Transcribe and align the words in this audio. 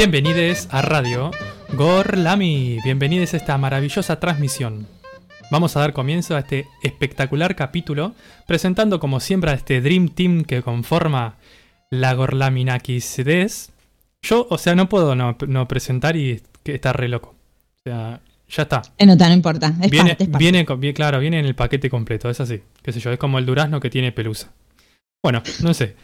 Bienvenidos 0.00 0.66
a 0.70 0.80
Radio 0.80 1.30
Gorlami. 1.74 2.78
Bienvenidos 2.82 3.34
a 3.34 3.36
esta 3.36 3.58
maravillosa 3.58 4.18
transmisión. 4.18 4.86
Vamos 5.50 5.76
a 5.76 5.80
dar 5.80 5.92
comienzo 5.92 6.34
a 6.36 6.38
este 6.38 6.66
espectacular 6.82 7.54
capítulo, 7.54 8.14
presentando 8.46 8.98
como 8.98 9.20
siempre 9.20 9.50
a 9.50 9.54
este 9.54 9.82
Dream 9.82 10.08
Team 10.08 10.44
que 10.44 10.62
conforma 10.62 11.36
la 11.90 12.14
Gorlaminakis 12.14 13.16
Des. 13.26 13.72
Yo, 14.22 14.46
o 14.48 14.56
sea, 14.56 14.74
no 14.74 14.88
puedo 14.88 15.14
no, 15.14 15.36
no 15.46 15.68
presentar 15.68 16.16
y 16.16 16.40
que 16.62 16.76
está 16.76 16.94
re 16.94 17.08
loco. 17.08 17.34
O 17.80 17.82
sea, 17.84 18.20
ya 18.48 18.62
está. 18.62 18.80
Eh, 18.96 19.04
no, 19.04 19.16
no 19.16 19.32
importa. 19.34 19.74
Es 19.82 19.90
viene, 19.90 20.10
parte, 20.12 20.24
es 20.24 20.30
parte. 20.30 20.42
viene 20.42 20.94
claro, 20.94 21.20
viene 21.20 21.40
en 21.40 21.44
el 21.44 21.54
paquete 21.54 21.90
completo, 21.90 22.30
es 22.30 22.40
así. 22.40 22.62
Qué 22.82 22.92
sé 22.92 23.00
yo, 23.00 23.12
es 23.12 23.18
como 23.18 23.38
el 23.38 23.44
durazno 23.44 23.80
que 23.80 23.90
tiene 23.90 24.12
pelusa. 24.12 24.50
Bueno, 25.22 25.42
no 25.62 25.74
sé. 25.74 25.94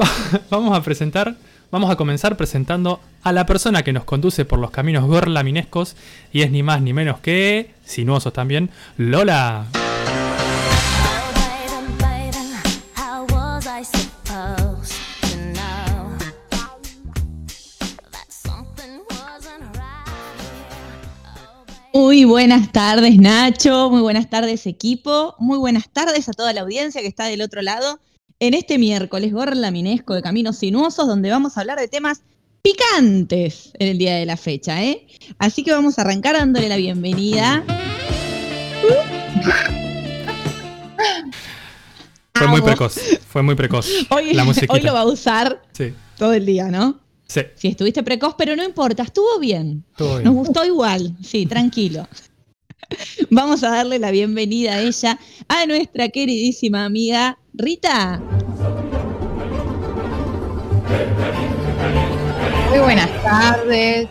Va- 0.00 0.10
Vamos 0.50 0.76
a 0.76 0.82
presentar, 0.82 1.36
vamos 1.70 1.90
a 1.90 1.96
comenzar 1.96 2.36
presentando 2.36 3.00
a 3.22 3.32
la 3.32 3.46
persona 3.46 3.82
que 3.82 3.92
nos 3.92 4.04
conduce 4.04 4.44
por 4.44 4.58
los 4.58 4.70
caminos 4.70 5.04
gorlaminescos 5.06 5.96
y 6.32 6.42
es 6.42 6.50
ni 6.50 6.62
más 6.62 6.82
ni 6.82 6.92
menos 6.92 7.20
que, 7.20 7.74
sinuosos 7.84 8.32
también, 8.32 8.70
Lola. 8.96 9.66
Muy 21.92 22.24
buenas 22.24 22.72
tardes, 22.72 23.16
Nacho. 23.18 23.88
Muy 23.88 24.00
buenas 24.00 24.28
tardes, 24.28 24.66
equipo. 24.66 25.36
Muy 25.38 25.58
buenas 25.58 25.88
tardes 25.88 26.28
a 26.28 26.32
toda 26.32 26.52
la 26.52 26.62
audiencia 26.62 27.00
que 27.00 27.06
está 27.06 27.26
del 27.26 27.40
otro 27.40 27.62
lado 27.62 28.00
en 28.40 28.54
este 28.54 28.78
miércoles 28.78 29.32
gorlaminesco 29.32 30.14
de 30.14 30.22
Caminos 30.22 30.58
Sinuosos, 30.58 31.06
donde 31.06 31.30
vamos 31.30 31.56
a 31.56 31.60
hablar 31.60 31.78
de 31.78 31.88
temas 31.88 32.22
picantes 32.62 33.70
en 33.78 33.88
el 33.88 33.98
día 33.98 34.16
de 34.16 34.26
la 34.26 34.36
fecha, 34.36 34.82
¿eh? 34.82 35.06
Así 35.38 35.62
que 35.62 35.70
vamos 35.72 35.98
a 35.98 36.02
arrancar 36.02 36.34
dándole 36.34 36.68
la 36.68 36.76
bienvenida. 36.76 37.64
Fue 42.34 42.48
muy 42.48 42.60
precoz, 42.62 42.94
fue 43.28 43.42
muy 43.42 43.54
precoz. 43.54 43.88
Hoy, 44.10 44.32
la 44.34 44.44
musiquita. 44.44 44.72
hoy 44.72 44.80
lo 44.80 44.92
va 44.92 45.00
a 45.02 45.06
usar 45.06 45.62
Sí, 45.72 45.92
todo 46.18 46.32
el 46.32 46.44
día, 46.44 46.68
¿no? 46.68 46.98
sí, 47.28 47.40
Si 47.54 47.68
estuviste 47.68 48.02
precoz, 48.02 48.34
pero 48.36 48.56
no 48.56 48.64
importa, 48.64 49.02
estuvo 49.04 49.38
bien. 49.38 49.84
Nos 49.98 50.18
bien. 50.20 50.34
gustó 50.34 50.64
igual, 50.64 51.16
sí, 51.22 51.46
tranquilo. 51.46 52.08
Vamos 53.30 53.62
a 53.62 53.70
darle 53.70 53.98
la 53.98 54.10
bienvenida 54.10 54.74
a 54.74 54.80
ella, 54.80 55.18
a 55.48 55.66
nuestra 55.66 56.08
queridísima 56.08 56.84
amiga 56.84 57.38
Rita. 57.52 58.20
Muy 62.70 62.78
buenas 62.78 63.10
tardes. 63.22 64.08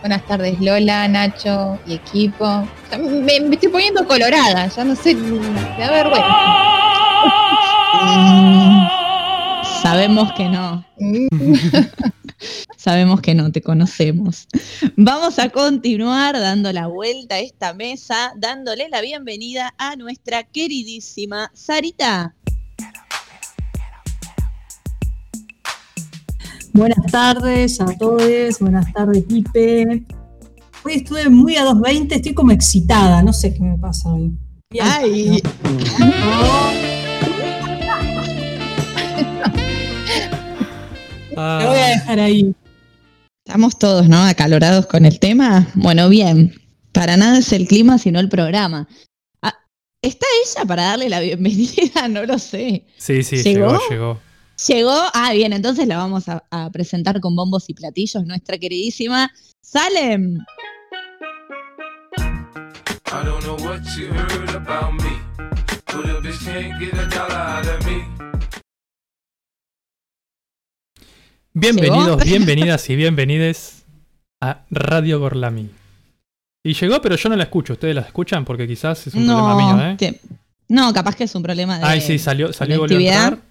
Buenas 0.00 0.26
tardes 0.26 0.60
Lola, 0.60 1.06
Nacho 1.08 1.78
y 1.86 1.94
equipo. 1.94 2.66
Me 2.98 3.36
estoy 3.52 3.68
poniendo 3.68 4.06
colorada, 4.06 4.66
ya 4.68 4.84
no 4.84 4.96
sé, 4.96 5.14
me 5.14 5.78
da 5.78 5.90
vergüenza. 5.90 6.26
Sabemos 9.90 10.30
que 10.36 10.48
no, 10.48 10.84
Mm, 11.00 11.28
sabemos 12.76 13.20
que 13.22 13.34
no, 13.34 13.50
te 13.50 13.60
conocemos. 13.60 14.46
Vamos 14.96 15.38
a 15.38 15.48
continuar 15.48 16.38
dando 16.38 16.72
la 16.72 16.86
vuelta 16.86 17.36
a 17.36 17.38
esta 17.40 17.74
mesa, 17.74 18.32
dándole 18.36 18.88
la 18.88 19.00
bienvenida 19.00 19.74
a 19.78 19.96
nuestra 19.96 20.44
queridísima 20.44 21.50
Sarita. 21.54 22.36
Buenas 26.72 27.10
tardes 27.10 27.80
a 27.80 27.86
todos, 27.98 28.60
buenas 28.60 28.92
tardes 28.92 29.24
Pipe. 29.24 30.04
Hoy 30.84 30.92
estuve 30.92 31.28
muy 31.30 31.56
a 31.56 31.64
2.20, 31.64 32.12
estoy 32.12 32.34
como 32.34 32.52
excitada, 32.52 33.22
no 33.22 33.32
sé 33.32 33.52
qué 33.52 33.60
me 33.60 33.76
pasa 33.76 34.08
hoy. 34.10 34.38
Bien. 34.70 34.86
Ay, 34.86 35.42
Ah, 41.42 41.58
Te 41.62 41.66
voy 41.68 41.78
a 41.78 41.86
dejar 41.86 42.20
ahí. 42.20 42.54
estamos 43.46 43.78
todos, 43.78 44.08
¿no? 44.08 44.22
Acalorados 44.22 44.86
con 44.86 45.06
el 45.06 45.18
tema. 45.18 45.66
Bueno, 45.74 46.08
bien. 46.08 46.54
Para 46.92 47.16
nada 47.16 47.38
es 47.38 47.52
el 47.52 47.66
clima, 47.66 47.98
sino 47.98 48.20
el 48.20 48.28
programa. 48.28 48.86
Ah, 49.42 49.54
¿Está 50.02 50.26
ella 50.44 50.64
para 50.66 50.82
darle 50.84 51.08
la 51.08 51.20
bienvenida? 51.20 52.08
No 52.10 52.24
lo 52.26 52.38
sé. 52.38 52.84
sí, 52.98 53.22
sí, 53.22 53.42
¿Llegó? 53.42 53.68
llegó, 53.70 53.80
llegó. 53.90 54.20
Llegó, 54.68 54.92
ah, 55.14 55.32
bien, 55.32 55.54
entonces 55.54 55.86
la 55.88 55.96
vamos 55.96 56.28
a, 56.28 56.44
a 56.50 56.68
presentar 56.70 57.18
con 57.20 57.34
bombos 57.34 57.70
y 57.70 57.74
platillos, 57.74 58.26
nuestra 58.26 58.58
queridísima 58.58 59.30
Salem. 59.62 60.36
I 62.18 63.24
don't 63.24 63.42
know 63.44 63.56
what 63.56 63.80
you 63.96 64.08
heard 64.12 64.54
about 64.54 64.92
me, 64.92 65.18
but 65.86 66.04
a 66.04 66.20
bitch 66.20 66.44
can't 66.44 66.78
get 66.78 66.92
a 66.92 67.06
dollar 67.08 67.34
out 67.34 67.66
of 67.66 67.86
me. 67.86 68.29
Bienvenidos, 71.52 72.06
¿Llegó? 72.06 72.16
bienvenidas 72.24 72.88
y 72.90 72.96
bienvenides 72.96 73.84
a 74.40 74.62
Radio 74.70 75.18
Gorlami. 75.20 75.70
Y 76.62 76.74
llegó, 76.74 77.00
pero 77.00 77.16
yo 77.16 77.28
no 77.28 77.36
la 77.36 77.44
escucho. 77.44 77.72
¿Ustedes 77.74 77.94
la 77.94 78.02
escuchan? 78.02 78.44
Porque 78.44 78.66
quizás 78.66 79.06
es 79.06 79.14
un 79.14 79.26
problema 79.26 79.56
mío, 79.56 79.90
¿eh? 79.90 79.96
te- 79.98 80.20
no, 80.68 80.92
capaz 80.92 81.16
que 81.16 81.24
es 81.24 81.34
un 81.34 81.42
problema 81.42 81.78
de. 81.78 81.84
Ay, 81.84 82.00
sí, 82.00 82.18
salió, 82.18 82.52
salió 82.52 82.76
y 82.76 82.78
volvió 82.78 82.96
a 82.96 82.98
conectividad. 82.98 83.28
entrar. 83.32 83.50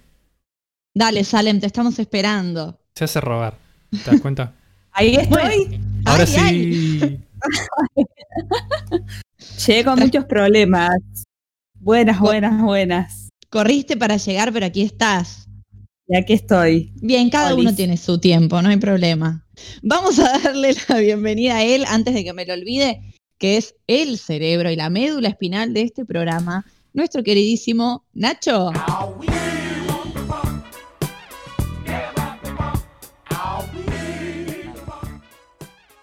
Dale, 0.94 1.24
Salem, 1.24 1.60
te 1.60 1.66
estamos 1.66 1.98
esperando. 1.98 2.78
Se 2.94 3.04
hace 3.04 3.20
robar. 3.20 3.58
¿Te 3.90 4.10
das 4.10 4.20
cuenta? 4.20 4.54
Ahí 4.92 5.16
estoy. 5.16 5.80
Ahora 6.06 6.24
Ay, 6.38 7.00
sí. 7.00 7.20
Llegué 9.66 9.84
con 9.84 9.98
muchos 9.98 10.24
problemas. 10.24 10.96
Buenas, 11.78 12.18
buenas, 12.20 12.62
buenas. 12.62 13.28
Corriste 13.50 13.96
para 13.96 14.16
llegar, 14.16 14.52
pero 14.52 14.66
aquí 14.66 14.82
estás. 14.82 15.46
Y 16.12 16.16
aquí 16.16 16.32
estoy. 16.32 16.90
Bien, 17.00 17.30
cada 17.30 17.54
Olis. 17.54 17.66
uno 17.66 17.74
tiene 17.76 17.96
su 17.96 18.18
tiempo, 18.18 18.60
no 18.62 18.68
hay 18.68 18.78
problema. 18.78 19.46
Vamos 19.80 20.18
a 20.18 20.38
darle 20.40 20.74
la 20.88 20.98
bienvenida 20.98 21.58
a 21.58 21.62
él 21.62 21.84
antes 21.86 22.14
de 22.14 22.24
que 22.24 22.32
me 22.32 22.44
lo 22.44 22.52
olvide, 22.54 23.00
que 23.38 23.56
es 23.56 23.76
el 23.86 24.18
cerebro 24.18 24.70
y 24.72 24.76
la 24.76 24.90
médula 24.90 25.28
espinal 25.28 25.72
de 25.72 25.82
este 25.82 26.04
programa, 26.04 26.66
nuestro 26.94 27.22
queridísimo 27.22 28.04
Nacho. 28.12 28.72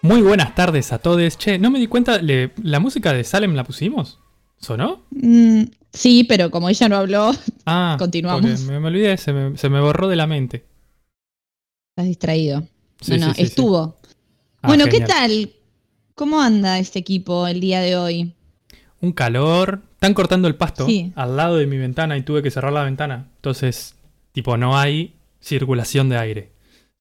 Muy 0.00 0.22
buenas 0.22 0.54
tardes 0.54 0.92
a 0.92 0.98
todos. 0.98 1.36
Che, 1.36 1.58
no 1.58 1.70
me 1.70 1.78
di 1.78 1.86
cuenta, 1.86 2.18
le- 2.22 2.52
¿la 2.62 2.80
música 2.80 3.12
de 3.12 3.24
Salem 3.24 3.54
la 3.54 3.64
pusimos? 3.64 4.18
¿Sonó? 4.58 5.02
Mm, 5.10 5.62
sí, 5.92 6.24
pero 6.24 6.50
como 6.50 6.68
ella 6.68 6.88
no 6.88 6.96
habló, 6.96 7.32
Ah, 7.66 7.96
Continuamos. 7.98 8.60
Me, 8.62 8.80
me 8.80 8.86
olvidé, 8.88 9.16
se 9.16 9.32
me, 9.32 9.56
se 9.56 9.68
me 9.68 9.80
borró 9.80 10.08
de 10.08 10.16
la 10.16 10.26
mente. 10.26 10.64
estás 11.90 12.06
distraído. 12.06 12.66
Sí, 13.00 13.12
no, 13.12 13.18
no, 13.18 13.26
sí, 13.26 13.30
sí, 13.30 13.36
sí. 13.36 13.42
estuvo. 13.42 13.96
Ah, 14.62 14.68
bueno, 14.68 14.86
¿qué 14.86 15.00
tal? 15.00 15.50
¿Cómo 16.14 16.40
anda 16.40 16.78
este 16.78 16.98
equipo 16.98 17.46
el 17.46 17.60
día 17.60 17.80
de 17.80 17.96
hoy? 17.96 18.34
Un 19.00 19.12
calor. 19.12 19.82
Están 19.92 20.14
cortando 20.14 20.48
el 20.48 20.54
pasto 20.56 20.86
al 21.16 21.36
lado 21.36 21.56
de 21.56 21.66
mi 21.66 21.76
ventana 21.76 22.16
y 22.16 22.22
tuve 22.22 22.42
que 22.42 22.50
cerrar 22.50 22.72
la 22.72 22.84
ventana. 22.84 23.28
Entonces, 23.36 23.94
tipo, 24.32 24.56
no 24.56 24.78
hay 24.78 25.14
circulación 25.40 26.08
de 26.08 26.18
aire. 26.18 26.52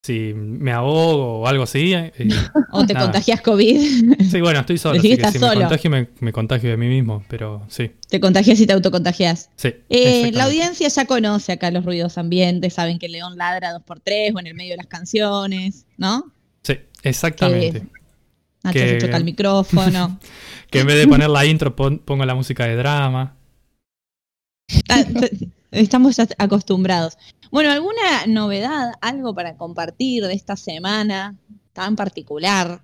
Si 0.07 0.33
me 0.33 0.71
ahogo 0.71 1.41
o 1.41 1.47
algo 1.47 1.63
así. 1.63 1.93
eh, 1.93 2.13
¿O 2.71 2.85
te 2.85 2.93
Nada. 2.93 3.07
contagias 3.07 3.41
COVID? 3.41 4.13
sí, 4.31 4.39
bueno, 4.39 4.61
estoy 4.61 4.77
solo. 4.77 4.99
Así 4.99 5.09
que 5.09 5.17
que 5.17 5.31
si 5.31 5.37
solo. 5.39 5.55
me 5.55 5.61
contagio, 5.61 5.89
me, 5.91 6.07
me 6.21 6.31
contagio 6.31 6.69
de 6.69 6.77
mí 6.77 6.87
mismo. 6.87 7.25
Pero 7.27 7.65
sí, 7.67 7.91
te 8.09 8.21
contagias 8.21 8.57
y 8.61 8.65
te 8.67 8.71
autocontagias. 8.71 9.49
sí. 9.57 9.73
Eh, 9.89 10.31
la 10.31 10.45
audiencia 10.45 10.87
ya 10.87 11.05
conoce 11.05 11.51
acá 11.51 11.71
los 11.71 11.83
ruidos 11.83 12.17
ambientes, 12.17 12.73
saben 12.73 12.99
que 12.99 13.07
el 13.07 13.11
león 13.11 13.37
ladra 13.37 13.73
dos 13.73 13.83
por 13.83 13.99
tres 13.99 14.33
o 14.33 14.39
en 14.39 14.47
el 14.47 14.53
medio 14.53 14.71
de 14.71 14.77
las 14.77 14.87
canciones, 14.87 15.85
¿no? 15.97 16.31
Sí, 16.63 16.77
exactamente. 17.03 17.83
Nacho 18.63 18.79
Que- 18.79 18.87
se 18.89 18.97
choca 18.99 19.17
el 19.17 19.23
micrófono. 19.25 20.19
Que 20.71 20.79
en 20.81 20.87
vez 20.87 20.97
de 20.97 21.07
poner 21.07 21.29
la 21.29 21.45
intro, 21.45 21.75
pon- 21.75 21.99
pongo 21.99 22.25
la 22.25 22.35
música 22.35 22.65
de 22.65 22.75
drama. 22.75 23.35
Ah, 24.89 25.03
Estamos 25.71 26.17
acostumbrados. 26.37 27.17
Bueno, 27.51 27.71
¿alguna 27.71 28.25
novedad, 28.27 28.93
algo 29.01 29.33
para 29.35 29.55
compartir 29.57 30.23
de 30.25 30.33
esta 30.33 30.55
semana 30.55 31.35
tan 31.73 31.95
particular? 31.95 32.81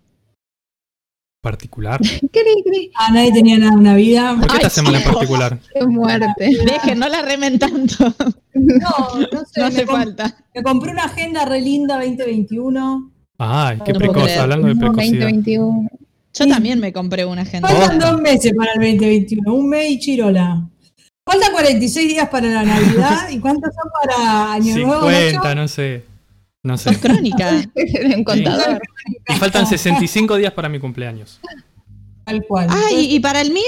Particular. 1.42 2.00
cri, 2.32 2.92
Ah, 2.96 3.12
nadie 3.12 3.34
tenía 3.34 3.58
nada, 3.58 3.74
una 3.74 3.96
vida. 3.96 4.36
¿Por 4.40 4.48
qué 4.48 4.56
esta 4.56 4.68
Ay, 4.68 4.72
semana 4.72 4.98
en 5.00 5.04
particular? 5.04 5.60
qué 5.74 5.86
muerte. 5.86 6.50
Dejen, 6.66 7.00
no 7.00 7.10
la 7.10 7.22
remen 7.22 7.60
tanto. 7.60 8.14
No, 8.54 8.90
no 9.32 9.46
sé, 9.52 9.60
No 9.60 9.66
hace 9.66 9.86
falta. 9.86 10.38
me 10.56 10.64
compré 10.64 10.92
una 10.92 11.04
agenda 11.06 11.44
re 11.46 11.60
linda 11.62 11.96
2021. 11.96 13.12
Ay, 13.40 13.80
qué 13.84 13.92
No 13.94 14.00
precoz, 14.00 14.32
hablando 14.38 14.68
de 14.68 14.76
precocidad. 14.76 15.22
2021. 15.28 15.90
Yo 16.36 16.48
también 16.48 16.80
me 16.80 16.94
compré 16.94 17.26
una 17.26 17.42
agenda. 17.42 17.68
Faltan 17.68 18.00
dos 18.00 18.22
meses 18.22 18.54
para 18.58 18.72
el 18.74 18.80
2021, 18.80 19.54
un 19.54 19.70
mes 19.70 19.92
y 19.92 20.00
chirola. 20.00 20.68
Faltan 21.26 21.52
46 21.54 22.08
días 22.10 22.30
para 22.30 22.48
la 22.48 22.64
Navidad. 22.64 23.28
¿Y 23.30 23.40
cuántos 23.40 23.72
son 23.74 23.92
para 24.02 24.54
Año 24.54 24.76
Nuevo? 24.78 25.10
50, 25.10 25.38
Nacho? 25.42 25.56
no 25.56 25.68
sé. 25.68 26.06
No 26.64 26.78
sé. 26.78 26.98
Crónica. 27.00 27.50
Un 28.16 28.24
contador. 28.24 28.82
Y 29.28 29.34
faltan 29.36 29.68
65 29.68 30.36
días 30.38 30.54
para 30.54 30.70
mi 30.70 30.80
cumpleaños. 30.80 31.40
Tal 32.26 32.44
cual. 32.46 32.68
Ay, 32.70 33.16
¿y 33.16 33.20
para 33.20 33.42
el 33.42 33.52
mío? 33.52 33.64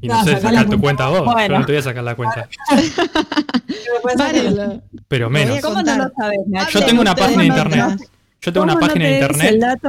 Y 0.00 0.08
no 0.08 0.14
Ah, 0.18 0.24
sé, 0.24 0.32
sacar 0.40 0.68
tu 0.68 0.80
cuenta. 0.80 1.06
cuenta 1.06 1.08
vos. 1.08 1.24
Bueno. 1.24 1.54
Yo 1.54 1.60
no 1.60 1.66
te 1.66 1.72
voy 1.72 1.78
a 1.78 1.82
sacar 1.82 2.04
la 2.04 2.14
cuenta. 2.16 2.48
Pero 5.08 5.30
menos. 5.30 5.60
¿Cómo 5.60 5.82
no 5.82 5.96
lo 5.96 6.10
sabes? 6.16 6.38
Yo 6.72 6.84
tengo 6.84 7.00
una 7.00 7.14
página 7.14 7.42
de 7.42 7.48
internet. 7.48 7.84
Yo 8.40 8.52
tengo 8.52 8.64
una 8.64 8.74
¿Cómo 8.74 8.86
no 8.86 8.88
página 8.88 9.06
de 9.06 9.14
internet. 9.14 9.50
el 9.52 9.60
dato? 9.60 9.88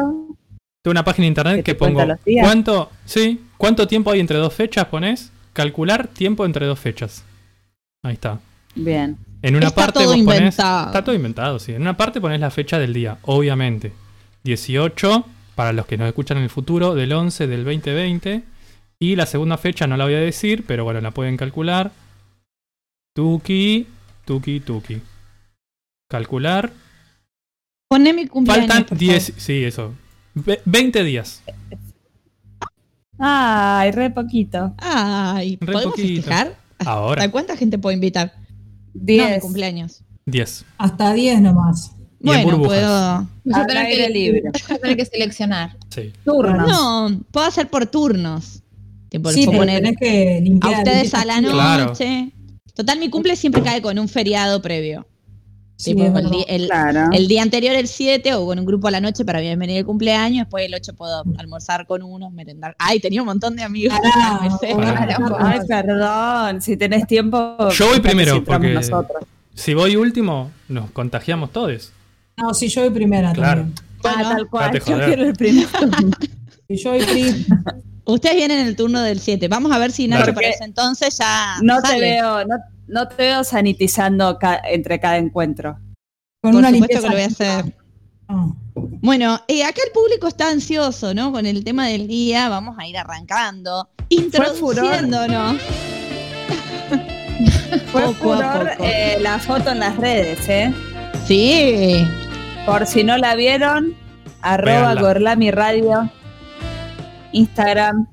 Tengo 0.83 0.91
una 0.91 1.03
página 1.03 1.23
de 1.23 1.27
internet 1.27 1.55
¿Que 1.57 1.63
que 1.63 1.75
pongo 1.75 2.01
cuánto, 2.41 2.89
sí, 3.05 3.41
cuánto 3.57 3.87
tiempo 3.87 4.11
hay 4.11 4.19
entre 4.21 4.37
dos 4.37 4.53
fechas, 4.53 4.85
pones 4.85 5.31
calcular 5.57 6.07
tiempo 6.07 6.45
entre 6.45 6.67
dos 6.67 6.79
fechas. 6.79 7.23
Ahí 8.03 8.13
está. 8.13 8.39
Bien. 8.75 9.17
En 9.41 9.55
una 9.55 9.67
Está 9.67 9.75
parte 9.87 9.93
todo 10.03 10.13
vos 10.15 10.23
ponés 10.23 10.37
inventado. 10.39 10.85
está 10.87 11.03
todo 11.03 11.15
inventado, 11.15 11.59
sí. 11.59 11.73
En 11.73 11.81
una 11.81 11.97
parte 11.97 12.21
pones 12.21 12.39
la 12.39 12.51
fecha 12.51 12.77
del 12.77 12.93
día, 12.93 13.17
obviamente. 13.23 13.91
18 14.43 15.25
para 15.55 15.73
los 15.73 15.87
que 15.87 15.97
nos 15.97 16.07
escuchan 16.07 16.37
en 16.37 16.43
el 16.43 16.49
futuro 16.51 16.93
del 16.93 17.11
11 17.11 17.47
del 17.47 17.63
2020 17.65 18.43
y 18.99 19.15
la 19.15 19.25
segunda 19.25 19.57
fecha 19.57 19.87
no 19.87 19.97
la 19.97 20.05
voy 20.05 20.13
a 20.13 20.19
decir, 20.19 20.63
pero 20.67 20.83
bueno, 20.83 21.01
la 21.01 21.09
pueden 21.11 21.37
calcular. 21.37 21.91
Tuki, 23.15 23.87
tuki, 24.25 24.59
tuki. 24.59 25.01
Calcular. 26.09 26.71
Poné 27.89 28.13
mi 28.13 28.27
cumpleaños. 28.27 28.67
Faltan 28.67 28.85
por 28.85 28.97
10, 28.97 29.25
favor. 29.27 29.41
sí, 29.41 29.63
eso. 29.63 29.93
Ve- 30.35 30.61
20 30.65 31.03
días. 31.03 31.41
Ay, 33.19 33.91
re 33.91 34.09
poquito. 34.11 34.73
Ay, 34.77 35.57
Re 35.59 35.73
¿podemos 35.73 35.95
poquito. 35.95 36.21
festejar? 36.21 36.55
Ahora, 36.85 37.23
¿A 37.23 37.31
cuánta 37.31 37.57
gente 37.57 37.77
puedo 37.77 37.93
invitar? 37.93 38.33
No, 38.93 39.01
mi 39.01 39.05
10. 39.05 39.41
cumpleaños. 39.41 40.03
10. 40.25 40.65
Hasta 40.77 41.13
10 41.13 41.41
nomás. 41.41 41.91
Bueno, 42.19 42.43
burbujas. 42.45 42.67
puedo. 42.69 43.27
Vas 43.45 43.57
a 43.57 43.61
Al 43.61 43.67
tener 43.67 43.85
aire 43.85 44.03
que- 44.07 44.09
libre. 44.13 44.41
vas 44.53 44.71
a 44.71 44.77
tener 44.77 44.97
que 44.97 45.05
seleccionar. 45.05 45.77
Sí. 45.89 46.11
Turnos. 46.25 46.67
No, 46.67 47.21
puedo 47.31 47.45
hacer 47.45 47.69
por 47.69 47.85
turnos. 47.87 48.63
Tipo, 49.09 49.31
Sí, 49.31 49.45
puedo 49.45 49.59
poner 49.59 49.81
tenés 49.81 49.97
que 49.99 50.37
a 50.37 50.41
limpiar. 50.41 50.77
ustedes 50.79 51.13
a 51.13 51.25
la 51.25 51.39
Claro. 51.39 51.85
noche. 51.85 52.31
Total, 52.75 52.99
mi 52.99 53.09
cumple 53.09 53.35
siempre 53.35 53.61
cae 53.63 53.81
con 53.81 53.97
un 53.97 54.07
feriado 54.09 54.61
previo. 54.61 55.07
Sí, 55.79 55.91
Tipo, 55.91 56.01
es 56.01 56.07
el, 56.07 56.13
verdad. 56.15 56.29
di- 56.31 56.45
el- 56.47 56.65
Claro. 56.67 57.09
el 57.13 57.27
día 57.27 57.43
anterior, 57.43 57.75
el 57.75 57.87
7, 57.87 58.33
o 58.33 58.45
con 58.47 58.57
un 58.57 58.65
grupo 58.65 58.87
a 58.87 58.91
la 58.91 58.99
noche 58.99 59.23
para 59.23 59.39
bienvenir 59.41 59.77
el 59.77 59.85
cumpleaños. 59.85 60.45
Después 60.47 60.65
el 60.65 60.73
8 60.73 60.93
puedo 60.95 61.23
almorzar 61.37 61.85
con 61.85 62.01
unos, 62.01 62.33
merendar. 62.33 62.75
Ay, 62.79 62.99
tenía 62.99 63.21
un 63.21 63.27
montón 63.27 63.55
de 63.55 63.61
amigos. 63.63 63.95
Ay, 65.39 65.59
perdón. 65.67 66.61
Si 66.61 66.77
tenés 66.77 67.05
tiempo. 67.07 67.69
Yo 67.71 67.87
voy 67.89 67.99
primero, 67.99 68.33
si 68.35 68.39
porque- 68.41 68.73
nosotros. 68.73 69.23
Si 69.53 69.73
voy 69.73 69.95
último, 69.95 70.51
nos 70.67 70.89
contagiamos 70.91 71.51
todos. 71.51 71.91
No, 72.37 72.53
sí, 72.53 72.67
yo 72.69 72.81
voy 72.81 72.89
primera 72.91 73.33
Claro. 73.33 73.61
también. 73.61 73.85
Bueno, 74.01 74.17
ah, 74.29 74.35
tal 74.35 74.47
cual. 74.49 74.65
date 74.73 74.79
Yo 74.91 74.99
quiero 75.05 75.23
el 75.25 75.33
primer 75.33 75.67
turno. 75.67 76.09
Y 76.69 76.75
yo 76.75 76.89
voy 76.91 77.03
primera. 77.05 77.37
Ustedes 78.07 78.35
vienen 78.37 78.59
en 78.59 78.67
el 78.67 78.75
turno 78.75 79.01
del 79.01 79.19
7. 79.19 79.47
Vamos 79.47 79.71
a 79.71 79.77
ver 79.79 79.91
si 79.91 80.07
Nacho 80.07 80.33
para 80.33 80.47
ese 80.49 80.63
entonces 80.63 81.17
ya. 81.17 81.57
No 81.61 81.81
te 81.81 81.99
veo, 81.99 82.45
no, 82.45 82.55
no 82.87 83.07
te 83.07 83.15
veo 83.15 83.43
sanitizando 83.43 84.37
ca- 84.39 84.61
entre 84.69 84.99
cada 84.99 85.17
encuentro. 85.17 85.77
Con 86.41 86.51
Por 86.53 86.59
una 86.59 86.69
supuesto 86.71 87.01
que 87.01 87.07
lo 87.07 87.13
voy 87.13 87.21
a 87.21 87.25
hacer. 87.27 87.75
Ah. 88.29 88.47
Bueno, 88.75 89.41
eh, 89.47 89.63
acá 89.63 89.81
el 89.85 89.91
público 89.91 90.27
está 90.27 90.49
ansioso, 90.49 91.13
¿no? 91.13 91.31
Con 91.31 91.45
el 91.45 91.63
tema 91.63 91.87
del 91.87 92.07
día, 92.07 92.47
vamos 92.49 92.77
a 92.79 92.85
ir 92.87 92.97
arrancando, 92.97 93.89
introduciéndonos. 94.09 95.57
Fue 97.91 98.01
Poco 98.13 98.33
a 98.33 98.37
furor 98.37 98.69
poco. 98.71 98.83
eh, 98.85 99.17
la 99.21 99.39
foto 99.39 99.71
en 99.71 99.79
las 99.79 99.97
redes, 99.97 100.47
¿eh? 100.47 100.73
Sí, 101.25 102.07
Por 102.65 102.85
si 102.85 103.03
no 103.03 103.17
la 103.17 103.35
vieron, 103.35 103.95
arroba. 104.41 104.93
Gorlami 104.95 105.51
Radio, 105.51 106.09
Instagram. 107.31 108.07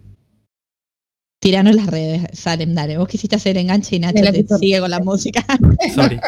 tiranos 1.41 1.75
las 1.75 1.87
redes, 1.87 2.27
Salem, 2.33 2.75
dale. 2.75 2.97
Vos 2.99 3.09
quisiste 3.09 3.37
hacer 3.37 3.57
enganche 3.59 3.97
y 3.97 3.99
Nacho 4.01 4.23
te 4.23 4.47
sigue 4.59 4.81
con 4.81 4.91
la 4.91 5.01
música. 5.01 5.45
Sorry. 5.95 6.19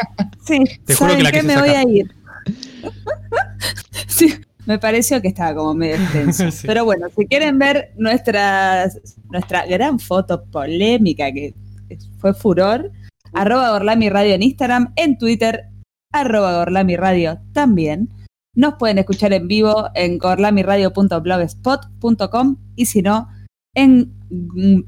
Sí, 0.45 0.59
Te 0.85 0.95
juro 0.95 1.11
¿saben 1.11 1.17
que 1.17 1.23
la 1.23 1.31
qué? 1.31 1.43
Me 1.43 1.57
voy 1.57 1.69
a 1.69 1.83
ir. 1.83 2.11
sí, 4.07 4.33
me 4.65 4.77
pareció 4.79 5.21
que 5.21 5.29
estaba 5.29 5.55
como 5.55 5.73
medio 5.73 5.95
extenso. 5.95 6.51
Sí. 6.51 6.67
Pero 6.67 6.85
bueno, 6.85 7.07
si 7.15 7.25
quieren 7.25 7.57
ver 7.57 7.93
nuestras, 7.97 8.99
nuestra 9.31 9.65
gran 9.65 9.99
foto 9.99 10.43
polémica 10.45 11.31
que 11.31 11.53
fue 12.19 12.33
furor, 12.33 12.91
arroba 13.33 13.71
Gorlami 13.71 14.09
Radio 14.09 14.35
en 14.35 14.43
Instagram, 14.43 14.93
en 14.95 15.17
Twitter, 15.17 15.65
arroba 16.11 16.57
Gorlami 16.59 16.95
Radio 16.95 17.39
también. 17.53 18.09
Nos 18.57 18.73
pueden 18.73 18.97
escuchar 18.97 19.31
en 19.33 19.47
vivo 19.47 19.87
en 19.93 20.17
gorlamiradio.blogspot.com 20.17 22.57
y 22.75 22.85
si 22.87 23.03
no, 23.03 23.29
en 23.75 24.11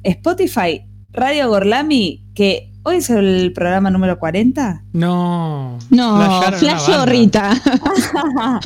Spotify, 0.04 0.82
Radio 1.12 1.50
Gorlami, 1.50 2.26
que 2.34 2.72
hoy 2.82 2.96
es 2.98 3.12
el 3.12 3.54
programa 3.54 3.92
número 3.92 4.18
40. 4.18 4.86
No. 4.94 5.78
No, 5.92 6.14
banda. 6.18 7.06
Rita. 7.06 7.52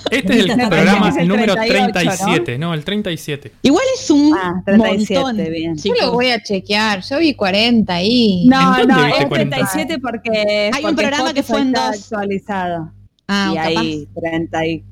Este 0.09 0.39
es 0.39 0.45
el 0.49 0.55
programa 0.69 1.09
es 1.09 1.17
el 1.17 1.27
número 1.27 1.53
38, 1.53 1.85
¿no? 1.85 1.91
37, 1.91 2.57
¿no? 2.57 2.73
El 2.73 2.85
37. 2.85 3.51
Igual 3.63 3.83
es 3.95 4.09
un 4.09 4.33
Ah, 4.37 4.61
37, 4.65 5.21
montón. 5.21 5.45
bien. 5.51 5.75
Yo 5.75 5.93
lo 6.01 6.13
voy 6.13 6.29
a 6.29 6.41
chequear. 6.41 7.01
Yo 7.01 7.19
vi 7.19 7.33
40 7.33 7.93
ahí. 7.93 8.43
¿En 8.43 8.49
No, 8.49 8.85
no, 8.85 9.05
es 9.05 9.25
40? 9.25 9.57
37 9.57 9.99
porque, 9.99 10.71
Hay 10.73 10.85
un 10.85 10.95
porque 10.95 11.07
programa 11.07 11.33
que 11.33 11.43
fue 11.43 11.59
en 11.59 11.73
dos. 11.73 11.83
actualizado. 12.11 12.89
Ah, 13.27 13.49
y 13.51 13.55
capaz. 13.55 13.79
hay 13.81 14.07
30 14.15 14.65
y 14.67 14.83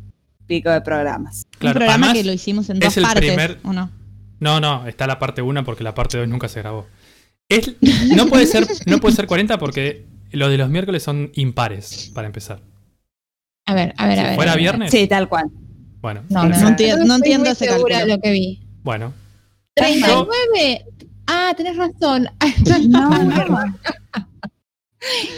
pico 0.55 0.69
de 0.69 0.81
programas. 0.81 1.43
un 1.45 1.59
Claro, 1.59 1.79
programa 1.79 2.07
además, 2.07 2.13
que 2.21 2.23
lo 2.25 2.33
hicimos 2.33 2.69
en 2.69 2.77
es 2.77 2.83
dos 2.83 2.97
el 2.97 3.03
partes, 3.03 3.21
primer- 3.25 3.59
¿o 3.63 3.71
no? 3.73 3.89
No, 4.39 4.59
no, 4.59 4.85
está 4.87 5.07
la 5.07 5.17
parte 5.19 5.41
1 5.41 5.63
porque 5.63 5.83
la 5.83 5.93
parte 5.95 6.17
2 6.17 6.27
nunca 6.27 6.47
se 6.49 6.59
grabó. 6.61 6.87
Es- 7.47 7.71
no, 8.15 8.27
puede 8.27 8.45
ser, 8.47 8.67
no 8.85 8.97
puede 8.99 9.15
ser 9.15 9.27
40 9.27 9.57
porque 9.57 10.05
los 10.31 10.49
de 10.49 10.57
los 10.57 10.69
miércoles 10.69 11.03
son 11.03 11.31
impares, 11.35 12.11
para 12.13 12.27
empezar. 12.27 12.59
A 13.65 13.73
ver, 13.73 13.93
a 13.97 14.07
ver, 14.07 14.19
a 14.19 14.23
ver. 14.23 14.35
fuera 14.35 14.51
a 14.51 14.55
ver. 14.55 14.61
viernes, 14.61 14.91
Sí, 14.91 15.07
tal 15.07 15.29
cual. 15.29 15.45
bueno. 16.01 16.21
No, 16.29 16.43
entiendo, 16.67 17.05
no 17.05 17.15
entiendo 17.15 17.49
ese 17.49 17.65
de 17.67 18.05
lo 18.07 18.19
que 18.19 18.31
vi. 18.31 18.59
Bueno, 18.83 19.13
39. 19.75 20.85
Ah, 21.27 21.53
tenés 21.55 21.77
razón. 21.77 22.27
No, 22.89 23.09
no. 23.23 23.75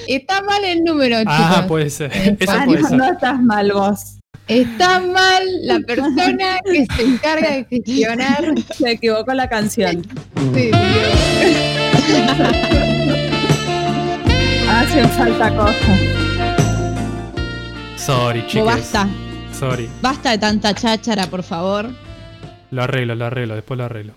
Está 0.08 0.42
mal 0.44 0.64
el 0.66 0.84
número, 0.84 1.18
ah, 1.26 1.52
chicos. 1.54 1.66
puede 1.68 1.90
ser. 1.90 2.12
Eso 2.40 2.52
Ah, 2.52 2.64
puede 2.66 2.82
no, 2.82 2.90
ser. 2.90 2.98
no 2.98 3.12
estás 3.12 3.40
mal 3.42 3.72
vos. 3.72 4.20
Está 4.48 5.00
mal 5.00 5.44
la 5.62 5.80
persona 5.80 6.60
que 6.66 6.86
se 6.96 7.02
encarga 7.04 7.52
de 7.52 7.66
gestionar. 7.66 8.54
Se 8.76 8.92
equivocó 8.92 9.34
la 9.34 9.48
canción. 9.48 10.04
Sí, 10.54 10.72
Hacen 14.70 15.10
falta 15.12 15.56
cosas. 15.56 16.00
Sorry, 17.98 18.46
chicos. 18.48 18.66
basta, 18.66 19.08
Sorry. 19.58 19.90
basta 20.02 20.32
de 20.32 20.38
tanta 20.38 20.74
cháchara, 20.74 21.28
por 21.28 21.44
favor. 21.44 21.90
Lo 22.72 22.84
arreglo, 22.84 23.16
lo 23.16 23.26
arreglo, 23.26 23.56
después 23.56 23.78
lo 23.78 23.86
arreglo. 23.86 24.14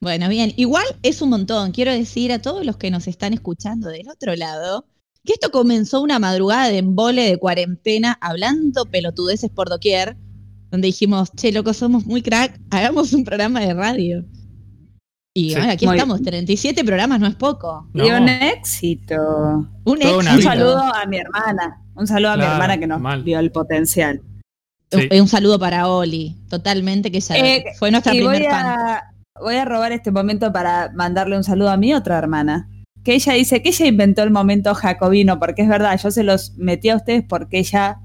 Bueno, 0.00 0.28
bien, 0.30 0.54
igual 0.56 0.84
es 1.02 1.20
un 1.20 1.28
montón. 1.30 1.72
Quiero 1.72 1.92
decir 1.92 2.32
a 2.32 2.40
todos 2.40 2.64
los 2.64 2.78
que 2.78 2.90
nos 2.90 3.06
están 3.06 3.34
escuchando 3.34 3.88
del 3.90 4.08
otro 4.08 4.34
lado 4.34 4.86
que 5.24 5.34
esto 5.34 5.50
comenzó 5.50 6.00
una 6.00 6.18
madrugada 6.18 6.68
de 6.68 6.78
embole 6.78 7.22
de 7.22 7.36
cuarentena 7.38 8.16
hablando 8.20 8.86
pelotudeces 8.86 9.50
por 9.50 9.68
doquier, 9.68 10.16
donde 10.70 10.86
dijimos, 10.86 11.30
che, 11.32 11.52
loco, 11.52 11.74
somos 11.74 12.06
muy 12.06 12.22
crack, 12.22 12.58
hagamos 12.70 13.12
un 13.12 13.24
programa 13.24 13.60
de 13.60 13.74
radio. 13.74 14.24
Y 15.34 15.50
Sí, 15.50 15.54
bueno, 15.56 15.70
aquí 15.72 15.86
muy- 15.86 15.96
estamos, 15.96 16.22
37 16.22 16.84
programas 16.84 17.20
no 17.20 17.26
es 17.28 17.36
poco. 17.36 17.88
No, 17.92 18.04
Y 18.06 18.10
un 18.10 18.28
éxito. 18.28 19.14
Un 19.84 19.96
éxito. 20.02 20.18
Un 20.18 20.42
saludo 20.42 20.78
a 20.82 21.06
mi 21.06 21.18
hermana. 21.18 21.82
Un 21.94 22.06
saludo 22.06 22.30
a 22.32 22.36
mi 22.36 22.44
hermana 22.44 22.78
que 22.78 22.86
nos 22.86 23.00
mal. 23.00 23.24
dio 23.24 23.38
el 23.38 23.52
potencial. 23.52 24.20
Sí. 24.90 25.08
Un- 25.12 25.20
Un 25.22 25.28
saludo 25.28 25.58
para 25.58 25.86
Oli, 25.88 26.36
totalmente, 26.48 27.10
que 27.12 27.18
ella 27.18 27.36
Eh, 27.36 27.64
fue 27.78 27.90
nuestra 27.92 28.12
Y 28.14 28.22
voy 28.22 28.36
primer 28.38 28.50
fan. 28.50 28.66
a, 28.66 29.14
voy 29.40 29.54
a 29.54 29.64
robar 29.64 29.92
este 29.92 30.10
momento 30.10 30.52
para 30.52 30.90
mandarle 30.94 31.36
un 31.36 31.44
saludo 31.44 31.70
a 31.70 31.76
mi 31.76 31.94
otra 31.94 32.18
hermana. 32.18 32.68
Que 33.04 33.14
ella 33.14 33.32
dice 33.34 33.62
que 33.62 33.70
ella 33.70 33.86
inventó 33.86 34.22
el 34.22 34.30
momento 34.30 34.74
jacobino, 34.74 35.38
porque 35.38 35.62
es 35.62 35.68
verdad, 35.68 35.98
yo 36.02 36.10
se 36.10 36.22
los 36.22 36.52
metí 36.56 36.90
a 36.90 36.96
ustedes 36.96 37.24
porque 37.28 37.58
ella, 37.58 37.98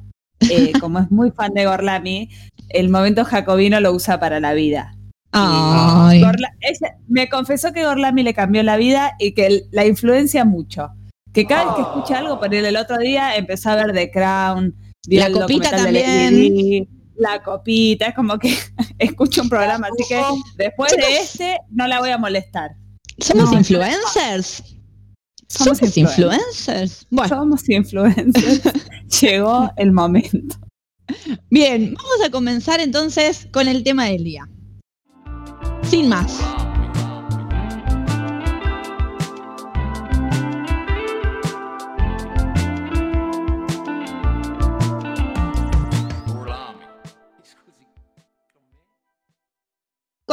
eh, 0.49 0.71
como 0.79 0.99
es 0.99 1.11
muy 1.11 1.31
fan 1.31 1.53
de 1.53 1.65
Gorlami, 1.65 2.29
el 2.69 2.89
momento 2.89 3.25
jacobino 3.25 3.79
lo 3.79 3.91
usa 3.91 4.19
para 4.19 4.39
la 4.39 4.53
vida. 4.53 4.95
Ay. 5.31 6.21
Gorla- 6.21 6.53
ella- 6.61 6.95
me 7.09 7.27
confesó 7.27 7.73
que 7.73 7.83
Gorlami 7.85 8.23
le 8.23 8.33
cambió 8.33 8.63
la 8.63 8.77
vida 8.77 9.13
y 9.19 9.33
que 9.33 9.63
la 9.71 9.85
influencia 9.85 10.45
mucho. 10.45 10.89
Que 11.33 11.45
cada 11.45 11.65
vez 11.65 11.75
que 11.75 11.81
escucha 11.81 12.19
algo, 12.19 12.39
por 12.39 12.53
el 12.55 12.77
otro 12.77 12.97
día 12.97 13.35
empezó 13.35 13.71
a 13.71 13.75
ver 13.75 13.91
The 13.91 14.09
Crown, 14.11 14.73
La 15.09 15.29
copita 15.29 15.71
también. 15.71 16.87
La 17.17 17.43
copita, 17.43 18.07
es 18.07 18.13
como 18.15 18.37
que 18.39 18.55
escucha 18.99 19.41
un 19.41 19.49
programa, 19.49 19.87
así 19.87 20.03
que 20.07 20.21
después 20.57 20.91
de 20.95 21.17
este 21.17 21.57
no 21.69 21.87
la 21.87 21.99
voy 21.99 22.11
a 22.11 22.17
molestar. 22.17 22.71
¿Somos 23.19 23.51
No. 23.51 23.57
influencers? 23.57 24.75
Somos 25.47 25.77
¿Somos 25.77 25.97
influencers? 25.97 27.07
Bueno, 27.09 27.29
Somos 27.29 27.69
influencers. 27.69 28.61
Llegó 29.21 29.71
el 29.77 29.91
momento. 29.91 30.57
Bien, 31.49 31.93
vamos 31.93 32.25
a 32.25 32.31
comenzar 32.31 32.79
entonces 32.79 33.47
con 33.51 33.67
el 33.67 33.83
tema 33.83 34.05
del 34.05 34.23
día. 34.23 34.49
Sin 35.83 36.09
más. 36.09 36.39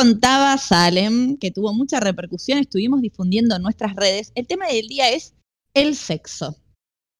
Contaba 0.02 0.58
Salem 0.58 1.36
que 1.36 1.52
tuvo 1.52 1.72
mucha 1.72 2.00
repercusión, 2.00 2.58
estuvimos 2.58 3.02
difundiendo 3.02 3.54
en 3.54 3.62
nuestras 3.62 3.94
redes. 3.94 4.32
El 4.34 4.48
tema 4.48 4.66
del 4.66 4.88
día 4.88 5.10
es 5.10 5.34
el 5.74 5.94
sexo. 5.94 6.56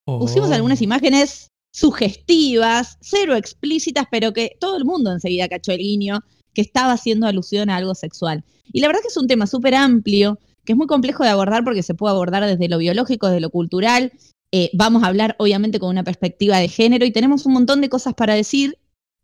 Pusimos 0.04 0.50
Oh. 0.50 0.52
algunas 0.52 0.82
imágenes 0.82 1.46
sugestivas, 1.72 2.98
cero 3.00 3.36
explícitas, 3.36 4.06
pero 4.10 4.32
que 4.32 4.56
todo 4.58 4.76
el 4.76 4.84
mundo 4.84 5.12
enseguida 5.12 5.48
cachó 5.48 5.70
el 5.70 5.78
guiño, 5.78 6.22
que 6.54 6.60
estaba 6.60 6.94
haciendo 6.94 7.28
alusión 7.28 7.70
a 7.70 7.76
algo 7.76 7.94
sexual. 7.94 8.42
Y 8.72 8.80
la 8.80 8.88
verdad 8.88 9.02
que 9.02 9.08
es 9.08 9.16
un 9.16 9.28
tema 9.28 9.46
súper 9.46 9.76
amplio, 9.76 10.40
que 10.64 10.72
es 10.72 10.76
muy 10.76 10.88
complejo 10.88 11.22
de 11.22 11.30
abordar 11.30 11.62
porque 11.62 11.84
se 11.84 11.94
puede 11.94 12.14
abordar 12.14 12.44
desde 12.44 12.68
lo 12.68 12.78
biológico, 12.78 13.28
desde 13.28 13.40
lo 13.40 13.50
cultural. 13.50 14.10
Eh, 14.50 14.70
vamos 14.72 15.04
a 15.04 15.06
hablar 15.06 15.36
obviamente 15.38 15.78
con 15.78 15.88
una 15.88 16.02
perspectiva 16.02 16.58
de 16.58 16.66
género 16.66 17.04
y 17.04 17.12
tenemos 17.12 17.46
un 17.46 17.52
montón 17.52 17.80
de 17.80 17.88
cosas 17.88 18.14
para 18.14 18.34
decir. 18.34 18.76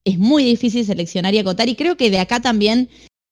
Es 0.05 0.17
muy 0.17 0.45
difícil 0.45 0.87
seleccionar 0.87 1.35
y 1.35 1.39
acotar 1.39 1.69
y 1.69 1.75
creo 1.75 1.97
que 1.97 2.09
de 2.09 2.21
acá 2.21 2.39
también 2.41 2.89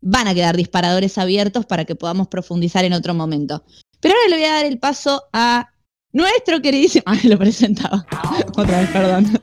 van 0.08 0.28
a 0.28 0.34
quedar 0.34 0.56
disparadores 0.56 1.18
abiertos 1.18 1.66
para 1.66 1.84
que 1.84 1.96
podamos 1.96 2.28
profundizar 2.28 2.84
en 2.84 2.92
otro 2.92 3.12
momento. 3.12 3.64
Pero 4.00 4.14
ahora 4.14 4.30
le 4.30 4.36
voy 4.36 4.44
a 4.44 4.54
dar 4.54 4.64
el 4.64 4.78
paso 4.78 5.24
a 5.32 5.70
nuestro 6.12 6.62
queridísimo. 6.62 7.04
Ah, 7.06 7.18
lo 7.24 7.38
presentaba. 7.38 8.06
Otra 8.56 8.80
vez, 8.80 8.90
perdón. 8.90 9.26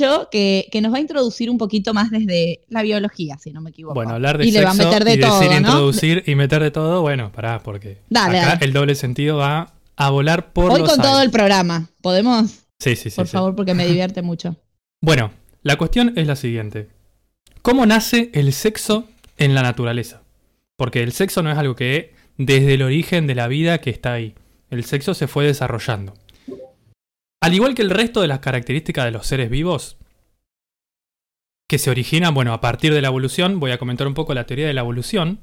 Nacho, 0.00 0.28
que, 0.30 0.68
que 0.70 0.80
nos 0.80 0.92
va 0.92 0.96
a 0.96 1.00
introducir 1.00 1.50
un 1.50 1.58
poquito 1.58 1.92
más 1.92 2.10
desde 2.10 2.60
la 2.68 2.82
biología, 2.82 3.36
si 3.38 3.52
no 3.52 3.60
me 3.60 3.70
equivoco. 3.70 3.94
Bueno, 3.94 4.14
hablar 4.14 4.38
de 4.38 4.46
y 4.46 4.50
le 4.50 4.64
va 4.64 4.70
a 4.70 4.74
meter 4.74 5.04
de 5.04 5.14
y 5.14 5.20
todo, 5.20 5.40
decir 5.40 5.50
¿no? 5.50 5.58
introducir 5.58 6.22
y 6.26 6.34
meter 6.34 6.62
de 6.62 6.70
todo, 6.70 7.02
bueno, 7.02 7.32
pará, 7.32 7.60
porque 7.62 7.98
Dale, 8.08 8.38
acá 8.38 8.48
dale. 8.54 8.64
el 8.64 8.72
doble 8.72 8.94
sentido 8.94 9.36
va 9.36 9.74
a 9.96 10.10
volar 10.10 10.52
por 10.52 10.70
Hoy 10.72 10.80
los 10.80 10.90
con 10.90 11.02
todo 11.02 11.20
el 11.20 11.30
programa. 11.30 11.90
¿Podemos? 12.00 12.60
Sí, 12.78 12.96
sí, 12.96 13.10
sí. 13.10 13.16
Por 13.16 13.26
sí. 13.26 13.32
favor, 13.32 13.54
porque 13.54 13.74
me 13.74 13.86
divierte 13.86 14.22
mucho. 14.22 14.56
Bueno, 15.02 15.32
la 15.62 15.76
cuestión 15.76 16.14
es 16.16 16.26
la 16.26 16.36
siguiente. 16.36 16.88
¿Cómo 17.62 17.84
nace 17.84 18.30
el 18.32 18.52
sexo 18.54 19.06
en 19.36 19.54
la 19.54 19.62
naturaleza? 19.62 20.22
Porque 20.76 21.02
el 21.02 21.12
sexo 21.12 21.42
no 21.42 21.50
es 21.50 21.58
algo 21.58 21.76
que 21.76 22.14
desde 22.38 22.74
el 22.74 22.82
origen 22.82 23.26
de 23.26 23.34
la 23.34 23.48
vida 23.48 23.78
que 23.78 23.90
está 23.90 24.14
ahí. 24.14 24.34
El 24.70 24.84
sexo 24.84 25.12
se 25.12 25.26
fue 25.26 25.44
desarrollando. 25.44 26.14
Al 27.42 27.54
igual 27.54 27.74
que 27.74 27.82
el 27.82 27.90
resto 27.90 28.22
de 28.22 28.28
las 28.28 28.40
características 28.40 29.04
de 29.04 29.10
los 29.10 29.26
seres 29.26 29.50
vivos, 29.50 29.98
que 31.68 31.78
se 31.78 31.90
originan, 31.90 32.32
bueno, 32.32 32.54
a 32.54 32.60
partir 32.62 32.94
de 32.94 33.02
la 33.02 33.08
evolución, 33.08 33.60
voy 33.60 33.72
a 33.72 33.78
comentar 33.78 34.06
un 34.06 34.14
poco 34.14 34.32
la 34.32 34.46
teoría 34.46 34.66
de 34.66 34.74
la 34.74 34.80
evolución, 34.80 35.40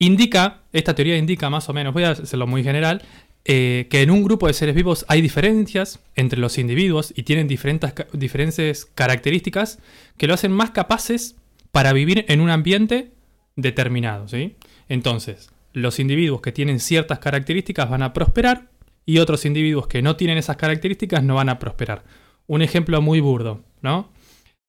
indica, 0.00 0.62
esta 0.72 0.94
teoría 0.94 1.16
indica 1.16 1.50
más 1.50 1.68
o 1.68 1.72
menos, 1.72 1.94
voy 1.94 2.04
a 2.04 2.10
hacerlo 2.10 2.46
muy 2.46 2.64
general, 2.64 3.02
eh, 3.48 3.86
que 3.90 4.02
en 4.02 4.10
un 4.10 4.24
grupo 4.24 4.48
de 4.48 4.52
seres 4.54 4.74
vivos 4.74 5.04
hay 5.08 5.20
diferencias 5.22 6.00
entre 6.16 6.40
los 6.40 6.58
individuos 6.58 7.12
y 7.16 7.22
tienen 7.22 7.46
diferentes, 7.46 7.92
ca- 7.92 8.06
diferentes 8.12 8.84
características 8.86 9.78
que 10.16 10.26
lo 10.26 10.34
hacen 10.34 10.52
más 10.52 10.70
capaces 10.72 11.36
para 11.70 11.92
vivir 11.92 12.24
en 12.28 12.40
un 12.40 12.50
ambiente 12.50 13.12
determinado, 13.54 14.26
¿sí? 14.28 14.56
Entonces, 14.88 15.50
los 15.72 15.98
individuos 15.98 16.40
que 16.40 16.52
tienen 16.52 16.80
ciertas 16.80 17.18
características 17.20 17.88
van 17.88 18.02
a 18.02 18.12
prosperar 18.12 18.68
y 19.04 19.18
otros 19.18 19.44
individuos 19.44 19.86
que 19.86 20.02
no 20.02 20.16
tienen 20.16 20.38
esas 20.38 20.56
características 20.56 21.22
no 21.22 21.36
van 21.36 21.48
a 21.48 21.58
prosperar. 21.58 22.04
Un 22.48 22.62
ejemplo 22.62 23.00
muy 23.00 23.20
burdo, 23.20 23.62
¿no? 23.82 24.10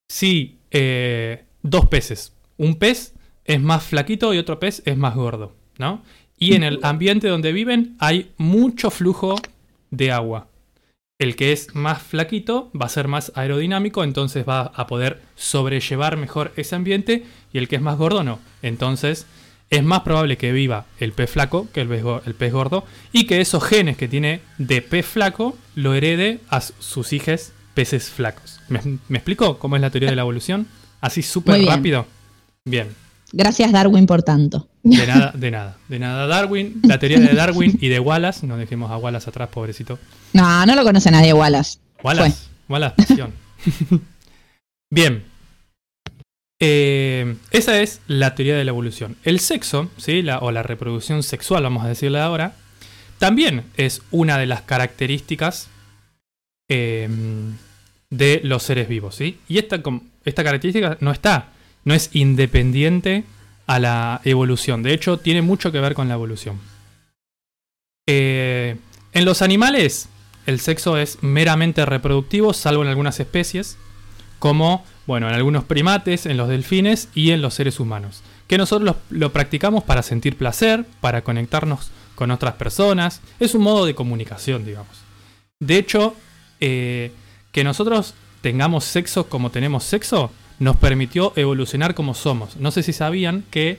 Si 0.10 0.60
eh, 0.72 1.46
dos 1.64 1.88
peces, 1.88 2.34
un 2.58 2.76
pez 2.76 3.14
es 3.46 3.62
más 3.62 3.84
flaquito 3.84 4.34
y 4.34 4.38
otro 4.38 4.60
pez 4.60 4.84
es 4.86 4.98
más 4.98 5.16
gordo, 5.16 5.56
¿no? 5.80 6.04
Y 6.40 6.54
en 6.54 6.64
el 6.64 6.80
ambiente 6.84 7.28
donde 7.28 7.52
viven 7.52 7.96
hay 8.00 8.32
mucho 8.38 8.92
flujo 8.92 9.36
de 9.92 10.12
agua. 10.12 10.48
El 11.20 11.36
que 11.36 11.52
es 11.52 11.74
más 11.74 12.02
flaquito 12.04 12.70
va 12.80 12.86
a 12.86 12.90
ser 12.90 13.08
más 13.08 13.32
aerodinámico, 13.36 14.04
entonces 14.04 14.48
va 14.48 14.62
a 14.76 14.86
poder 14.86 15.22
sobrellevar 15.36 16.16
mejor 16.16 16.54
ese 16.58 16.76
ambiente, 16.76 17.24
y 17.52 17.58
el 17.58 17.68
que 17.68 17.78
es 17.78 17.82
más 17.82 17.98
gordo 17.98 18.24
no. 18.24 18.40
Entonces 18.62 19.26
es 19.72 19.84
más 19.84 20.02
probable 20.02 20.38
que 20.38 20.52
viva 20.52 20.86
el 21.00 21.12
pez 21.14 21.32
flaco 21.32 21.68
que 21.74 21.82
el 21.82 21.88
pez, 21.88 22.04
go- 22.04 22.22
el 22.26 22.36
pez 22.36 22.54
gordo, 22.54 22.86
y 23.12 23.26
que 23.26 23.42
esos 23.42 23.64
genes 23.64 23.98
que 23.98 24.08
tiene 24.08 24.42
de 24.60 24.84
pez 24.84 25.08
flaco 25.08 25.58
lo 25.74 25.96
herede 25.96 26.40
a 26.50 26.62
su- 26.62 26.74
sus 26.80 27.14
hijos 27.14 27.52
peces 27.74 28.10
flacos. 28.12 28.60
¿Me, 28.70 28.80
me 29.10 29.18
explico 29.18 29.58
cómo 29.58 29.76
es 29.76 29.82
la 29.82 29.90
teoría 29.90 30.10
de 30.12 30.16
la 30.16 30.22
evolución? 30.22 30.68
Así 31.02 31.24
súper 31.24 31.56
rápido. 31.66 32.06
Bien. 32.66 32.90
Gracias, 33.34 33.72
Darwin, 33.72 34.06
por 34.06 34.24
tanto. 34.24 34.68
De 34.84 35.06
nada, 35.06 35.32
de 35.36 35.52
nada. 35.52 35.78
De 35.90 36.00
nada. 36.00 36.28
Darwin, 36.28 36.80
la 36.84 36.98
teoría 36.98 37.20
de 37.20 37.34
Darwin 37.34 37.78
y 37.82 37.90
de 37.90 38.00
Wallace. 38.00 38.48
No 38.48 38.56
dejemos 38.58 38.90
a 38.92 38.98
Wallace 38.98 39.30
atrás, 39.30 39.50
pobrecito. 39.50 40.00
No, 40.34 40.66
no 40.66 40.76
lo 40.76 40.84
conoce 40.84 41.12
nadie, 41.12 41.34
Wallace. 41.34 41.80
Wallace. 42.04 42.48
Wallace, 42.70 42.96
pasión. 42.96 43.34
Bien. 44.90 45.24
Eh, 46.60 47.36
esa 47.52 47.80
es 47.82 48.02
la 48.08 48.34
teoría 48.34 48.56
de 48.58 48.64
la 48.66 48.72
evolución. 48.72 49.16
El 49.24 49.40
sexo, 49.40 49.92
¿sí? 49.98 50.22
La- 50.22 50.40
o 50.40 50.52
la 50.52 50.64
reproducción 50.64 51.22
sexual, 51.24 51.64
vamos 51.64 51.84
a 51.84 51.88
decirle 51.88 52.20
ahora, 52.20 52.54
también 53.20 53.64
es 53.78 54.02
una 54.12 54.38
de 54.38 54.46
las 54.48 54.62
características 54.62 55.68
eh, 56.70 57.10
de 58.10 58.42
los 58.44 58.64
seres 58.64 58.88
vivos, 58.88 59.16
¿sí? 59.16 59.40
Y 59.48 59.58
esta, 59.60 59.82
esta 60.26 60.44
característica 60.44 60.98
no 61.00 61.12
está, 61.12 61.50
no 61.88 61.94
es 61.94 62.10
independiente 62.12 63.24
a 63.66 63.80
la 63.80 64.20
evolución. 64.26 64.84
De 64.84 64.92
hecho, 64.94 65.20
tiene 65.20 65.42
mucho 65.42 65.72
que 65.72 65.80
ver 65.80 65.94
con 65.94 66.10
la 66.10 66.16
evolución. 66.16 66.60
Eh, 68.06 68.76
en 69.14 69.24
los 69.24 69.42
animales, 69.42 70.10
el 70.48 70.60
sexo 70.60 70.98
es 70.98 71.24
meramente 71.24 71.86
reproductivo, 71.86 72.52
salvo 72.52 72.84
en 72.84 72.90
algunas 72.90 73.22
especies, 73.22 73.78
como, 74.38 74.84
bueno, 75.06 75.30
en 75.30 75.36
algunos 75.36 75.64
primates, 75.64 76.26
en 76.26 76.36
los 76.36 76.50
delfines 76.50 77.08
y 77.16 77.32
en 77.32 77.42
los 77.42 77.54
seres 77.54 77.80
humanos. 77.80 78.22
Que 78.48 78.58
nosotros 78.58 78.98
lo, 79.10 79.32
practicamos 79.32 79.86
para 79.86 80.04
sentir 80.04 80.36
placer, 80.36 80.86
para 81.00 81.22
conectarnos 81.24 81.92
con 82.16 82.32
otras 82.32 82.56
personas. 82.56 83.22
Es 83.40 83.56
un 83.56 83.62
modo 83.62 83.86
de 83.86 83.96
comunicación, 83.96 84.66
digamos. 84.66 84.98
De 85.62 85.78
hecho, 85.78 86.18
eh, 86.60 87.14
que 87.54 87.64
nosotros 87.64 88.14
tengamos 88.42 88.84
sexo 88.84 89.30
como 89.30 89.52
tenemos 89.52 89.86
sexo, 89.86 90.34
nos 90.60 90.76
permitió 90.78 91.34
evolucionar 91.36 91.94
como 91.96 92.14
somos. 92.14 92.58
No 92.58 92.72
sé 92.72 92.84
si 92.84 92.94
sabían 92.94 93.44
que 93.52 93.78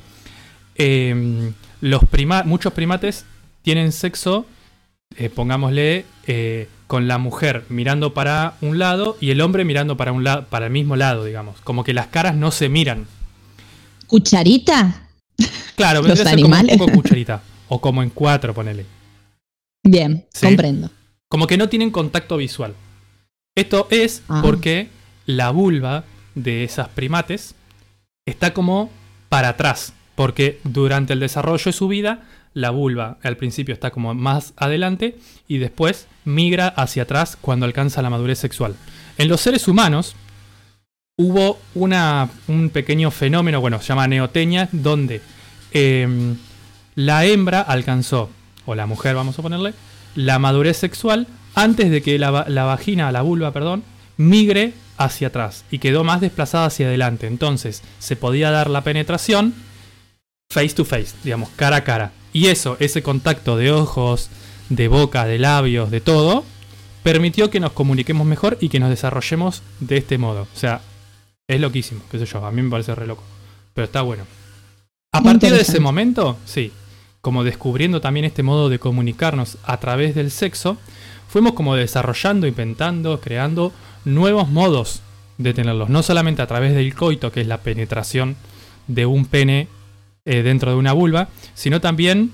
eh, 0.76 1.52
los 1.80 2.02
prima- 2.04 2.44
muchos 2.44 2.72
primates 2.72 3.24
tienen 3.62 3.92
sexo, 3.92 4.46
eh, 5.16 5.28
pongámosle, 5.28 6.04
eh, 6.26 6.68
con 6.86 7.06
la 7.08 7.18
mujer 7.18 7.64
mirando 7.68 8.14
para 8.14 8.54
un 8.62 8.78
lado 8.78 9.16
y 9.20 9.30
el 9.30 9.40
hombre 9.40 9.64
mirando 9.64 9.96
para, 9.96 10.12
un 10.12 10.24
la- 10.24 10.46
para 10.46 10.66
el 10.66 10.72
mismo 10.72 10.96
lado, 10.96 11.24
digamos. 11.24 11.60
Como 11.62 11.84
que 11.84 11.92
las 11.94 12.06
caras 12.06 12.34
no 12.36 12.50
se 12.50 12.68
miran. 12.68 13.06
¿Cucharita? 14.06 15.02
Claro, 15.76 16.00
Los 16.00 16.06
vendría 16.08 16.24
a 16.24 16.28
ser 16.30 16.36
como 16.42 16.48
un 16.48 16.54
animales. 16.54 16.78
poco 16.78 16.92
cucharita. 16.92 17.42
O 17.68 17.80
como 17.80 18.02
en 18.02 18.10
cuatro, 18.10 18.54
ponele. 18.54 18.86
Bien, 19.84 20.24
Sí. 20.32 20.46
comprendo. 20.46 20.90
Como 21.28 21.46
que 21.46 21.56
no 21.58 21.68
tienen 21.68 21.90
contacto 21.90 22.36
visual. 22.38 22.74
Esto 23.54 23.86
es 23.90 24.22
Ah. 24.28 24.40
porque 24.42 24.88
la 25.26 25.50
vulva 25.50 26.04
de 26.42 26.64
esas 26.64 26.88
primates 26.88 27.54
está 28.26 28.52
como 28.54 28.90
para 29.28 29.50
atrás. 29.50 29.92
Porque 30.14 30.58
durante 30.64 31.12
el 31.12 31.20
desarrollo 31.20 31.64
de 31.64 31.72
su 31.72 31.86
vida, 31.88 32.24
la 32.54 32.70
vulva 32.70 33.18
al 33.22 33.36
principio 33.36 33.72
está 33.72 33.90
como 33.90 34.14
más 34.14 34.52
adelante 34.56 35.16
y 35.46 35.58
después 35.58 36.08
migra 36.24 36.68
hacia 36.68 37.04
atrás 37.04 37.36
cuando 37.40 37.66
alcanza 37.66 38.02
la 38.02 38.10
madurez 38.10 38.38
sexual. 38.38 38.74
En 39.16 39.28
los 39.28 39.40
seres 39.40 39.68
humanos 39.68 40.16
hubo 41.16 41.58
una, 41.74 42.28
un 42.48 42.70
pequeño 42.70 43.10
fenómeno, 43.10 43.60
bueno, 43.60 43.80
se 43.80 43.88
llama 43.88 44.08
neotenia, 44.08 44.68
donde 44.72 45.20
em, 45.72 46.36
la 46.94 47.24
hembra 47.24 47.60
alcanzó, 47.60 48.30
o 48.66 48.74
la 48.74 48.86
mujer 48.86 49.14
vamos 49.14 49.38
a 49.38 49.42
ponerle, 49.42 49.74
la 50.14 50.38
madurez 50.38 50.76
sexual 50.76 51.26
antes 51.54 51.90
de 51.90 52.02
que 52.02 52.18
la, 52.18 52.44
la 52.48 52.64
vagina, 52.64 53.12
la 53.12 53.22
vulva, 53.22 53.52
perdón, 53.52 53.82
migre 54.16 54.72
hacia 54.98 55.28
atrás 55.28 55.64
y 55.70 55.78
quedó 55.78 56.04
más 56.04 56.20
desplazada 56.20 56.66
hacia 56.66 56.88
adelante. 56.88 57.26
Entonces 57.26 57.82
se 57.98 58.16
podía 58.16 58.50
dar 58.50 58.68
la 58.68 58.82
penetración 58.82 59.54
face 60.50 60.70
to 60.70 60.84
face, 60.84 61.14
digamos, 61.24 61.48
cara 61.56 61.76
a 61.76 61.84
cara. 61.84 62.12
Y 62.32 62.48
eso, 62.48 62.76
ese 62.80 63.02
contacto 63.02 63.56
de 63.56 63.72
ojos, 63.72 64.28
de 64.68 64.88
boca, 64.88 65.24
de 65.24 65.38
labios, 65.38 65.90
de 65.90 66.00
todo, 66.00 66.44
permitió 67.02 67.50
que 67.50 67.60
nos 67.60 67.72
comuniquemos 67.72 68.26
mejor 68.26 68.58
y 68.60 68.68
que 68.68 68.80
nos 68.80 68.90
desarrollemos 68.90 69.62
de 69.80 69.96
este 69.96 70.18
modo. 70.18 70.42
O 70.42 70.58
sea, 70.58 70.82
es 71.46 71.60
loquísimo, 71.60 72.02
qué 72.10 72.18
sé 72.18 72.26
yo, 72.26 72.44
a 72.44 72.52
mí 72.52 72.60
me 72.60 72.70
parece 72.70 72.94
re 72.94 73.06
loco. 73.06 73.22
Pero 73.72 73.86
está 73.86 74.02
bueno. 74.02 74.24
A 75.12 75.20
Muy 75.20 75.32
partir 75.32 75.52
de 75.52 75.62
ese 75.62 75.80
momento, 75.80 76.36
sí, 76.44 76.72
como 77.20 77.44
descubriendo 77.44 78.00
también 78.00 78.26
este 78.26 78.42
modo 78.42 78.68
de 78.68 78.78
comunicarnos 78.78 79.56
a 79.64 79.78
través 79.78 80.14
del 80.14 80.30
sexo, 80.30 80.76
fuimos 81.28 81.54
como 81.54 81.74
desarrollando, 81.76 82.46
inventando, 82.46 83.20
creando 83.20 83.72
nuevos 84.14 84.48
modos 84.48 85.02
de 85.38 85.54
tenerlos. 85.54 85.88
No 85.88 86.02
solamente 86.02 86.42
a 86.42 86.46
través 86.46 86.74
del 86.74 86.94
coito, 86.94 87.30
que 87.32 87.40
es 87.40 87.46
la 87.46 87.58
penetración 87.58 88.36
de 88.86 89.06
un 89.06 89.26
pene 89.26 89.68
eh, 90.24 90.42
dentro 90.42 90.70
de 90.70 90.76
una 90.76 90.92
vulva, 90.92 91.28
sino 91.54 91.80
también 91.80 92.32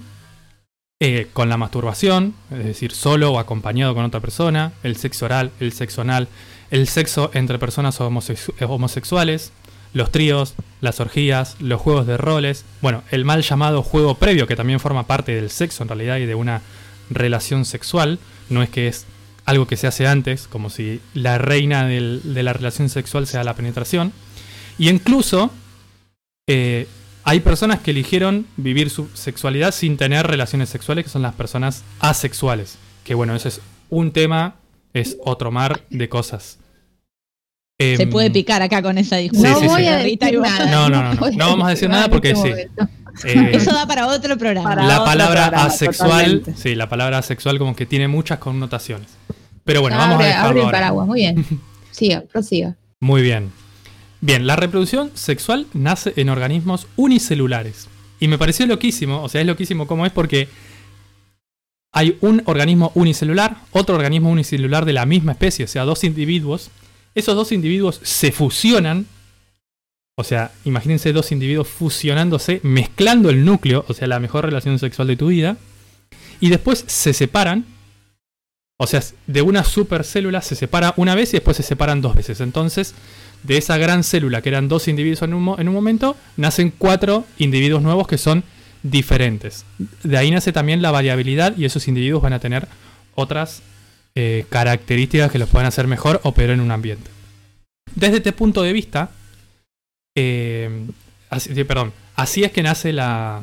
eh, 1.00 1.28
con 1.33 1.49
la 1.49 1.57
masturbación, 1.57 2.35
es 2.50 2.64
decir, 2.64 2.93
solo 2.93 3.33
o 3.33 3.38
acompañado 3.38 3.95
con 3.95 4.04
otra 4.04 4.21
persona, 4.21 4.73
el 4.83 4.97
sexo 4.97 5.26
oral, 5.26 5.50
el 5.61 5.73
sexo 5.73 6.00
anal, 6.00 6.28
el 6.71 6.88
sexo 6.88 7.31
entre 7.35 7.59
personas 7.59 7.99
eh, 8.00 8.64
homosexuales, 8.64 9.52
los 9.93 10.11
tríos, 10.11 10.54
las 10.81 11.00
orgías, 11.00 11.57
los 11.61 11.81
juegos 11.81 12.07
de 12.07 12.16
roles, 12.16 12.64
bueno, 12.81 13.02
el 13.11 13.25
mal 13.25 13.43
llamado 13.43 13.83
juego 13.83 14.14
previo, 14.14 14.47
que 14.47 14.57
también 14.57 14.81
forma 14.81 15.07
parte 15.07 15.35
del 15.35 15.50
sexo 15.50 15.83
en 15.83 15.88
realidad 15.88 16.16
y 16.19 16.26
de 16.26 16.35
una 16.35 16.62
relación 17.11 17.64
sexual, 17.64 18.19
no 18.49 18.62
es 18.62 18.71
que 18.71 18.88
es 18.88 19.07
algo 19.44 19.66
que 19.66 19.76
se 19.76 19.86
hace 19.86 20.06
antes, 20.06 20.46
como 20.48 20.70
si 20.70 21.00
la 21.14 21.38
reina 21.38 21.86
del- 21.86 22.20
de 22.34 22.42
la 22.42 22.52
relación 22.52 22.88
sexual 22.88 23.26
sea 23.26 23.44
la 23.44 23.54
penetración, 23.54 24.12
y 24.78 24.88
incluso 24.88 25.50
eh, 26.48 26.86
hay 27.24 27.40
personas 27.40 27.80
que 27.80 27.90
eligieron 27.92 28.46
vivir 28.56 28.90
su 28.90 29.08
sexualidad 29.14 29.72
sin 29.72 29.96
tener 29.96 30.26
relaciones 30.26 30.68
sexuales, 30.68 31.04
que 31.04 31.10
son 31.10 31.22
las 31.22 31.34
personas 31.34 31.82
asexuales. 32.00 32.76
Que 33.02 33.14
bueno, 33.14 33.34
ese 33.34 33.48
es 33.48 33.60
un 33.90 34.12
tema, 34.12 34.56
es 34.92 35.16
otro 35.24 35.50
mar 35.50 35.82
de 35.90 36.08
cosas. 36.08 36.58
Se 37.80 37.94
Em, 38.02 38.10
puede 38.10 38.30
picar 38.30 38.62
acá 38.62 38.82
con 38.82 38.98
esa 38.98 39.16
discusión. 39.16 39.52
no 39.52 39.60
sí, 39.60 39.66
voy 39.66 39.82
sí. 39.82 39.88
a 39.88 39.98
vos. 40.38 40.48
nada. 40.48 40.66
No, 40.70 40.88
no, 40.88 41.02
no, 41.02 41.14
no. 41.14 41.30
No 41.30 41.46
vamos 41.48 41.66
a 41.66 41.70
decir 41.70 41.88
nada 41.90 42.08
porque 42.08 42.34
sí. 42.36 42.50
Eh, 43.25 43.50
Eso 43.52 43.73
da 43.73 43.87
para 43.87 44.06
otro 44.09 44.37
programa. 44.37 44.68
Para 44.68 44.87
la 44.87 44.94
otro 44.94 45.04
palabra 45.04 45.42
programa, 45.49 45.66
asexual, 45.66 46.38
totalmente. 46.38 46.54
sí, 46.56 46.75
la 46.75 46.88
palabra 46.88 47.18
asexual 47.18 47.59
como 47.59 47.76
que 47.76 47.87
tiene 47.87 48.09
muchas 48.09 48.38
connotaciones. 48.38 49.09
Pero 49.64 49.80
bueno, 49.80 49.97
abre, 49.97 50.09
vamos 50.09 50.25
a 50.25 50.28
dejarlo 50.28 50.49
abre 50.49 50.61
el 50.61 50.66
ahora. 50.66 50.78
paraguas, 50.78 51.06
muy 51.06 51.21
bien. 51.21 51.47
Siga, 51.90 52.23
prosiga. 52.33 52.75
Muy 53.00 53.23
bien. 53.23 53.52
Bien, 54.21 54.47
la 54.47 54.56
reproducción 54.56 55.11
sexual 55.14 55.66
nace 55.75 56.14
en 56.16 56.28
organismos 56.28 56.87
unicelulares. 56.97 57.88
Y 58.21 58.28
me 58.28 58.38
pareció 58.38 58.66
loquísimo, 58.66 59.23
o 59.23 59.28
sea, 59.28 59.40
es 59.42 59.47
loquísimo 59.47 59.87
como 59.87 60.06
es 60.06 60.12
porque 60.12 60.49
hay 61.92 62.18
un 62.23 62.42
organismo 62.47 62.90
unicelular, 62.94 63.56
otro 63.71 63.94
organismo 63.94 64.30
unicelular 64.30 64.85
de 64.85 64.92
la 64.94 65.06
misma 65.06 65.33
especie, 65.33 65.64
o 65.64 65.68
sea, 65.68 65.85
dos 65.85 66.04
individuos. 66.04 66.71
Esos 67.14 67.37
dos 67.37 67.52
individuos 67.52 68.00
se 68.02 68.33
fusionan. 68.33 69.06
O 70.16 70.25
sea, 70.25 70.52
imagínense 70.64 71.12
dos 71.12 71.33
individuos 71.33 71.68
fusionándose, 71.68 72.61
mezclando 72.62 73.30
el 73.30 73.44
núcleo, 73.44 73.85
o 73.88 73.94
sea, 73.94 74.06
la 74.06 74.21
mejor 74.21 74.44
relación 74.44 74.78
sexual 74.78 75.09
de 75.09 75.16
tu 75.16 75.28
vida. 75.28 75.56
Y 76.40 76.50
después 76.50 76.85
se 76.87 77.12
separan. 77.12 77.64
O 78.76 78.87
sea, 78.87 79.02
de 79.26 79.42
una 79.42 79.64
supercélula 79.64 80.42
se 80.42 80.56
separa 80.56 80.94
una 80.97 81.14
vez 81.14 81.30
y 81.30 81.37
después 81.38 81.56
se 81.56 81.62
separan 81.62 82.00
dos 82.00 82.14
veces. 82.14 82.40
Entonces, 82.40 82.94
de 83.42 83.56
esa 83.56 83.76
gran 83.76 84.04
célula 84.04 84.42
que 84.42 84.49
eran 84.49 84.68
dos 84.68 84.88
individuos 84.88 85.23
en 85.23 85.35
un, 85.35 85.42
mo- 85.42 85.59
en 85.59 85.68
un 85.68 85.75
momento, 85.75 86.16
nacen 86.37 86.73
cuatro 86.76 87.25
individuos 87.38 87.83
nuevos 87.83 88.06
que 88.09 88.18
son 88.18 88.42
diferentes. 88.83 89.64
De 90.02 90.16
ahí 90.18 90.30
nace 90.30 90.52
también 90.52 90.83
la 90.83 90.90
variabilidad 90.90 91.56
y 91.56 91.64
esos 91.64 91.88
individuos 91.88 92.23
van 92.23 92.33
a 92.35 92.40
tener 92.40 92.68
otras 93.14 93.62
eh, 94.14 94.44
características 94.49 95.30
que 95.30 95.38
los 95.38 95.49
pueden 95.49 95.66
hacer 95.66 95.87
mejor 95.87 96.21
o 96.25 96.33
peor 96.33 96.50
en 96.50 96.61
un 96.61 96.71
ambiente. 96.71 97.11
Desde 97.94 98.18
este 98.18 98.33
punto 98.33 98.62
de 98.62 98.73
vista, 98.73 99.11
eh, 100.14 100.87
así, 101.30 101.54
sí, 101.54 101.64
perdón, 101.64 101.92
así 102.16 102.44
es 102.44 102.52
que 102.52 102.62
nace 102.62 102.92
la, 102.92 103.42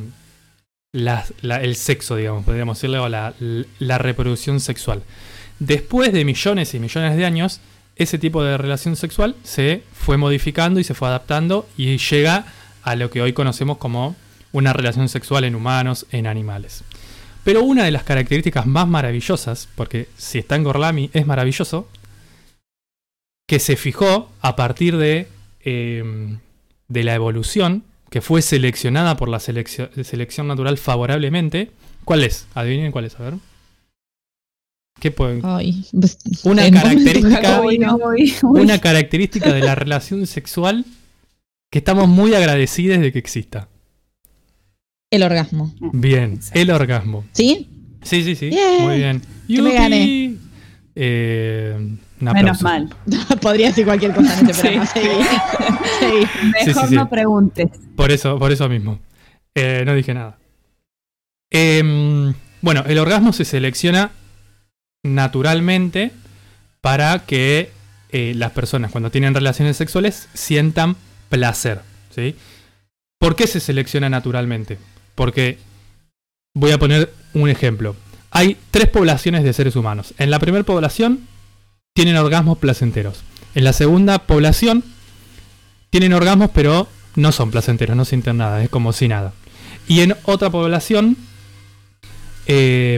el 0.94 1.76
sexo, 1.76 2.16
digamos, 2.16 2.44
podríamos 2.46 2.78
decirle, 2.78 3.00
o 3.00 3.10
la, 3.10 3.34
la 3.80 3.98
reproducción 3.98 4.60
sexual. 4.60 5.04
Después 5.60 6.12
de 6.12 6.26
millones 6.26 6.74
y 6.74 6.80
millones 6.80 7.16
de 7.16 7.26
años, 7.26 7.62
ese 7.96 8.18
tipo 8.18 8.44
de 8.44 8.58
relación 8.58 8.96
sexual 8.96 9.36
se 9.44 9.84
fue 9.94 10.18
modificando 10.18 10.80
y 10.80 10.84
se 10.84 10.94
fue 10.94 11.08
adaptando 11.08 11.68
y 11.78 11.98
llega 11.98 12.46
a 12.84 12.96
lo 12.96 13.12
que 13.12 13.22
hoy 13.22 13.34
conocemos 13.34 13.78
como 13.78 14.16
una 14.52 14.74
relación 14.74 15.08
sexual 15.08 15.44
en 15.44 15.56
humanos, 15.56 16.06
en 16.12 16.28
animales. 16.28 16.84
Pero 17.44 17.64
una 17.64 17.86
de 17.86 17.92
las 17.92 18.04
características 18.04 18.66
más 18.66 18.88
maravillosas, 18.88 19.68
porque 19.76 20.08
si 20.18 20.40
está 20.40 20.56
en 20.56 20.64
Gorlami 20.64 21.10
es 21.14 21.26
maravilloso, 21.26 21.88
que 23.48 23.60
se 23.60 23.76
fijó 23.76 24.32
a 24.42 24.56
partir 24.56 24.98
de, 24.98 25.28
eh, 25.64 26.38
de 26.92 27.04
la 27.04 27.16
evolución, 27.16 27.84
que 28.10 28.22
fue 28.22 28.42
seleccionada 28.42 29.16
por 29.18 29.30
la 29.30 29.40
seleccio- 29.40 29.90
selección 30.04 30.48
natural 30.48 30.78
favorablemente. 30.78 31.72
¿Cuál 32.06 32.24
es? 32.24 32.48
Adivinen 32.54 32.92
cuál 32.92 33.06
es, 33.06 33.20
a 33.20 33.24
ver. 33.24 33.34
¿Qué 35.00 35.10
pueden? 35.12 35.42
Ay, 35.44 35.86
pues, 36.00 36.18
Una 36.44 36.70
característica- 36.70 37.42
jacobino. 37.44 37.96
uy, 37.98 38.34
uy. 38.44 38.62
Una 38.62 38.80
característica 38.80 39.52
de 39.54 39.62
la 39.62 39.74
relación 39.76 40.28
sexual 40.28 40.86
que 41.72 41.80
estamos 41.80 42.08
muy 42.08 42.34
agradecidos 42.36 43.00
de 43.00 43.12
que 43.12 43.20
exista. 43.20 43.70
El 45.10 45.24
orgasmo. 45.24 45.74
Bien, 45.94 46.40
el 46.54 46.70
orgasmo. 46.72 47.24
¿Sí? 47.32 47.68
Sí, 48.04 48.24
sí, 48.24 48.36
sí. 48.36 48.50
Bien. 48.50 48.84
Muy 48.84 48.98
bien. 48.98 49.22
Me 49.48 49.74
gané. 49.74 50.36
Eh, 50.96 51.76
Menos 52.20 52.36
aplauso. 52.36 52.64
mal. 52.64 52.90
Podría 53.42 53.68
decir 53.68 53.86
cualquier 53.86 54.14
cosa 54.14 54.40
en 54.40 54.50
este 54.50 54.62
programa. 54.62 54.90
Mejor 56.66 56.84
sí, 56.84 56.90
sí. 56.90 56.96
no 56.96 57.10
preguntes. 57.10 57.70
Por 57.96 58.12
eso, 58.12 58.38
por 58.38 58.52
eso 58.52 58.68
mismo. 58.70 59.00
Eh, 59.56 59.84
no 59.86 59.94
dije 59.96 60.14
nada. 60.14 60.38
Em, 61.50 62.34
bueno, 62.62 62.84
el 62.88 62.98
orgasmo 62.98 63.34
se 63.34 63.46
selecciona 63.46 64.12
naturalmente 65.04 66.12
para 66.80 67.20
que 67.20 67.72
eh, 68.10 68.34
las 68.36 68.52
personas 68.52 68.92
cuando 68.92 69.12
tienen 69.12 69.34
relaciones 69.34 69.78
sexuales 69.78 70.30
sientan 70.34 70.96
placer. 71.30 71.82
¿sí? 72.16 72.36
¿Por 73.20 73.36
qué 73.36 73.48
se 73.48 73.60
selecciona 73.60 74.10
naturalmente? 74.10 74.78
Porque 75.16 75.58
voy 76.54 76.72
a 76.72 76.78
poner 76.80 77.12
un 77.34 77.50
ejemplo. 77.50 77.96
Hay 78.32 78.58
tres 78.72 78.88
poblaciones 78.90 79.44
de 79.44 79.54
seres 79.54 79.76
humanos. 79.76 80.14
En 80.18 80.32
la 80.32 80.40
primera 80.40 80.64
población 80.64 81.28
tienen 81.94 82.16
orgasmos 82.18 82.58
placenteros. 82.58 83.22
En 83.56 83.64
la 83.66 83.74
segunda 83.74 84.20
población 84.20 84.84
tienen 85.90 86.14
orgasmos 86.14 86.50
pero 86.54 86.88
no 87.16 87.32
son 87.34 87.52
placenteros, 87.52 87.96
no 87.98 88.06
sienten 88.06 88.38
nada, 88.38 88.64
es 88.64 88.70
como 88.70 88.94
si 88.94 89.08
nada. 89.10 89.34
Y 89.88 90.00
en 90.02 90.16
otra 90.24 90.50
población 90.50 91.18
eh, 92.48 92.96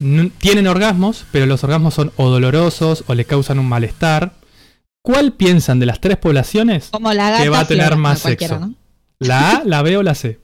n- 0.00 0.30
tienen 0.38 0.66
orgasmos, 0.68 1.24
pero 1.32 1.46
los 1.46 1.64
orgasmos 1.64 1.94
son 1.94 2.12
o 2.16 2.30
dolorosos 2.30 3.04
o 3.08 3.14
les 3.14 3.26
causan 3.26 3.58
un 3.58 3.68
malestar. 3.68 4.34
¿Cuál 5.04 5.32
piensan 5.32 5.80
de 5.80 5.86
las 5.86 6.00
tres 6.00 6.16
poblaciones? 6.16 6.88
Como 6.90 7.12
la 7.12 7.30
gata 7.30 7.42
Que 7.42 7.48
va 7.48 7.60
a 7.60 7.66
tener 7.66 7.96
más 7.96 8.20
sexo. 8.20 8.60
¿no? 8.60 8.74
¿La 9.18 9.56
A, 9.56 9.62
la 9.64 9.82
B 9.82 9.96
o 9.96 10.02
la 10.04 10.14
C? 10.14 10.38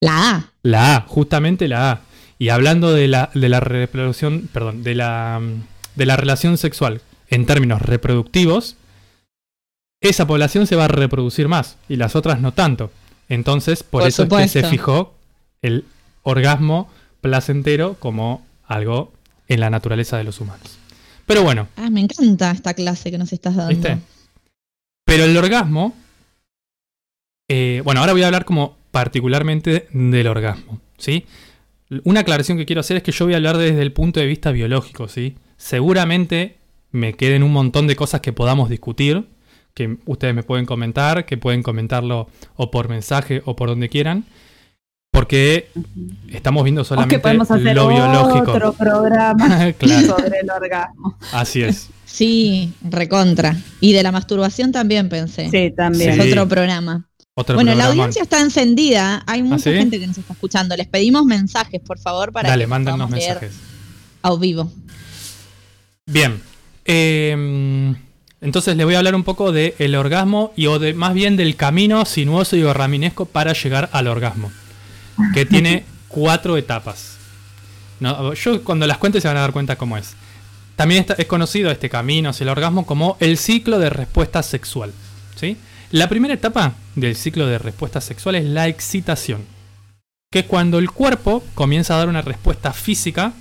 La 0.00 0.30
A. 0.36 0.52
La 0.62 0.96
A, 0.96 1.00
justamente 1.02 1.68
la 1.68 1.90
A. 1.92 2.00
Y 2.38 2.48
hablando 2.50 2.92
de 2.92 3.08
la, 3.08 3.30
de 3.34 3.48
la 3.48 3.60
reproducción, 3.60 4.48
perdón, 4.52 4.82
de 4.82 4.94
la, 4.94 5.40
de 5.94 6.06
la 6.06 6.16
relación 6.16 6.58
sexual 6.58 7.00
en 7.28 7.46
términos 7.46 7.80
reproductivos, 7.80 8.76
esa 10.00 10.26
población 10.26 10.66
se 10.66 10.76
va 10.76 10.84
a 10.84 10.88
reproducir 10.88 11.48
más 11.48 11.76
y 11.88 11.96
las 11.96 12.16
otras 12.16 12.40
no 12.40 12.52
tanto. 12.52 12.90
Entonces, 13.28 13.82
por, 13.82 14.02
Por 14.02 14.08
eso 14.08 14.24
es 14.24 14.28
que 14.28 14.48
se 14.48 14.64
fijó 14.68 15.14
el 15.62 15.84
orgasmo 16.22 16.90
placentero 17.22 17.94
como 17.94 18.44
algo 18.66 19.12
en 19.48 19.60
la 19.60 19.70
naturaleza 19.70 20.18
de 20.18 20.24
los 20.24 20.40
humanos. 20.40 20.78
Pero 21.26 21.42
bueno, 21.42 21.68
Ah, 21.76 21.88
me 21.88 22.00
encanta 22.00 22.50
esta 22.50 22.74
clase 22.74 23.10
que 23.10 23.16
nos 23.16 23.32
estás 23.32 23.56
dando. 23.56 23.70
¿Viste? 23.70 23.96
Pero 25.06 25.24
el 25.24 25.34
orgasmo. 25.36 25.94
eh, 27.48 27.80
bueno, 27.84 28.00
ahora 28.00 28.12
voy 28.12 28.22
a 28.22 28.26
hablar 28.26 28.44
como 28.44 28.76
particularmente 28.94 29.88
del 29.92 30.28
orgasmo. 30.28 30.78
¿Sí? 30.98 31.26
Una 32.04 32.20
aclaración 32.20 32.56
que 32.56 32.64
quiero 32.64 32.78
hacer 32.78 32.96
es 32.98 33.02
que 33.02 33.10
yo 33.10 33.24
voy 33.24 33.34
a 33.34 33.38
hablar 33.38 33.58
desde 33.58 33.82
el 33.82 33.90
punto 33.90 34.20
de 34.20 34.26
vista 34.26 34.52
biológico, 34.52 35.08
¿sí? 35.08 35.34
Seguramente 35.56 36.58
me 36.92 37.14
queden 37.14 37.42
un 37.42 37.52
montón 37.52 37.88
de 37.88 37.96
cosas 37.96 38.20
que 38.20 38.32
podamos 38.32 38.68
discutir, 38.70 39.26
que 39.74 39.96
ustedes 40.06 40.32
me 40.32 40.44
pueden 40.44 40.64
comentar, 40.64 41.26
que 41.26 41.36
pueden 41.36 41.64
comentarlo 41.64 42.28
o 42.54 42.70
por 42.70 42.88
mensaje 42.88 43.42
o 43.46 43.56
por 43.56 43.68
donde 43.68 43.88
quieran, 43.88 44.26
porque 45.10 45.70
estamos 46.30 46.62
viendo 46.62 46.82
O 46.82 46.84
solamente 46.84 47.16
que 47.16 47.20
podemos 47.20 47.50
hacer 47.50 47.74
lo 47.74 47.88
biológico. 47.88 48.52
otro 48.52 48.74
programa 48.74 49.72
claro, 49.78 50.06
sobre 50.06 50.38
el 50.38 50.50
orgasmo. 50.50 51.18
así 51.32 51.62
es. 51.62 51.90
Sí, 52.04 52.72
recontra. 52.80 53.56
Y 53.80 53.92
de 53.92 54.04
la 54.04 54.12
masturbación 54.12 54.70
también 54.70 55.08
pensé. 55.08 55.50
Sí, 55.50 55.72
también. 55.76 56.20
Es 56.20 56.28
otro 56.28 56.46
programa. 56.46 57.08
Otro 57.36 57.56
bueno, 57.56 57.74
la 57.74 57.86
audiencia 57.86 58.22
está 58.22 58.40
encendida. 58.40 59.24
Hay 59.26 59.42
mucha 59.42 59.70
sí? 59.70 59.76
gente 59.76 59.98
que 59.98 60.06
nos 60.06 60.16
está 60.18 60.34
escuchando. 60.34 60.76
Les 60.76 60.86
pedimos 60.86 61.24
mensajes, 61.24 61.80
por 61.80 61.98
favor, 61.98 62.30
para 62.32 62.48
Dale, 62.48 62.64
que 62.64 62.70
leer 62.70 62.96
mensajes. 63.10 63.52
a 64.22 64.34
vivo. 64.36 64.72
Bien. 66.06 66.40
Eh, 66.84 67.94
Entonces 68.40 68.76
les 68.76 68.84
voy 68.86 68.94
a 68.94 68.98
hablar 68.98 69.14
un 69.14 69.24
poco 69.24 69.50
del 69.52 69.74
el 69.78 69.94
orgasmo 69.96 70.52
y 70.54 70.66
o 70.66 70.78
de, 70.78 70.94
más 70.94 71.14
bien 71.14 71.36
del 71.36 71.56
camino 71.56 72.04
sinuoso 72.04 72.56
y 72.56 72.62
gorraminesco 72.62 73.24
para 73.24 73.52
llegar 73.54 73.88
al 73.92 74.06
orgasmo, 74.06 74.52
que 75.32 75.44
tiene 75.46 75.84
cuatro 76.08 76.56
etapas. 76.56 77.16
No, 78.00 78.34
yo 78.34 78.62
cuando 78.62 78.86
las 78.86 78.98
cuente 78.98 79.20
se 79.20 79.28
van 79.28 79.38
a 79.38 79.40
dar 79.40 79.52
cuenta 79.52 79.76
cómo 79.76 79.96
es. 79.96 80.14
También 80.76 81.00
está- 81.00 81.14
es 81.14 81.26
conocido 81.26 81.70
este 81.70 81.88
camino 81.88 82.28
hacia 82.30 82.44
el 82.44 82.50
orgasmo 82.50 82.84
como 82.84 83.16
el 83.20 83.38
ciclo 83.38 83.78
de 83.78 83.88
respuesta 83.90 84.42
sexual. 84.42 84.92
¿sí? 85.36 85.56
La 85.94 86.08
primera 86.08 86.34
etapa 86.34 86.74
del 86.96 87.14
ciclo 87.14 87.46
de 87.46 87.56
respuesta 87.56 88.00
sexual 88.00 88.34
es 88.34 88.44
la 88.46 88.66
excitación, 88.66 89.44
que 90.32 90.40
es 90.40 90.44
cuando 90.44 90.80
el 90.80 90.90
cuerpo 90.90 91.44
comienza 91.54 91.94
a 91.94 91.98
dar 91.98 92.08
una 92.08 92.20
respuesta 92.20 92.72
física 92.72 93.32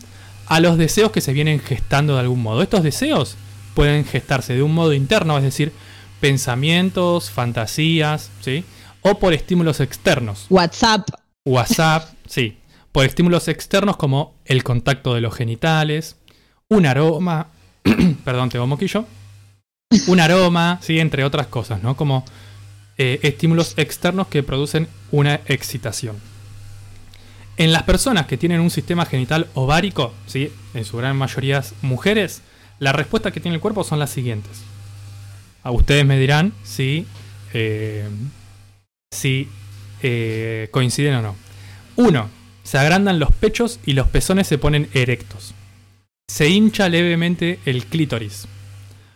a 0.45 0.59
los 0.59 0.77
deseos 0.77 1.09
que 1.09 1.21
se 1.21 1.33
vienen 1.33 1.59
gestando 1.59 2.13
de 2.13 2.19
algún 2.19 2.43
modo. 2.43 2.61
Estos 2.61 2.83
deseos 2.83 3.37
pueden 3.73 4.05
gestarse 4.05 4.53
de 4.53 4.61
un 4.61 4.71
modo 4.71 4.93
interno, 4.93 5.35
es 5.35 5.43
decir, 5.43 5.71
pensamientos, 6.19 7.31
fantasías, 7.31 8.29
¿sí? 8.41 8.63
o 9.01 9.17
por 9.17 9.33
estímulos 9.33 9.79
externos. 9.79 10.45
WhatsApp. 10.51 11.09
WhatsApp, 11.45 12.07
sí. 12.27 12.59
Por 12.91 13.07
estímulos 13.07 13.47
externos 13.47 13.97
como 13.97 14.35
el 14.45 14.63
contacto 14.63 15.15
de 15.15 15.21
los 15.21 15.33
genitales, 15.33 16.17
un 16.67 16.85
aroma, 16.85 17.47
perdón, 18.23 18.49
tengo 18.49 18.67
moquillo, 18.67 19.07
un 20.07 20.19
aroma, 20.19 20.79
sí, 20.81 20.99
entre 20.99 21.23
otras 21.23 21.47
cosas, 21.47 21.81
¿no? 21.83 21.95
Como 21.95 22.25
eh, 22.97 23.19
estímulos 23.23 23.73
externos 23.77 24.27
que 24.27 24.43
producen 24.43 24.87
una 25.11 25.41
excitación. 25.47 26.15
En 27.57 27.71
las 27.71 27.83
personas 27.83 28.25
que 28.25 28.37
tienen 28.37 28.61
un 28.61 28.71
sistema 28.71 29.05
genital 29.05 29.47
ovárico, 29.53 30.13
¿sí? 30.25 30.51
en 30.73 30.85
su 30.85 30.97
gran 30.97 31.15
mayoría 31.15 31.63
mujeres, 31.81 32.41
la 32.79 32.93
respuesta 32.93 33.31
que 33.31 33.39
tiene 33.39 33.55
el 33.55 33.61
cuerpo 33.61 33.83
son 33.83 33.99
las 33.99 34.09
siguientes. 34.09 34.61
A 35.63 35.71
ustedes 35.71 36.05
me 36.05 36.19
dirán 36.19 36.53
si, 36.63 37.05
eh, 37.53 38.07
si 39.11 39.47
eh, 40.01 40.67
coinciden 40.71 41.15
o 41.15 41.21
no. 41.21 41.35
Uno, 41.95 42.29
se 42.63 42.77
agrandan 42.77 43.19
los 43.19 43.31
pechos 43.31 43.79
y 43.85 43.93
los 43.93 44.07
pezones 44.07 44.47
se 44.47 44.57
ponen 44.57 44.89
erectos. 44.93 45.53
Se 46.27 46.49
hincha 46.49 46.89
levemente 46.89 47.59
el 47.65 47.85
clítoris. 47.85 48.47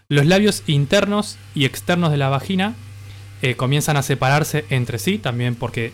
Los 0.10 0.26
labios 0.26 0.64
internos 0.68 1.38
y 1.54 1.66
externos 1.66 2.12
de 2.12 2.18
la 2.18 2.30
vagina 2.30 2.76
eh, 3.42 3.56
comienzan 3.56 3.98
a 3.98 4.04
separarse 4.04 4.66
entre 4.70 5.00
sí, 5.00 5.18
también 5.18 5.56
porque 5.56 5.92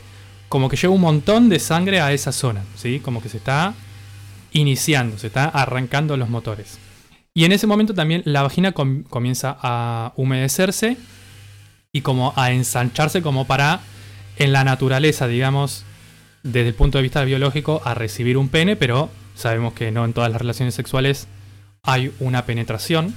como 0.50 0.70
que 0.70 0.76
llega 0.78 0.94
un 0.94 1.02
montón 1.02 1.50
de 1.50 1.58
sangre 1.60 2.00
a 2.00 2.14
esa 2.14 2.32
zona, 2.32 2.62
¿sí? 2.76 3.00
Como 3.00 3.24
que 3.24 3.30
se 3.30 3.38
está 3.38 3.74
iniciando, 4.52 5.18
se 5.18 5.28
está 5.28 5.46
arrancando 5.46 6.16
los 6.16 6.30
motores. 6.30 6.78
Y 7.34 7.46
en 7.46 7.54
ese 7.54 7.66
momento 7.66 7.96
también 7.96 8.22
la 8.26 8.44
vagina 8.44 8.74
com- 8.74 9.02
comienza 9.04 9.58
a 9.64 10.14
humedecerse 10.16 10.96
y 11.92 12.02
como 12.02 12.34
a 12.36 12.52
ensancharse 12.52 13.24
como 13.24 13.48
para, 13.48 13.80
en 14.38 14.54
la 14.54 14.64
naturaleza, 14.64 15.28
digamos, 15.28 15.86
desde 16.44 16.68
el 16.68 16.76
punto 16.76 17.00
de 17.00 17.02
vista 17.02 17.24
biológico, 17.24 17.82
a 17.84 17.96
recibir 17.96 18.38
un 18.38 18.50
pene, 18.50 18.76
pero 18.76 19.10
sabemos 19.34 19.74
que 19.74 19.90
no 19.90 20.06
en 20.06 20.14
todas 20.14 20.32
las 20.32 20.40
relaciones 20.40 20.76
sexuales 20.76 21.28
hay 21.82 22.12
una 22.20 22.46
penetración. 22.46 23.16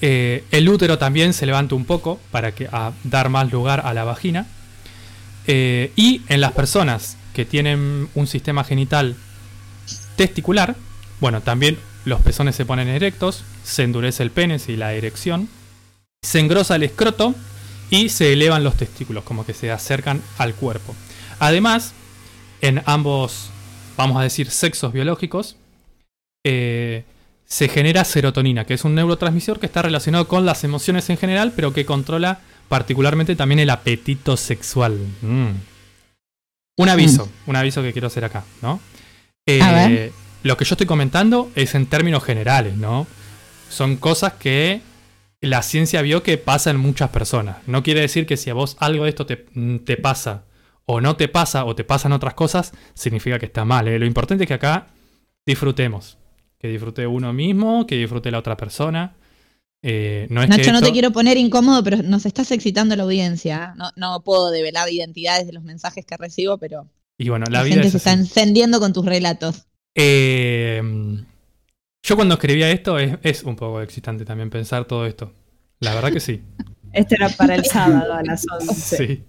Eh, 0.00 0.44
el 0.50 0.68
útero 0.68 0.98
también 0.98 1.32
se 1.32 1.46
levanta 1.46 1.74
un 1.74 1.84
poco 1.84 2.20
para 2.30 2.52
que, 2.52 2.68
dar 3.04 3.28
más 3.28 3.50
lugar 3.50 3.82
a 3.84 3.94
la 3.94 4.04
vagina. 4.04 4.46
Eh, 5.46 5.92
y 5.96 6.22
en 6.28 6.40
las 6.40 6.52
personas 6.52 7.16
que 7.32 7.44
tienen 7.44 8.08
un 8.14 8.26
sistema 8.26 8.64
genital 8.64 9.16
testicular, 10.16 10.76
bueno, 11.20 11.40
también 11.40 11.78
los 12.04 12.20
pezones 12.20 12.54
se 12.54 12.66
ponen 12.66 12.88
erectos, 12.88 13.44
se 13.64 13.82
endurece 13.82 14.22
el 14.22 14.30
pene 14.30 14.58
y 14.66 14.76
la 14.76 14.94
erección, 14.94 15.48
se 16.22 16.40
engrosa 16.40 16.76
el 16.76 16.82
escroto 16.82 17.34
y 17.90 18.10
se 18.10 18.32
elevan 18.32 18.64
los 18.64 18.76
testículos, 18.76 19.24
como 19.24 19.46
que 19.46 19.54
se 19.54 19.70
acercan 19.70 20.22
al 20.36 20.54
cuerpo. 20.54 20.94
Además, 21.38 21.92
en 22.60 22.82
ambos, 22.86 23.50
vamos 23.96 24.18
a 24.18 24.22
decir, 24.22 24.50
sexos 24.50 24.92
biológicos, 24.92 25.56
eh, 26.44 27.04
se 27.48 27.68
genera 27.68 28.04
serotonina, 28.04 28.66
que 28.66 28.74
es 28.74 28.84
un 28.84 28.94
neurotransmisor 28.94 29.58
que 29.58 29.66
está 29.66 29.80
relacionado 29.80 30.28
con 30.28 30.44
las 30.44 30.64
emociones 30.64 31.08
en 31.08 31.16
general, 31.16 31.54
pero 31.56 31.72
que 31.72 31.86
controla 31.86 32.40
particularmente 32.68 33.36
también 33.36 33.58
el 33.58 33.70
apetito 33.70 34.36
sexual. 34.36 34.98
Mm. 35.22 35.48
Un 36.76 36.88
aviso, 36.88 37.28
un 37.46 37.56
aviso 37.56 37.82
que 37.82 37.92
quiero 37.92 38.08
hacer 38.08 38.24
acá, 38.24 38.44
¿no? 38.62 38.80
Eh, 39.46 39.62
A 39.62 39.72
ver. 39.72 40.12
Lo 40.42 40.56
que 40.56 40.64
yo 40.64 40.74
estoy 40.74 40.86
comentando 40.86 41.50
es 41.56 41.74
en 41.74 41.86
términos 41.86 42.22
generales, 42.22 42.76
¿no? 42.76 43.06
Son 43.70 43.96
cosas 43.96 44.34
que 44.34 44.82
la 45.40 45.62
ciencia 45.62 46.02
vio 46.02 46.22
que 46.22 46.36
pasa 46.36 46.70
en 46.70 46.76
muchas 46.76 47.10
personas. 47.10 47.56
No 47.66 47.82
quiere 47.82 48.02
decir 48.02 48.26
que 48.26 48.36
si 48.36 48.50
a 48.50 48.54
vos 48.54 48.76
algo 48.78 49.04
de 49.04 49.10
esto 49.10 49.26
te, 49.26 49.36
te 49.84 49.96
pasa 49.96 50.44
o 50.84 51.00
no 51.00 51.16
te 51.16 51.28
pasa 51.28 51.64
o 51.64 51.74
te 51.74 51.82
pasan 51.82 52.12
otras 52.12 52.34
cosas, 52.34 52.72
significa 52.94 53.38
que 53.38 53.46
está 53.46 53.64
mal. 53.64 53.88
¿eh? 53.88 53.98
Lo 53.98 54.06
importante 54.06 54.44
es 54.44 54.48
que 54.48 54.54
acá 54.54 54.88
disfrutemos. 55.46 56.18
Que 56.58 56.68
disfrute 56.68 57.06
uno 57.06 57.32
mismo, 57.32 57.86
que 57.86 57.96
disfrute 57.96 58.30
la 58.30 58.38
otra 58.38 58.56
persona. 58.56 59.14
Eh, 59.82 60.26
no 60.30 60.42
es 60.42 60.50
que 60.50 60.56
Nacho, 60.56 60.72
no 60.72 60.82
te 60.82 60.90
quiero 60.90 61.12
poner 61.12 61.36
incómodo, 61.36 61.84
pero 61.84 61.98
nos 62.02 62.26
estás 62.26 62.50
excitando 62.50 62.96
la 62.96 63.04
audiencia. 63.04 63.72
¿eh? 63.72 63.76
No, 63.76 63.90
no 63.96 64.22
puedo 64.24 64.50
develar 64.50 64.92
identidades 64.92 65.46
de 65.46 65.52
los 65.52 65.62
mensajes 65.62 66.04
que 66.04 66.16
recibo, 66.16 66.58
pero 66.58 66.88
Y 67.16 67.28
bueno, 67.28 67.46
la, 67.48 67.58
la, 67.58 67.64
vida 67.64 67.74
gente 67.74 67.88
es 67.88 67.92
se 67.92 67.98
está 67.98 68.12
encendiendo 68.12 68.80
con 68.80 68.92
tus 68.92 69.04
relatos. 69.04 69.66
Eh, 69.94 70.82
yo 72.02 72.16
cuando 72.16 72.34
escribía 72.34 72.70
esto 72.70 72.98
es, 72.98 73.18
es 73.22 73.42
un 73.42 73.56
poco 73.56 73.82
excitante 73.82 74.24
también 74.24 74.50
pensar 74.50 74.84
todo 74.84 75.06
esto. 75.06 75.32
La 75.80 75.94
verdad 75.94 76.12
que 76.12 76.20
sí. 76.20 76.42
Este 76.92 77.16
era 77.16 77.28
para 77.28 77.54
el 77.54 77.66
sábado 77.66 78.14
a 78.14 78.22
las 78.22 78.46
11. 78.50 78.96
Sí. 78.96 79.24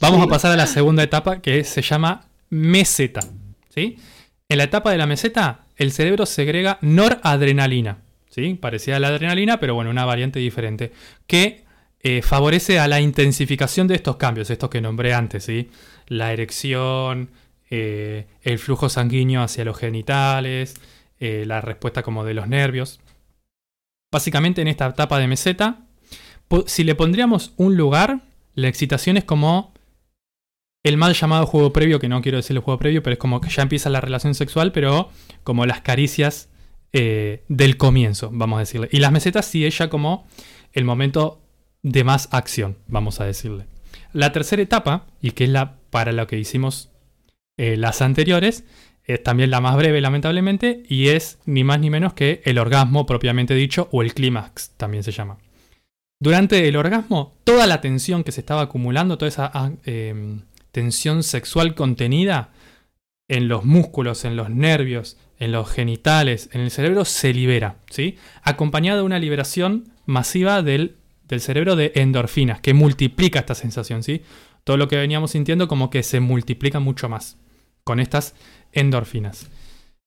Vamos 0.00 0.22
a 0.22 0.26
pasar 0.26 0.52
a 0.52 0.56
la 0.56 0.66
segunda 0.66 1.02
etapa 1.02 1.40
que 1.40 1.64
se 1.64 1.80
llama 1.80 2.26
meseta. 2.50 3.20
¿sí? 3.74 3.96
En 4.48 4.58
la 4.58 4.64
etapa 4.64 4.90
de 4.90 4.98
la 4.98 5.06
meseta, 5.06 5.61
el 5.76 5.92
cerebro 5.92 6.26
segrega 6.26 6.78
noradrenalina. 6.80 7.98
¿sí? 8.30 8.54
Parecida 8.54 8.96
a 8.96 9.00
la 9.00 9.08
adrenalina, 9.08 9.60
pero 9.60 9.74
bueno, 9.74 9.90
una 9.90 10.04
variante 10.04 10.38
diferente. 10.38 10.92
Que 11.26 11.64
eh, 12.00 12.22
favorece 12.22 12.78
a 12.78 12.88
la 12.88 13.00
intensificación 13.00 13.86
de 13.86 13.94
estos 13.94 14.16
cambios, 14.16 14.50
estos 14.50 14.70
que 14.70 14.80
nombré 14.80 15.14
antes. 15.14 15.44
¿sí? 15.44 15.70
La 16.06 16.32
erección, 16.32 17.30
eh, 17.70 18.26
el 18.42 18.58
flujo 18.58 18.88
sanguíneo 18.88 19.42
hacia 19.42 19.64
los 19.64 19.78
genitales, 19.78 20.74
eh, 21.20 21.44
la 21.46 21.60
respuesta 21.60 22.02
como 22.02 22.24
de 22.24 22.34
los 22.34 22.48
nervios. 22.48 23.00
Básicamente 24.10 24.60
en 24.60 24.68
esta 24.68 24.86
etapa 24.86 25.18
de 25.18 25.26
meseta, 25.26 25.86
si 26.66 26.84
le 26.84 26.94
pondríamos 26.94 27.54
un 27.56 27.76
lugar, 27.76 28.20
la 28.54 28.68
excitación 28.68 29.16
es 29.16 29.24
como 29.24 29.71
el 30.82 30.96
mal 30.96 31.14
llamado 31.14 31.46
juego 31.46 31.72
previo, 31.72 32.00
que 32.00 32.08
no 32.08 32.22
quiero 32.22 32.38
decirle 32.38 32.60
juego 32.60 32.78
previo, 32.78 33.02
pero 33.02 33.14
es 33.14 33.18
como 33.18 33.40
que 33.40 33.50
ya 33.50 33.62
empieza 33.62 33.90
la 33.90 34.00
relación 34.00 34.34
sexual, 34.34 34.72
pero 34.72 35.10
como 35.44 35.64
las 35.66 35.80
caricias 35.80 36.48
eh, 36.92 37.44
del 37.48 37.76
comienzo, 37.76 38.30
vamos 38.32 38.56
a 38.56 38.60
decirle. 38.60 38.88
Y 38.90 38.98
las 38.98 39.12
mesetas 39.12 39.46
sí 39.46 39.64
es 39.64 39.78
ya 39.78 39.88
como 39.88 40.26
el 40.72 40.84
momento 40.84 41.40
de 41.82 42.04
más 42.04 42.28
acción, 42.32 42.78
vamos 42.88 43.20
a 43.20 43.24
decirle. 43.24 43.66
La 44.12 44.32
tercera 44.32 44.62
etapa, 44.62 45.06
y 45.20 45.32
que 45.32 45.44
es 45.44 45.50
la 45.50 45.78
para 45.90 46.12
lo 46.12 46.26
que 46.26 46.38
hicimos 46.38 46.90
eh, 47.56 47.76
las 47.76 48.02
anteriores, 48.02 48.64
es 49.04 49.22
también 49.22 49.50
la 49.50 49.60
más 49.60 49.76
breve, 49.76 50.00
lamentablemente, 50.00 50.82
y 50.88 51.08
es 51.08 51.38
ni 51.44 51.64
más 51.64 51.80
ni 51.80 51.90
menos 51.90 52.12
que 52.14 52.40
el 52.44 52.58
orgasmo 52.58 53.06
propiamente 53.06 53.54
dicho, 53.54 53.88
o 53.92 54.02
el 54.02 54.14
clímax 54.14 54.70
también 54.76 55.02
se 55.02 55.12
llama. 55.12 55.38
Durante 56.20 56.68
el 56.68 56.76
orgasmo, 56.76 57.34
toda 57.44 57.66
la 57.66 57.80
tensión 57.80 58.22
que 58.22 58.32
se 58.32 58.40
estaba 58.40 58.62
acumulando, 58.62 59.18
toda 59.18 59.28
esa 59.28 59.50
ah, 59.52 59.72
eh, 59.84 60.38
tensión 60.72 61.22
sexual 61.22 61.74
contenida 61.74 62.50
en 63.28 63.48
los 63.48 63.64
músculos, 63.64 64.24
en 64.24 64.36
los 64.36 64.50
nervios, 64.50 65.16
en 65.38 65.52
los 65.52 65.70
genitales, 65.70 66.48
en 66.52 66.60
el 66.60 66.70
cerebro, 66.70 67.04
se 67.04 67.32
libera, 67.32 67.76
¿sí? 67.90 68.16
Acompañada 68.42 68.98
de 68.98 69.04
una 69.04 69.18
liberación 69.18 69.92
masiva 70.06 70.62
del, 70.62 70.96
del 71.28 71.40
cerebro 71.40 71.76
de 71.76 71.92
endorfinas, 71.94 72.60
que 72.60 72.74
multiplica 72.74 73.40
esta 73.40 73.54
sensación, 73.54 74.02
¿sí? 74.02 74.22
Todo 74.64 74.76
lo 74.76 74.88
que 74.88 74.96
veníamos 74.96 75.32
sintiendo 75.32 75.68
como 75.68 75.90
que 75.90 76.02
se 76.02 76.20
multiplica 76.20 76.80
mucho 76.80 77.08
más 77.08 77.38
con 77.84 78.00
estas 78.00 78.34
endorfinas. 78.72 79.48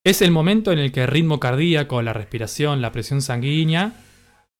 Es 0.04 0.22
el 0.22 0.32
momento 0.32 0.72
en 0.72 0.80
el 0.80 0.92
que 0.92 1.02
el 1.02 1.08
ritmo 1.08 1.40
cardíaco, 1.40 2.02
la 2.02 2.14
respiración, 2.14 2.82
la 2.82 2.92
presión 2.92 3.22
sanguínea 3.22 3.94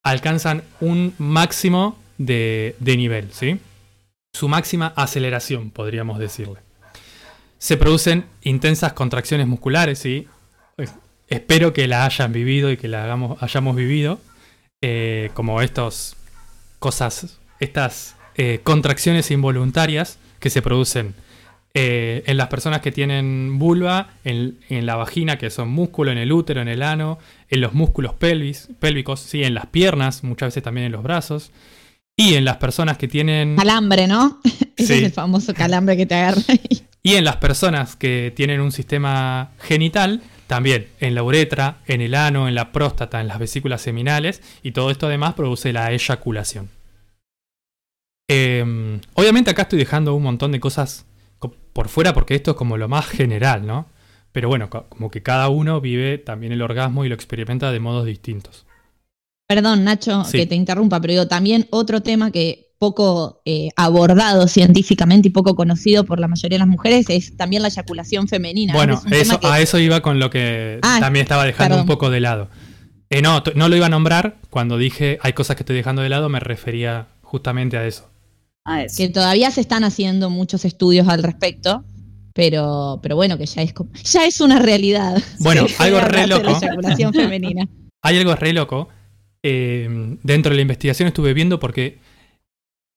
alcanzan 0.04 0.64
un 0.82 1.14
máximo 1.18 1.98
de, 2.18 2.76
de 2.80 2.98
nivel, 2.98 3.32
¿sí? 3.32 3.60
Su 4.36 4.48
máxima 4.48 4.88
aceleración, 4.98 5.72
podríamos 5.72 6.20
decirle. 6.20 6.60
Se 7.58 7.78
producen 7.78 8.26
intensas 8.42 8.92
contracciones 8.94 9.48
musculares. 9.48 10.04
Pues, 10.76 10.94
Espero 11.30 11.72
que 11.72 11.88
la 11.88 12.06
hayan 12.06 12.32
vivido 12.34 12.70
y 12.70 12.78
que 12.78 12.88
la 12.88 13.04
hagamos, 13.06 13.42
hayamos 13.42 13.76
vivido. 13.76 14.20
eh, 14.82 15.30
como 15.34 15.62
estas 15.62 16.16
cosas, 16.80 17.40
estas 17.60 18.16
eh, 18.36 18.60
contracciones 18.64 19.32
involuntarias 19.32 20.20
que 20.40 20.50
se 20.50 20.62
producen 20.62 21.16
Eh, 21.78 22.24
en 22.28 22.38
las 22.38 22.48
personas 22.48 22.80
que 22.80 22.92
tienen 22.94 23.60
vulva, 23.60 24.08
en, 24.24 24.58
en 24.70 24.86
la 24.86 24.96
vagina, 24.96 25.38
que 25.38 25.50
son 25.50 25.68
músculo, 25.68 26.10
en 26.12 26.18
el 26.18 26.32
útero, 26.32 26.62
en 26.62 26.70
el 26.70 26.82
ano, 26.82 27.20
en 27.50 27.60
los 27.60 27.74
músculos 27.74 28.14
pelvis, 28.14 28.70
pélvicos, 28.80 29.20
sí, 29.20 29.44
en 29.44 29.54
las 29.54 29.66
piernas, 29.66 30.24
muchas 30.24 30.48
veces 30.48 30.64
también 30.64 30.86
en 30.86 30.94
los 30.94 31.04
brazos. 31.04 31.52
Y 32.18 32.36
en 32.36 32.46
las 32.46 32.58
personas 32.58 32.98
que 32.98 33.08
tienen. 33.08 33.56
Calambre, 33.58 34.08
¿no? 34.08 34.40
Ese 34.78 34.88
Sí. 34.88 34.94
es 35.00 35.04
el 35.06 35.12
famoso 35.12 35.54
calambre 35.54 35.98
que 35.98 36.06
te 36.06 36.16
agarra 36.16 36.42
ahí. 36.48 36.84
Y 37.04 37.16
en 37.16 37.24
las 37.24 37.36
personas 37.38 37.96
que 37.96 38.34
tienen 38.36 38.62
un 38.62 38.72
sistema 38.72 39.52
genital, 39.60 40.24
también 40.48 40.88
en 41.00 41.14
la 41.14 41.24
uretra, 41.24 41.78
en 41.86 42.02
el 42.02 42.16
ano, 42.16 42.48
en 42.48 42.56
la 42.56 42.72
próstata, 42.72 43.22
en 43.22 43.28
las 43.28 43.38
vesículas 43.40 43.82
seminales, 43.82 44.42
y 44.64 44.72
todo 44.72 44.90
esto 44.92 45.08
además 45.08 45.34
produce 45.36 45.72
la 45.74 45.92
eyaculación. 45.92 46.70
Eh, 48.30 49.00
obviamente 49.14 49.52
acá 49.52 49.64
estoy 49.64 49.78
dejando 49.80 50.16
un 50.16 50.24
montón 50.24 50.52
de 50.52 50.60
cosas 50.60 51.06
co- 51.38 51.56
por 51.74 51.90
fuera 51.90 52.14
porque 52.14 52.34
esto 52.34 52.52
es 52.52 52.58
como 52.58 52.76
lo 52.78 52.88
más 52.88 53.06
general, 53.06 53.68
¿no? 53.68 53.88
Pero 54.32 54.50
bueno, 54.50 54.70
co- 54.72 54.88
como 54.90 55.12
que 55.12 55.22
cada 55.22 55.50
uno 55.50 55.80
vive 55.82 56.18
también 56.18 56.52
el 56.54 56.62
orgasmo 56.64 57.06
y 57.06 57.10
lo 57.10 57.16
experimenta 57.16 57.72
de 57.72 57.80
modos 57.80 58.06
distintos. 58.08 58.65
Perdón, 59.48 59.84
Nacho, 59.84 60.24
Sí. 60.26 60.40
que 60.40 60.46
te 60.48 60.56
interrumpa, 60.56 61.00
pero 61.00 61.12
digo, 61.14 61.28
también 61.28 61.68
otro 61.72 62.02
tema 62.02 62.32
que 62.32 62.72
poco 62.80 63.42
eh, 63.46 63.70
abordado 63.76 64.48
científicamente 64.48 65.30
y 65.30 65.32
poco 65.32 65.56
conocido 65.56 66.04
por 66.04 66.20
la 66.20 66.28
mayoría 66.28 66.56
de 66.56 66.60
las 66.60 66.68
mujeres 66.68 67.06
es 67.10 67.38
también 67.38 67.62
la 67.62 67.70
eyaculación 67.70 68.28
femenina. 68.28 68.74
¿no? 68.74 68.80
Bueno, 68.80 69.02
es 69.12 69.22
eso, 69.22 69.40
que- 69.40 69.48
a 69.48 69.60
eso 69.62 69.80
iba 69.80 70.02
con 70.02 70.20
lo 70.20 70.30
que 70.30 70.80
Ah, 70.82 70.98
también 71.00 71.24
estaba 71.24 71.46
dejando 71.46 71.78
un 71.78 71.86
poco 71.86 72.10
de 72.10 72.20
lado. 72.20 72.50
Eh, 73.10 73.22
no, 73.22 73.44
no 73.56 73.70
lo 73.70 73.76
iba 73.78 73.86
a 73.86 73.90
nombrar. 73.90 74.38
Cuando 74.50 74.78
dije 74.78 75.20
hay 75.22 75.34
cosas 75.34 75.56
que 75.56 75.64
estoy 75.64 75.76
dejando 75.76 76.02
de 76.02 76.10
lado, 76.10 76.28
me 76.28 76.40
refería 76.40 77.08
justamente 77.22 77.78
a 77.78 77.86
eso. 77.86 78.10
Ah, 78.68 78.82
eso. 78.84 78.98
que 78.98 79.10
todavía 79.10 79.52
se 79.52 79.62
están 79.62 79.84
haciendo 79.84 80.32
muchos 80.32 80.66
estudios 80.66 81.08
al 81.08 81.22
respecto, 81.22 81.84
pero, 82.34 83.00
pero 83.04 83.16
bueno, 83.16 83.38
que 83.38 83.46
ya 83.46 83.62
es, 83.62 83.74
como- 83.74 83.92
ya 84.04 84.26
es 84.26 84.42
una 84.42 84.58
realidad. 84.60 85.22
Bueno, 85.40 85.66
algo 85.80 86.02
re 86.02 86.26
loco. 86.28 86.50
La 86.52 86.58
eyaculación 86.58 87.14
femenina. 87.14 87.68
Hay 88.02 88.18
algo 88.18 88.36
re 88.36 88.54
loco. 88.54 88.90
Eh, 89.48 90.18
dentro 90.24 90.50
de 90.50 90.56
la 90.56 90.64
investigación 90.64 91.08
estuve 91.08 91.36
viendo 91.36 91.60
porque 91.60 92.00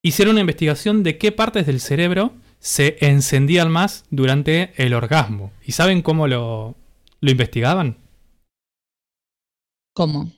hicieron 0.02 0.32
una 0.36 0.40
investigación 0.40 1.02
de 1.02 1.18
qué 1.18 1.30
partes 1.30 1.66
del 1.66 1.80
cerebro 1.80 2.32
se 2.58 2.96
encendían 3.00 3.70
más 3.70 4.04
durante 4.10 4.72
el 4.82 4.94
orgasmo. 4.94 5.52
¿Y 5.66 5.72
saben 5.72 6.00
cómo 6.00 6.26
lo, 6.26 6.74
lo 7.20 7.30
investigaban? 7.30 7.98
¿Cómo? 9.94 10.32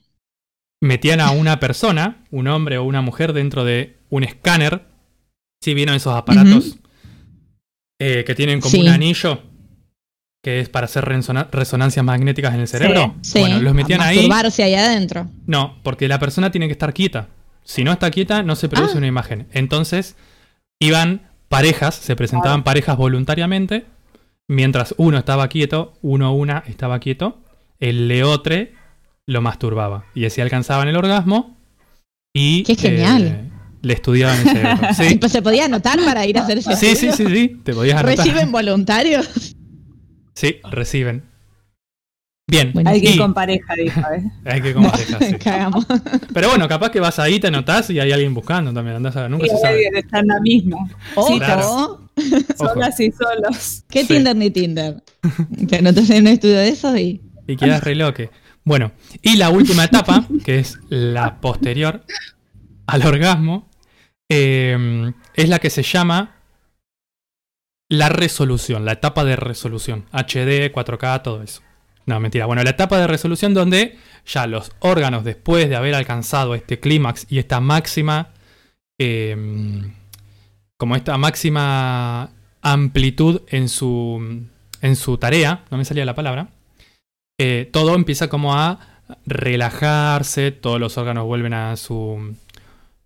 metían 0.83 1.19
a 1.21 1.29
una 1.29 1.59
persona, 1.59 2.25
un 2.31 2.47
hombre 2.47 2.79
o 2.79 2.83
una 2.83 3.01
mujer, 3.01 3.33
dentro 3.33 3.63
de 3.63 3.97
un 4.09 4.23
escáner. 4.23 4.87
Si 5.63 5.75
vieron 5.75 5.93
esos 5.95 6.15
aparatos 6.15 6.77
eh, 7.99 8.23
que 8.25 8.33
tienen 8.33 8.59
como 8.59 8.71
Sí. 8.71 8.81
un 8.81 8.87
anillo 8.87 9.43
que 10.43 10.59
es 10.59 10.69
para 10.69 10.85
hacer 10.85 11.05
resona- 11.05 11.47
resonancias 11.51 12.03
magnéticas 12.03 12.53
en 12.55 12.61
el 12.61 12.67
cerebro. 12.67 13.15
Sí, 13.21 13.39
Bueno, 13.39 13.59
los 13.59 13.73
metían 13.73 14.01
a 14.01 14.05
ahí. 14.07 14.27
ahí 14.59 14.73
adentro. 14.75 15.27
No, 15.45 15.77
porque 15.83 16.07
la 16.07 16.17
persona 16.19 16.49
tiene 16.51 16.67
que 16.67 16.71
estar 16.73 16.93
quieta. 16.93 17.27
Si 17.63 17.83
no 17.83 17.91
está 17.91 18.09
quieta, 18.09 18.41
no 18.41 18.55
se 18.55 18.67
produce 18.67 18.95
Ah. 18.95 18.97
una 18.97 19.07
imagen. 19.07 19.47
Entonces, 19.51 20.15
iban 20.79 21.21
parejas, 21.47 21.93
se 21.95 22.15
presentaban 22.15 22.63
parejas 22.63 22.97
voluntariamente. 22.97 23.85
Mientras 24.47 24.95
uno 24.97 25.17
estaba 25.19 25.47
quieto, 25.47 25.93
uno 26.01 26.31
o 26.31 26.33
una 26.35 26.63
estaba 26.67 26.99
quieto, 26.99 27.39
el 27.79 28.07
leotre 28.07 28.73
lo 29.27 29.41
masturbaba. 29.41 30.05
Y 30.15 30.25
así 30.25 30.41
alcanzaban 30.41 30.87
el 30.87 30.95
orgasmo 30.97 31.55
y 32.33 32.63
¡Qué 32.63 32.75
genial! 32.75 33.23
eh, 33.27 33.49
le 33.83 33.93
estudiaban 33.93 34.39
el 34.39 34.43
cerebro. 34.49 34.87
Sí, 34.97 35.15
pues 35.15 35.31
se 35.31 35.41
podía 35.43 35.65
anotar 35.65 35.99
para 36.03 36.25
ir 36.25 36.37
a 36.39 36.43
hacer 36.43 36.57
ese 36.57 36.75
sí, 36.75 36.95
sí, 36.95 37.11
sí, 37.11 37.25
sí, 37.27 37.61
te 37.63 37.73
podías 37.73 37.99
anotar. 37.99 38.17
¿Reciben 38.25 38.51
voluntarios? 38.51 39.55
Sí, 40.33 40.57
reciben. 40.69 41.23
Bien, 42.49 42.71
Bueno, 42.73 42.89
Hay 42.89 43.01
que 43.01 43.09
y- 43.11 43.13
ir 43.13 43.19
con 43.19 43.33
pareja, 43.33 43.75
dijo. 43.75 43.99
¿eh? 44.13 44.23
hay 44.45 44.61
que 44.61 44.73
como 44.73 44.91
pareja, 44.91 45.19
sí. 45.21 45.35
Cagamos. 45.35 45.85
Pero 46.33 46.49
bueno, 46.49 46.67
capaz 46.67 46.89
que 46.89 46.99
vas 46.99 47.17
ahí, 47.19 47.39
te 47.39 47.47
anotás 47.47 47.89
y 47.91 47.99
hay 47.99 48.11
alguien 48.11 48.33
buscando 48.33 48.73
también. 48.73 48.97
Andás 48.97 49.15
a, 49.15 49.29
nunca 49.29 49.45
Sí, 49.45 49.51
se 49.51 49.57
sabe. 49.57 49.73
alguien 49.75 49.95
está 49.97 50.19
en 50.19 50.27
la 50.27 50.39
misma. 50.41 50.77
Ojo, 51.15 51.37
claro. 51.37 52.09
Solas 52.57 52.99
y 52.99 53.11
solos. 53.11 53.83
¿Qué 53.89 54.01
Sí. 54.01 54.07
Tinder 54.15 54.35
ni 54.35 54.51
Tinder? 54.51 55.01
Te 55.69 55.77
anotas 55.77 56.09
en 56.09 56.23
un 56.23 56.27
estudio 56.27 56.57
de 56.57 56.67
eso 56.69 56.95
y... 56.97 57.21
Y 57.47 57.55
quedas 57.55 57.83
re 57.83 57.95
loque. 57.95 58.29
Bueno, 58.63 58.91
y 59.21 59.37
la 59.37 59.49
última 59.49 59.85
etapa, 59.85 60.25
que 60.43 60.59
es 60.59 60.77
la 60.89 61.39
posterior 61.39 62.03
al 62.87 63.05
orgasmo, 63.05 63.69
eh, 64.29 65.11
es 65.35 65.47
la 65.49 65.59
que 65.59 65.69
se 65.69 65.83
llama 65.83 66.35
la 67.91 68.07
resolución, 68.07 68.85
la 68.85 68.93
etapa 68.93 69.25
de 69.25 69.35
resolución. 69.35 70.05
HD, 70.13 70.71
4K, 70.71 71.23
todo 71.23 71.43
eso. 71.43 71.61
No, 72.05 72.21
mentira. 72.21 72.45
Bueno, 72.45 72.63
la 72.63 72.69
etapa 72.69 72.97
de 72.97 73.05
resolución 73.05 73.53
donde 73.53 73.97
ya 74.25 74.47
los 74.47 74.71
órganos, 74.79 75.25
después 75.25 75.67
de 75.67 75.75
haber 75.75 75.95
alcanzado 75.95 76.55
este 76.55 76.79
clímax 76.79 77.27
y 77.29 77.37
esta 77.37 77.59
máxima, 77.59 78.29
eh, 78.97 79.35
como 80.77 80.95
esta 80.95 81.17
máxima 81.17 82.31
amplitud 82.61 83.41
en 83.49 83.67
su, 83.67 84.45
en 84.81 84.95
su 84.95 85.17
tarea, 85.17 85.65
no 85.69 85.77
me 85.77 85.83
salía 85.83 86.05
la 86.05 86.15
palabra, 86.15 86.47
eh, 87.37 87.69
todo 87.73 87.93
empieza 87.95 88.29
como 88.29 88.55
a 88.55 89.01
relajarse, 89.25 90.51
todos 90.51 90.79
los 90.79 90.97
órganos 90.97 91.25
vuelven 91.25 91.53
a 91.53 91.75
su, 91.75 92.37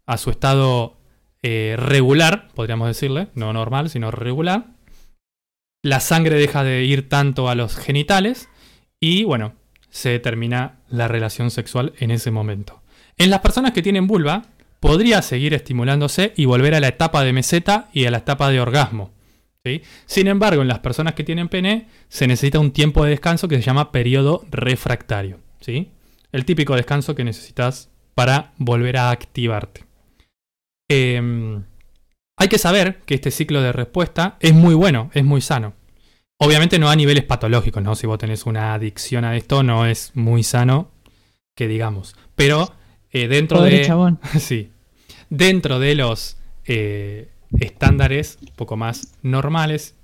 a 0.05 0.17
su 0.17 0.29
estado 0.29 0.95
eh, 1.41 1.75
regular, 1.75 2.49
podríamos 2.53 2.87
decirle, 2.87 3.29
no 3.33 3.51
normal, 3.51 3.89
sino 3.89 4.11
regular. 4.11 4.74
La 5.85 5.99
sangre 5.99 6.35
deja 6.35 6.63
de 6.63 6.83
ir 6.83 7.09
tanto 7.09 7.47
a 7.47 7.53
los 7.53 7.77
genitales 7.77 8.49
y 8.99 9.23
bueno, 9.23 9.53
se 9.91 10.17
termina 10.17 10.79
la 10.89 11.07
relación 11.07 11.51
sexual 11.51 11.93
en 11.99 12.09
ese 12.09 12.31
momento. 12.31 12.81
En 13.17 13.29
las 13.29 13.41
personas 13.41 13.71
que 13.71 13.83
tienen 13.83 14.07
vulva, 14.07 14.47
podría 14.79 15.21
seguir 15.21 15.53
estimulándose 15.53 16.33
y 16.35 16.45
volver 16.45 16.73
a 16.73 16.79
la 16.79 16.87
etapa 16.87 17.23
de 17.23 17.33
meseta 17.33 17.89
y 17.93 18.05
a 18.05 18.09
la 18.09 18.17
etapa 18.17 18.49
de 18.49 18.61
orgasmo. 18.61 19.11
¿sí? 19.63 19.83
Sin 20.07 20.25
embargo, 20.25 20.63
en 20.63 20.69
las 20.69 20.79
personas 20.79 21.13
que 21.13 21.23
tienen 21.23 21.49
pene, 21.49 21.87
se 22.07 22.25
necesita 22.25 22.57
un 22.57 22.71
tiempo 22.71 23.03
de 23.03 23.11
descanso 23.11 23.47
que 23.47 23.57
se 23.57 23.61
llama 23.61 23.91
periodo 23.91 24.43
refractario. 24.49 25.37
¿sí? 25.59 25.91
El 26.31 26.45
típico 26.45 26.75
descanso 26.75 27.13
que 27.13 27.23
necesitas 27.23 27.91
para 28.15 28.53
volver 28.57 28.97
a 28.97 29.11
activarte. 29.11 29.85
Em, 30.89 31.63
hay 32.37 32.47
que 32.47 32.57
saber 32.57 33.01
que 33.05 33.15
este 33.15 33.31
ciclo 33.31 33.61
de 33.61 33.71
respuesta 33.71 34.37
es 34.39 34.53
muy 34.53 34.75
bueno, 34.75 35.09
es 35.13 35.23
muy 35.23 35.41
sano. 35.41 35.73
Obviamente 36.37 36.79
no 36.79 36.89
a 36.89 36.95
niveles 36.95 37.23
patológicos, 37.23 37.81
¿no? 37.81 37.95
Si 37.95 38.07
vos 38.07 38.17
tenés 38.17 38.45
una 38.45 38.73
adicción 38.73 39.23
a 39.23 39.37
esto, 39.37 39.63
no 39.63 39.85
es 39.85 40.11
muy 40.15 40.43
sano, 40.43 40.91
que 41.55 41.67
digamos. 41.67 42.15
Pero 42.35 42.73
eh, 43.11 43.27
dentro 43.27 43.59
Pobre 43.59 43.79
de. 43.79 43.85
chabón. 43.85 44.19
sí. 44.39 44.71
Dentro 45.29 45.79
de 45.79 45.95
los 45.95 46.37
eh, 46.65 47.29
estándares 47.59 48.37
un 48.41 48.53
poco 48.55 48.75
más 48.75 49.13
normales, 49.21 49.95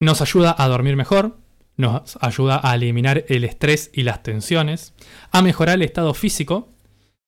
nos 0.00 0.20
ayuda 0.20 0.54
a 0.58 0.66
dormir 0.66 0.96
mejor, 0.96 1.36
nos 1.76 2.18
ayuda 2.20 2.60
a 2.62 2.74
eliminar 2.74 3.24
el 3.28 3.44
estrés 3.44 3.90
y 3.94 4.02
las 4.02 4.22
tensiones, 4.24 4.92
a 5.30 5.40
mejorar 5.40 5.76
el 5.76 5.82
estado 5.82 6.14
físico, 6.14 6.68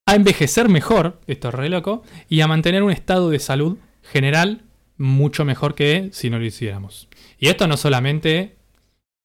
a 0.05 0.15
envejecer 0.15 0.69
mejor, 0.69 1.21
esto 1.29 1.49
es 1.49 1.55
re 1.55 1.69
loco, 1.69 2.03
y 2.29 2.41
a 2.41 2.49
mantener 2.49 2.83
un 2.83 2.93
estado 2.93 3.31
de 3.31 3.39
salud 3.39 3.79
general 4.13 4.63
mucho 4.99 5.45
mejor 5.45 5.75
que 5.75 6.11
si 6.13 6.31
no 6.31 6.39
lo 6.39 6.45
hiciéramos. 6.45 7.09
Y 7.39 7.49
esto 7.49 7.67
no 7.67 7.77
solamente 7.77 8.57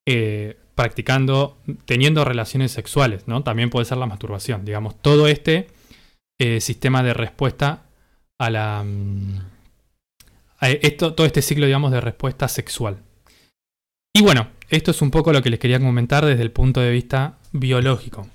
eh, 0.06 0.58
practicando, 0.76 1.58
teniendo 1.86 2.26
relaciones 2.26 2.72
sexuales, 2.72 3.28
¿no? 3.28 3.44
También 3.44 3.70
puede 3.70 3.86
ser 3.86 3.98
la 3.98 4.06
masturbación, 4.06 4.66
digamos, 4.66 5.02
todo 5.02 5.28
este 5.28 5.68
eh, 6.40 6.60
sistema 6.60 7.04
de 7.04 7.14
respuesta 7.14 7.84
a 8.38 8.50
la... 8.50 8.84
mm, 8.84 9.40
a 10.60 10.70
esto, 10.70 11.14
todo 11.14 11.26
este 11.26 11.42
ciclo, 11.42 11.66
digamos, 11.66 11.92
de 11.92 12.02
respuesta 12.02 12.48
sexual. 12.48 12.98
Y 14.14 14.22
bueno, 14.22 14.50
esto 14.70 14.92
es 14.92 15.02
un 15.02 15.12
poco 15.12 15.34
lo 15.34 15.42
que 15.42 15.50
les 15.50 15.60
quería 15.60 15.80
comentar 15.80 16.26
desde 16.26 16.44
el 16.44 16.52
punto 16.52 16.82
de 16.82 16.92
vista 16.92 17.40
biológico. 17.52 18.28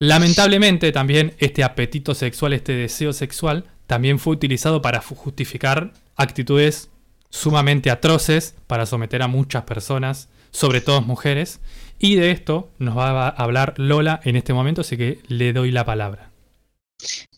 Lamentablemente 0.00 0.92
también 0.92 1.34
este 1.38 1.64
apetito 1.64 2.14
sexual, 2.14 2.52
este 2.52 2.72
deseo 2.72 3.12
sexual, 3.12 3.64
también 3.86 4.18
fue 4.18 4.34
utilizado 4.34 4.82
para 4.82 5.00
justificar 5.00 5.92
actitudes 6.16 6.90
sumamente 7.30 7.90
atroces 7.90 8.54
para 8.66 8.86
someter 8.86 9.22
a 9.22 9.28
muchas 9.28 9.64
personas, 9.64 10.28
sobre 10.50 10.80
todo 10.80 11.02
mujeres. 11.02 11.60
Y 11.98 12.16
de 12.16 12.30
esto 12.30 12.70
nos 12.78 12.96
va 12.96 13.28
a 13.28 13.28
hablar 13.28 13.74
Lola 13.76 14.20
en 14.24 14.36
este 14.36 14.52
momento, 14.52 14.82
así 14.82 14.96
que 14.96 15.20
le 15.28 15.52
doy 15.52 15.70
la 15.70 15.84
palabra. 15.84 16.30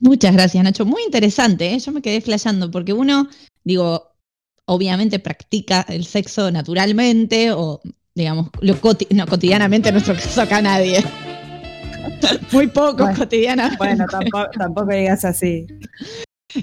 Muchas 0.00 0.32
gracias, 0.32 0.62
Nacho. 0.62 0.84
Muy 0.84 1.02
interesante, 1.02 1.72
¿eh? 1.72 1.78
Yo 1.78 1.92
me 1.92 2.02
quedé 2.02 2.20
flasheando 2.20 2.70
porque 2.70 2.92
uno, 2.92 3.28
digo, 3.64 4.12
obviamente 4.66 5.18
practica 5.18 5.84
el 5.88 6.04
sexo 6.04 6.50
naturalmente 6.50 7.52
o, 7.52 7.80
digamos, 8.14 8.50
lo 8.60 8.74
no, 9.10 9.26
cotidianamente 9.26 9.88
en 9.88 9.94
nuestro 9.94 10.14
caso 10.14 10.42
acá 10.42 10.60
nadie. 10.60 11.02
Muy 12.52 12.66
poco 12.68 13.04
Bueno, 13.04 13.18
cotidianamente. 13.18 13.76
Bueno, 13.78 14.06
tampoco, 14.10 14.46
tampoco 14.58 14.92
digas 14.92 15.24
así. 15.24 15.66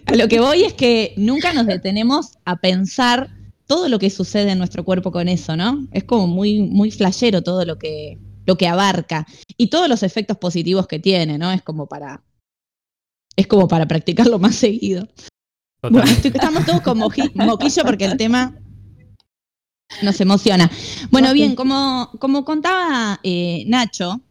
A 0.05 0.15
lo 0.15 0.27
que 0.27 0.39
voy 0.39 0.63
es 0.63 0.73
que 0.73 1.13
nunca 1.17 1.53
nos 1.53 1.65
detenemos 1.67 2.37
a 2.45 2.55
pensar 2.57 3.29
todo 3.67 3.87
lo 3.89 3.99
que 3.99 4.09
sucede 4.09 4.51
en 4.51 4.57
nuestro 4.57 4.83
cuerpo 4.83 5.11
con 5.11 5.27
eso, 5.27 5.55
¿no? 5.55 5.87
Es 5.91 6.03
como 6.03 6.27
muy, 6.27 6.61
muy 6.61 6.91
flashero 6.91 7.41
todo 7.41 7.63
lo 7.65 7.77
que, 7.77 8.17
lo 8.45 8.57
que 8.57 8.67
abarca 8.67 9.25
y 9.57 9.67
todos 9.67 9.87
los 9.87 10.03
efectos 10.03 10.37
positivos 10.37 10.87
que 10.87 10.99
tiene, 10.99 11.37
¿no? 11.37 11.51
Es 11.51 11.61
como 11.61 11.87
para, 11.87 12.23
es 13.35 13.47
como 13.47 13.67
para 13.67 13.87
practicarlo 13.87 14.39
más 14.39 14.55
seguido. 14.55 15.07
Bueno, 15.81 15.97
Totalmente. 15.99 16.27
estoy- 16.29 16.39
estamos 16.41 16.65
todos 16.65 16.81
con 16.81 16.99
moji- 16.99 17.31
moquillo 17.35 17.83
porque 17.83 18.05
el 18.05 18.17
tema 18.17 18.55
nos 20.01 20.19
emociona. 20.21 20.69
Bueno, 21.11 21.33
bien, 21.33 21.55
como, 21.55 22.09
como 22.19 22.43
contaba 22.45 23.19
eh, 23.23 23.63
Nacho, 23.67 24.21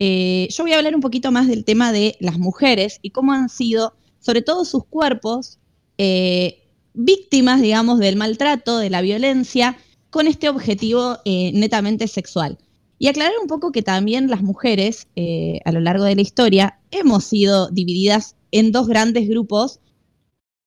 eh, 0.00 0.48
yo 0.50 0.64
voy 0.64 0.72
a 0.72 0.78
hablar 0.78 0.94
un 0.94 1.02
poquito 1.02 1.30
más 1.30 1.46
del 1.46 1.64
tema 1.64 1.92
de 1.92 2.16
las 2.20 2.38
mujeres 2.38 2.98
y 3.02 3.10
cómo 3.10 3.32
han 3.32 3.50
sido, 3.50 3.94
sobre 4.18 4.40
todo 4.40 4.64
sus 4.64 4.84
cuerpos, 4.86 5.58
eh, 5.98 6.62
víctimas, 6.94 7.60
digamos, 7.60 7.98
del 7.98 8.16
maltrato, 8.16 8.78
de 8.78 8.88
la 8.88 9.02
violencia, 9.02 9.76
con 10.08 10.26
este 10.26 10.48
objetivo 10.48 11.18
eh, 11.26 11.52
netamente 11.52 12.08
sexual. 12.08 12.58
Y 12.98 13.08
aclarar 13.08 13.34
un 13.40 13.46
poco 13.46 13.72
que 13.72 13.82
también 13.82 14.28
las 14.28 14.42
mujeres, 14.42 15.06
a 15.64 15.72
lo 15.72 15.80
largo 15.80 16.04
de 16.04 16.16
la 16.16 16.20
historia, 16.20 16.80
hemos 16.90 17.24
sido 17.24 17.70
divididas 17.70 18.36
en 18.50 18.72
dos 18.72 18.88
grandes 18.88 19.26
grupos 19.26 19.80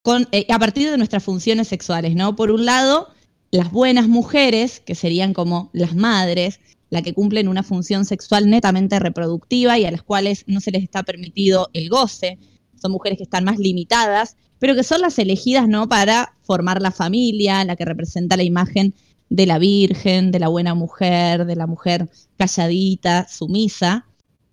a 0.03 0.59
partir 0.59 0.89
de 0.89 0.97
nuestras 0.97 1.23
funciones 1.23 1.67
sexuales, 1.67 2.15
¿no? 2.15 2.35
Por 2.35 2.49
un 2.49 2.65
lado, 2.65 3.09
las 3.51 3.71
buenas 3.71 4.07
mujeres, 4.07 4.79
que 4.79 4.95
serían 4.95 5.35
como 5.35 5.69
las 5.73 5.95
madres, 5.95 6.59
la 6.93 7.01
que 7.01 7.15
cumplen 7.15 7.47
una 7.47 7.63
función 7.63 8.05
sexual 8.05 8.47
netamente 8.47 8.99
reproductiva 8.99 9.79
y 9.79 9.85
a 9.85 9.89
las 9.89 10.03
cuales 10.03 10.43
no 10.45 10.59
se 10.59 10.69
les 10.69 10.83
está 10.83 11.01
permitido 11.01 11.71
el 11.73 11.89
goce. 11.89 12.37
Son 12.79 12.91
mujeres 12.91 13.17
que 13.17 13.23
están 13.23 13.45
más 13.45 13.57
limitadas, 13.57 14.37
pero 14.59 14.75
que 14.75 14.83
son 14.83 15.01
las 15.01 15.17
elegidas, 15.17 15.67
¿no? 15.67 15.89
Para 15.89 16.35
formar 16.43 16.83
la 16.83 16.91
familia, 16.91 17.65
la 17.65 17.75
que 17.75 17.83
representa 17.83 18.37
la 18.37 18.43
imagen 18.43 18.93
de 19.29 19.47
la 19.47 19.57
virgen, 19.57 20.29
de 20.29 20.37
la 20.37 20.49
buena 20.49 20.75
mujer, 20.75 21.47
de 21.47 21.55
la 21.55 21.65
mujer 21.65 22.11
calladita, 22.37 23.27
sumisa. 23.27 24.05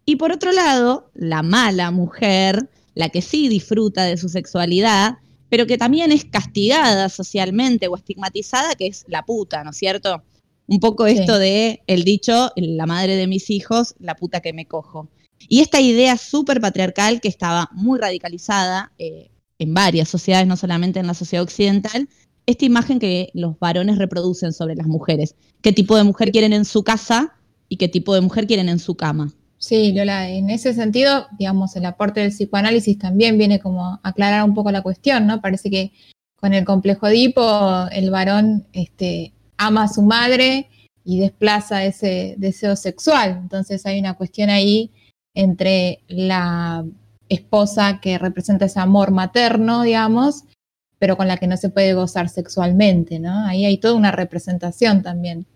Y 0.06 0.16
por 0.16 0.32
otro 0.32 0.50
lado, 0.50 1.10
la 1.12 1.42
mala 1.42 1.90
mujer, 1.90 2.70
la 2.94 3.10
que 3.10 3.20
sí 3.20 3.50
disfruta 3.50 4.04
de 4.04 4.16
su 4.16 4.30
sexualidad, 4.30 5.18
pero 5.50 5.66
que 5.66 5.76
también 5.76 6.10
es 6.10 6.24
castigada 6.24 7.10
socialmente 7.10 7.86
o 7.88 7.96
estigmatizada, 7.96 8.76
que 8.76 8.86
es 8.86 9.04
la 9.08 9.26
puta, 9.26 9.62
¿no 9.62 9.72
es 9.72 9.76
cierto? 9.76 10.22
Un 10.70 10.80
poco 10.80 11.06
Sí. 11.06 11.18
esto 11.18 11.38
de 11.38 11.82
el 11.86 12.04
dicho, 12.04 12.52
la 12.56 12.86
madre 12.86 13.16
de 13.16 13.26
mis 13.26 13.50
hijos, 13.50 13.94
la 13.98 14.14
puta 14.14 14.40
que 14.40 14.52
me 14.52 14.66
cojo. 14.66 15.10
Y 15.48 15.60
esta 15.60 15.80
idea 15.80 16.16
súper 16.16 16.60
patriarcal 16.60 17.20
que 17.20 17.28
estaba 17.28 17.68
muy 17.72 17.98
radicalizada 17.98 18.92
eh, 18.98 19.30
en 19.58 19.74
varias 19.74 20.08
sociedades, 20.08 20.46
no 20.46 20.56
solamente 20.56 21.00
en 21.00 21.06
la 21.08 21.14
sociedad 21.14 21.42
occidental, 21.42 22.08
esta 22.46 22.64
imagen 22.64 22.98
que 23.00 23.30
los 23.34 23.58
varones 23.58 23.98
reproducen 23.98 24.52
sobre 24.52 24.76
las 24.76 24.86
mujeres. 24.86 25.34
¿Qué 25.60 25.72
tipo 25.72 25.96
de 25.96 26.04
mujer 26.04 26.30
quieren 26.30 26.52
en 26.52 26.64
su 26.64 26.82
casa 26.84 27.34
y 27.68 27.76
qué 27.76 27.88
tipo 27.88 28.14
de 28.14 28.20
mujer 28.20 28.46
quieren 28.46 28.68
en 28.68 28.78
su 28.78 28.94
cama? 28.94 29.32
Sí, 29.58 29.92
Lola, 29.92 30.30
en 30.30 30.50
ese 30.50 30.72
sentido, 30.72 31.26
digamos, 31.38 31.76
el 31.76 31.84
aporte 31.84 32.20
del 32.20 32.30
psicoanálisis 32.30 32.98
también 32.98 33.36
viene 33.36 33.58
como 33.58 33.84
a 33.86 34.00
aclarar 34.04 34.44
un 34.44 34.54
poco 34.54 34.70
la 34.70 34.82
cuestión, 34.82 35.26
¿no? 35.26 35.40
Parece 35.40 35.68
que 35.68 35.92
con 36.36 36.54
el 36.54 36.64
complejo 36.64 37.08
Edipo, 37.08 37.86
el 37.92 38.10
varón 38.10 38.66
este, 38.72 39.34
ama 39.60 39.84
a 39.84 39.88
su 39.88 40.02
madre 40.02 40.68
y 41.04 41.20
desplaza 41.20 41.84
ese 41.84 42.34
deseo 42.38 42.76
sexual. 42.76 43.38
Entonces 43.42 43.84
hay 43.86 44.00
una 44.00 44.14
cuestión 44.14 44.48
ahí 44.50 44.90
entre 45.34 46.02
la 46.08 46.84
esposa 47.28 48.00
que 48.00 48.18
representa 48.18 48.64
ese 48.64 48.80
amor 48.80 49.10
materno, 49.12 49.82
digamos, 49.82 50.44
pero 50.98 51.16
con 51.16 51.28
la 51.28 51.36
que 51.36 51.46
no 51.46 51.56
se 51.56 51.68
puede 51.68 51.94
gozar 51.94 52.28
sexualmente, 52.28 53.18
¿no? 53.20 53.46
Ahí 53.46 53.64
hay 53.64 53.78
toda 53.78 53.94
una 53.94 54.12
representación 54.12 55.02
también. 55.02 55.46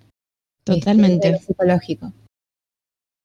este, 0.66 0.80
Totalmente. 0.80 1.32
lo 1.32 1.38
psicológico. 1.38 2.12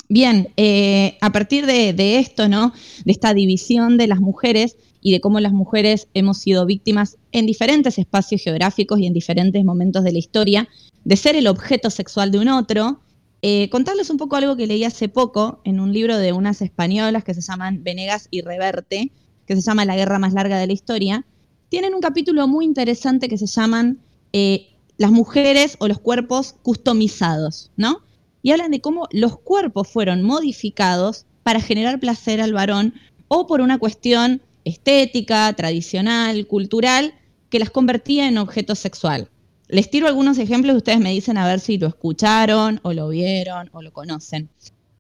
Bien, 0.08 0.50
eh, 0.58 1.18
a 1.22 1.32
partir 1.32 1.66
de, 1.66 1.94
de 1.94 2.20
esto, 2.20 2.48
¿no? 2.48 2.74
De 3.06 3.12
esta 3.12 3.34
división 3.34 3.98
de 3.98 4.08
las 4.08 4.20
mujeres 4.20 4.78
y 5.02 5.12
de 5.12 5.22
cómo 5.22 5.40
las 5.40 5.54
mujeres 5.54 6.08
hemos 6.14 6.40
sido 6.40 6.66
víctimas 6.66 7.18
en 7.32 7.46
diferentes 7.46 7.98
espacios 7.98 8.42
geográficos 8.42 9.00
y 9.00 9.08
en 9.08 9.14
diferentes 9.14 9.64
momentos 9.64 10.04
de 10.04 10.12
la 10.12 10.20
historia, 10.20 10.68
de 11.04 11.16
ser 11.16 11.36
el 11.36 11.48
objeto 11.48 11.90
sexual 11.90 12.32
de 12.32 12.40
un 12.40 12.50
otro, 12.50 13.00
eh, 13.42 13.70
contarles 13.70 14.10
un 14.10 14.18
poco 14.18 14.36
algo 14.36 14.58
que 14.58 14.68
leí 14.68 14.84
hace 14.84 15.08
poco 15.08 15.62
en 15.64 15.80
un 15.80 15.94
libro 15.94 16.18
de 16.18 16.34
unas 16.34 16.62
españolas 16.62 17.24
que 17.24 17.34
se 17.34 17.42
llaman 17.42 17.84
Venegas 17.84 18.28
y 18.32 18.42
Reverte, 18.42 19.12
que 19.46 19.56
se 19.56 19.62
llama 19.62 19.86
La 19.86 19.96
guerra 19.96 20.20
más 20.20 20.34
larga 20.34 20.58
de 20.58 20.68
la 20.68 20.74
historia. 20.74 21.26
Tienen 21.70 21.94
un 21.94 22.02
capítulo 22.02 22.48
muy 22.48 22.66
interesante 22.66 23.30
que 23.30 23.38
se 23.38 23.48
llaman 23.48 24.00
eh, 24.34 24.68
Las 24.98 25.12
mujeres 25.12 25.78
o 25.80 25.88
los 25.88 26.00
cuerpos 26.00 26.56
customizados, 26.62 27.72
¿no? 27.78 28.02
y 28.42 28.52
hablan 28.52 28.72
de 28.72 28.82
cómo 28.82 29.08
los 29.12 29.38
cuerpos 29.40 29.88
fueron 29.88 30.24
modificados 30.24 31.26
para 31.44 31.62
generar 31.62 32.00
placer 32.00 32.42
al 32.42 32.54
varón 32.54 32.94
o 33.28 33.48
por 33.48 33.62
una 33.62 33.78
cuestión 33.78 34.42
estética, 34.66 35.52
tradicional, 35.54 36.46
cultural, 36.48 37.14
que 37.50 37.60
las 37.60 37.70
convertía 37.70 38.28
en 38.28 38.38
objeto 38.38 38.76
sexual. 38.76 39.30
Les 39.68 39.90
tiro 39.90 40.08
algunos 40.08 40.38
ejemplos 40.38 40.74
y 40.74 40.78
ustedes 40.78 41.00
me 41.00 41.12
dicen 41.12 41.38
a 41.38 41.48
ver 41.48 41.60
si 41.60 41.78
lo 41.78 41.88
escucharon 41.88 42.80
o 42.84 42.94
lo 42.94 43.10
vieron 43.10 43.70
o 43.74 43.82
lo 43.82 43.92
conocen. 43.94 44.50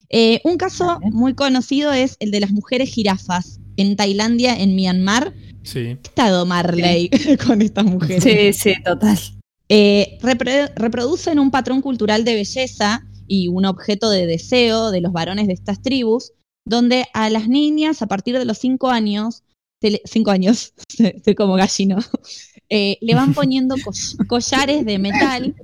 Eh, 0.10 0.42
un 0.44 0.58
caso 0.58 1.00
muy 1.12 1.34
conocido 1.36 1.92
es 1.92 2.16
el 2.20 2.32
de 2.32 2.40
las 2.40 2.52
mujeres 2.52 2.90
jirafas 2.90 3.60
en 3.78 3.96
Tailandia, 3.96 4.56
en 4.56 4.76
Myanmar. 4.76 5.34
Sí. 5.64 5.98
¿Qué 6.02 6.10
estado 6.10 6.46
Marley 6.46 7.10
con 7.48 7.62
estas 7.62 7.86
mujeres? 7.86 8.24
Sí, 8.24 8.54
sí, 8.54 8.74
total. 8.84 9.18
Eh, 9.70 10.18
repre- 10.22 10.72
reproducen 10.76 11.38
un 11.40 11.52
patrón 11.52 11.82
cultural 11.82 12.24
de 12.26 12.34
belleza 12.36 13.06
y 13.28 13.48
un 13.50 13.66
objeto 13.66 14.10
de 14.10 14.26
deseo 14.26 14.90
de 14.90 15.02
los 15.02 15.12
varones 15.14 15.46
de 15.48 15.54
estas 15.54 15.82
tribus, 15.84 16.32
donde 16.66 17.06
a 17.14 17.30
las 17.30 17.48
niñas 17.48 18.02
a 18.02 18.08
partir 18.08 18.38
de 18.40 18.46
los 18.46 18.58
cinco 18.58 18.90
años, 18.90 19.36
se 19.36 19.44
le- 19.44 19.49
cinco 20.06 20.32
años, 20.32 20.74
estoy 20.98 21.36
como 21.36 21.56
gallino, 21.56 21.98
eh, 22.70 22.98
le 23.02 23.16
van 23.16 23.34
poniendo 23.36 23.76
co- 23.84 23.92
collares 24.28 24.86
de 24.86 25.00
metal, 25.00 25.56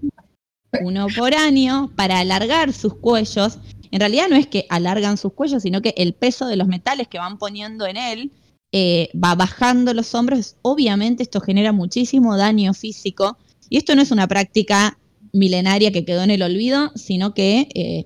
uno 0.82 1.08
por 1.16 1.34
año, 1.34 1.92
para 1.96 2.20
alargar 2.20 2.74
sus 2.74 2.96
cuellos. 2.96 3.60
En 3.92 4.00
realidad 4.00 4.28
no 4.30 4.36
es 4.36 4.48
que 4.48 4.66
alargan 4.70 5.18
sus 5.18 5.34
cuellos, 5.34 5.64
sino 5.64 5.82
que 5.82 5.94
el 5.98 6.14
peso 6.14 6.48
de 6.48 6.58
los 6.58 6.68
metales 6.68 7.08
que 7.08 7.18
van 7.18 7.38
poniendo 7.38 7.86
en 7.86 7.98
él 7.98 8.32
eh, 8.72 9.10
va 9.16 9.36
bajando 9.36 9.94
los 9.94 10.14
hombros. 10.16 10.58
Obviamente 10.62 11.24
esto 11.24 11.40
genera 11.40 11.72
muchísimo 11.72 12.36
daño 12.36 12.74
físico 12.74 13.38
y 13.70 13.78
esto 13.78 13.96
no 13.96 14.02
es 14.02 14.12
una 14.12 14.28
práctica 14.28 14.98
milenaria 15.32 15.92
que 15.92 16.04
quedó 16.04 16.24
en 16.24 16.32
el 16.32 16.42
olvido, 16.42 16.92
sino 16.96 17.34
que 17.34 17.70
eh, 17.74 18.06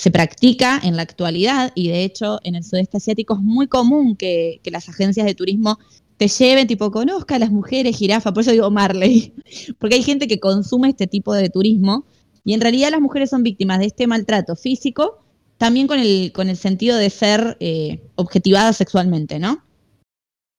se 0.00 0.10
practica 0.10 0.80
en 0.82 0.96
la 0.96 1.02
actualidad 1.02 1.72
y 1.74 1.88
de 1.88 2.04
hecho 2.04 2.40
en 2.42 2.54
el 2.54 2.64
sudeste 2.64 2.96
asiático 2.96 3.34
es 3.34 3.40
muy 3.40 3.68
común 3.68 4.16
que, 4.16 4.58
que 4.64 4.70
las 4.70 4.88
agencias 4.88 5.26
de 5.26 5.34
turismo 5.34 5.78
te 6.16 6.26
lleven, 6.26 6.66
tipo, 6.66 6.90
conozca 6.90 7.36
a 7.36 7.38
las 7.38 7.50
mujeres 7.50 7.98
jirafa, 7.98 8.32
por 8.32 8.40
eso 8.40 8.50
digo 8.50 8.70
Marley, 8.70 9.34
porque 9.78 9.96
hay 9.96 10.02
gente 10.02 10.26
que 10.26 10.40
consume 10.40 10.88
este 10.88 11.06
tipo 11.06 11.34
de 11.34 11.50
turismo 11.50 12.06
y 12.46 12.54
en 12.54 12.62
realidad 12.62 12.92
las 12.92 13.02
mujeres 13.02 13.28
son 13.28 13.42
víctimas 13.42 13.78
de 13.78 13.86
este 13.88 14.06
maltrato 14.06 14.56
físico, 14.56 15.22
también 15.58 15.86
con 15.86 16.00
el, 16.00 16.32
con 16.32 16.48
el 16.48 16.56
sentido 16.56 16.96
de 16.96 17.10
ser 17.10 17.58
eh, 17.60 18.00
objetivadas 18.14 18.78
sexualmente, 18.78 19.38
¿no? 19.38 19.62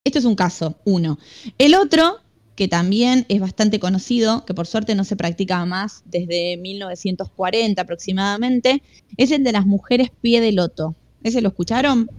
Este 0.06 0.20
es 0.20 0.26
un 0.26 0.36
caso, 0.36 0.76
uno. 0.86 1.18
El 1.58 1.74
otro 1.74 2.20
que 2.56 2.68
también 2.68 3.26
es 3.30 3.40
bastante 3.40 3.80
conocido, 3.80 4.46
que 4.46 4.54
por 4.54 4.68
suerte 4.68 4.96
no 4.96 5.04
se 5.04 5.16
practica 5.16 5.66
más 5.66 6.04
desde 6.06 6.58
1940 6.58 7.82
aproximadamente, 7.82 8.84
es 9.18 9.32
el 9.32 9.44
de 9.44 9.52
las 9.52 9.66
mujeres 9.66 10.10
pie 10.22 10.42
de 10.42 10.52
loto. 10.52 10.96
¿Ese 11.24 11.42
lo 11.42 11.50
escucharon? 11.50 12.10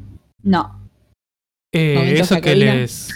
No. 0.43 0.89
Eh, 1.73 2.17
eso 2.19 2.41
que 2.41 2.55
les, 2.57 3.09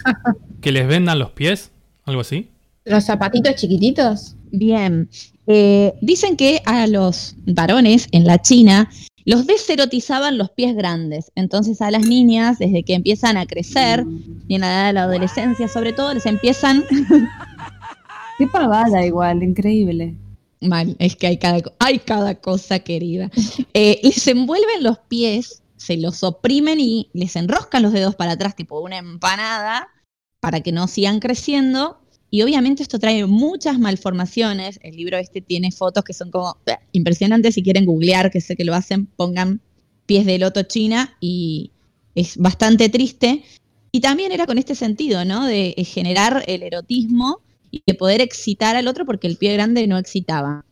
que 0.60 0.72
les 0.72 0.86
vendan 0.86 1.18
los 1.18 1.30
pies, 1.32 1.70
algo 2.04 2.22
así. 2.22 2.50
Los 2.84 3.04
zapatitos 3.04 3.54
chiquititos. 3.56 4.36
Bien. 4.50 5.08
Eh, 5.46 5.94
dicen 6.00 6.36
que 6.36 6.62
a 6.64 6.86
los 6.86 7.36
varones 7.46 8.08
en 8.12 8.24
la 8.24 8.40
China 8.40 8.90
los 9.26 9.46
deserotizaban 9.46 10.38
los 10.38 10.50
pies 10.50 10.74
grandes. 10.74 11.30
Entonces 11.34 11.82
a 11.82 11.90
las 11.90 12.06
niñas, 12.06 12.58
desde 12.58 12.82
que 12.82 12.94
empiezan 12.94 13.36
a 13.36 13.44
crecer 13.46 14.06
y 14.48 14.54
en 14.54 14.62
la 14.62 14.68
edad 14.68 14.86
de 14.86 14.92
la 14.94 15.02
adolescencia 15.02 15.68
sobre 15.68 15.92
todo, 15.92 16.14
les 16.14 16.24
empiezan 16.24 16.84
Qué 18.38 18.46
pavada 18.46 19.04
igual, 19.04 19.42
increíble. 19.42 20.14
Mal, 20.60 20.96
es 20.98 21.16
que 21.16 21.26
hay 21.26 21.38
cada, 21.38 21.60
hay 21.78 21.98
cada 21.98 22.34
cosa 22.34 22.80
querida. 22.80 23.30
Eh, 23.72 24.00
les 24.02 24.26
envuelven 24.26 24.82
los 24.82 24.98
pies, 24.98 25.62
se 25.76 25.96
los 25.96 26.22
oprimen 26.22 26.78
y 26.80 27.10
les 27.14 27.36
enroscan 27.36 27.82
los 27.82 27.92
dedos 27.92 28.14
para 28.14 28.32
atrás, 28.32 28.54
tipo 28.54 28.80
una 28.80 28.98
empanada, 28.98 29.88
para 30.40 30.60
que 30.60 30.72
no 30.72 30.86
sigan 30.86 31.20
creciendo. 31.20 31.98
Y 32.36 32.42
obviamente 32.42 32.82
esto 32.82 32.98
trae 32.98 33.24
muchas 33.24 33.78
malformaciones. 33.78 34.78
El 34.82 34.94
libro 34.94 35.16
este 35.16 35.40
tiene 35.40 35.72
fotos 35.72 36.04
que 36.04 36.12
son 36.12 36.30
como 36.30 36.58
eh, 36.66 36.76
impresionantes. 36.92 37.54
Si 37.54 37.62
quieren 37.62 37.86
googlear, 37.86 38.30
que 38.30 38.42
sé 38.42 38.56
que 38.56 38.64
lo 38.66 38.74
hacen, 38.74 39.06
pongan 39.06 39.62
pies 40.04 40.26
de 40.26 40.38
loto 40.38 40.62
China 40.64 41.16
y 41.18 41.70
es 42.14 42.36
bastante 42.36 42.90
triste. 42.90 43.42
Y 43.90 44.00
también 44.00 44.32
era 44.32 44.44
con 44.44 44.58
este 44.58 44.74
sentido, 44.74 45.24
¿no? 45.24 45.46
De 45.46 45.72
eh, 45.78 45.84
generar 45.84 46.44
el 46.46 46.62
erotismo 46.62 47.40
y 47.70 47.82
de 47.86 47.94
poder 47.94 48.20
excitar 48.20 48.76
al 48.76 48.86
otro 48.86 49.06
porque 49.06 49.28
el 49.28 49.38
pie 49.38 49.54
grande 49.54 49.86
no 49.86 49.96
excitaba. 49.96 50.66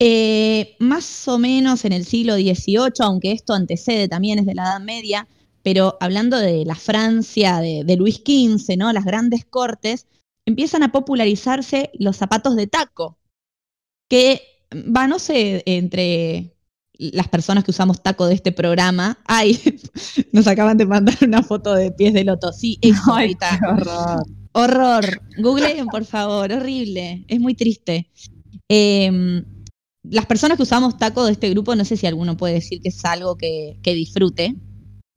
Eh, 0.00 0.76
más 0.78 1.28
o 1.28 1.36
menos 1.36 1.84
en 1.84 1.92
el 1.92 2.06
siglo 2.06 2.36
XVIII, 2.36 2.90
aunque 3.00 3.32
esto 3.32 3.52
antecede 3.52 4.08
también 4.08 4.38
es 4.38 4.46
de 4.46 4.54
la 4.54 4.62
Edad 4.62 4.80
Media, 4.80 5.28
pero 5.62 5.98
hablando 6.00 6.38
de 6.38 6.64
la 6.64 6.74
Francia 6.74 7.58
de, 7.58 7.84
de 7.84 7.96
Luis 7.96 8.22
XV, 8.24 8.78
¿no? 8.78 8.90
las 8.94 9.04
grandes 9.04 9.44
cortes, 9.44 10.06
empiezan 10.46 10.82
a 10.82 10.92
popularizarse 10.92 11.90
los 11.94 12.16
zapatos 12.16 12.56
de 12.56 12.66
taco, 12.66 13.18
que 14.08 14.42
va, 14.72 15.06
no 15.06 15.18
sé, 15.18 15.62
entre 15.66 16.56
las 16.98 17.28
personas 17.28 17.64
que 17.64 17.70
usamos 17.70 18.02
taco 18.02 18.26
de 18.26 18.34
este 18.34 18.52
programa, 18.52 19.18
ay, 19.26 19.58
nos 20.32 20.46
acaban 20.46 20.76
de 20.76 20.86
mandar 20.86 21.16
una 21.22 21.42
foto 21.42 21.74
de 21.74 21.90
pies 21.90 22.12
de 22.12 22.24
loto, 22.24 22.52
sí, 22.52 22.78
eso 22.80 23.14
Ay, 23.14 23.22
ahorita. 23.22 23.58
qué 23.58 23.66
horror. 23.66 24.26
Horror. 24.54 25.22
Googleen, 25.38 25.86
por 25.86 26.04
favor, 26.04 26.52
horrible. 26.52 27.24
Es 27.26 27.40
muy 27.40 27.54
triste. 27.54 28.10
Eh, 28.68 29.42
las 30.02 30.26
personas 30.26 30.56
que 30.56 30.64
usamos 30.64 30.98
taco 30.98 31.24
de 31.24 31.32
este 31.32 31.48
grupo, 31.50 31.74
no 31.74 31.84
sé 31.84 31.96
si 31.96 32.06
alguno 32.06 32.36
puede 32.36 32.54
decir 32.54 32.80
que 32.82 32.88
es 32.88 33.04
algo 33.04 33.36
que, 33.36 33.78
que 33.82 33.94
disfrute. 33.94 34.54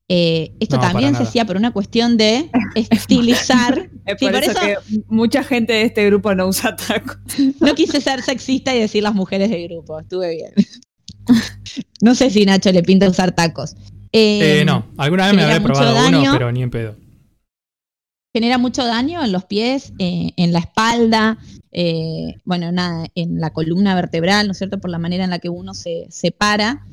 Eh, 0.08 0.54
esto 0.60 0.76
No, 0.76 0.82
también 0.84 1.16
se 1.16 1.24
hacía 1.24 1.46
por 1.46 1.58
una 1.58 1.72
cuestión 1.72 2.16
de 2.18 2.50
estilizar. 2.76 3.90
Es 4.06 4.20
Sí, 4.20 4.26
por, 4.28 4.36
eso, 4.36 4.52
eso- 4.52 4.60
que 4.62 4.78
mucha 5.08 5.44
gente 5.44 5.74
de 5.74 5.82
este 5.82 6.06
grupo 6.06 6.36
no 6.36 6.46
usa 6.48 6.76
taco. 6.76 7.16
No 7.60 7.74
quise 7.74 8.00
ser 8.02 8.22
sexista 8.22 8.76
y 8.76 8.80
decir 8.80 9.02
las 9.02 9.16
mujeres 9.16 9.50
del 9.50 9.68
grupo. 9.68 10.00
Estuve 10.00 10.30
bien. 10.36 10.52
No 12.02 12.14
sé 12.14 12.30
si 12.30 12.46
Nacho 12.46 12.72
le 12.72 12.84
pinta 12.84 13.10
usar 13.10 13.32
tacos. 13.32 13.76
Eh, 14.12 14.60
Eh, 14.62 14.66
no, 14.66 14.86
alguna 14.98 15.26
vez 15.26 15.36
me 15.36 15.44
habré 15.44 15.60
probado 15.62 15.92
uno, 16.08 16.18
daño. 16.20 16.32
pero 16.34 16.52
ni 16.52 16.62
en 16.62 16.70
pedo. 16.70 16.96
genera 18.34 18.58
mucho 18.60 18.86
daño 18.86 19.24
en 19.24 19.32
los 19.32 19.46
pies, 19.46 19.94
eh, 19.98 20.32
en 20.38 20.52
la 20.54 20.60
espalda, 20.60 21.38
eh, 21.72 22.36
bueno, 22.44 22.72
nada, 22.72 23.08
en 23.16 23.40
la 23.40 23.52
columna 23.52 23.96
vertebral, 23.96 24.46
¿no 24.46 24.52
es 24.52 24.58
cierto? 24.58 24.78
Por 24.80 24.90
la 24.92 25.00
manera 25.00 25.24
en 25.24 25.30
la 25.32 25.40
que 25.40 25.50
uno 25.50 25.74
se 25.74 26.06
separa. 26.10 26.86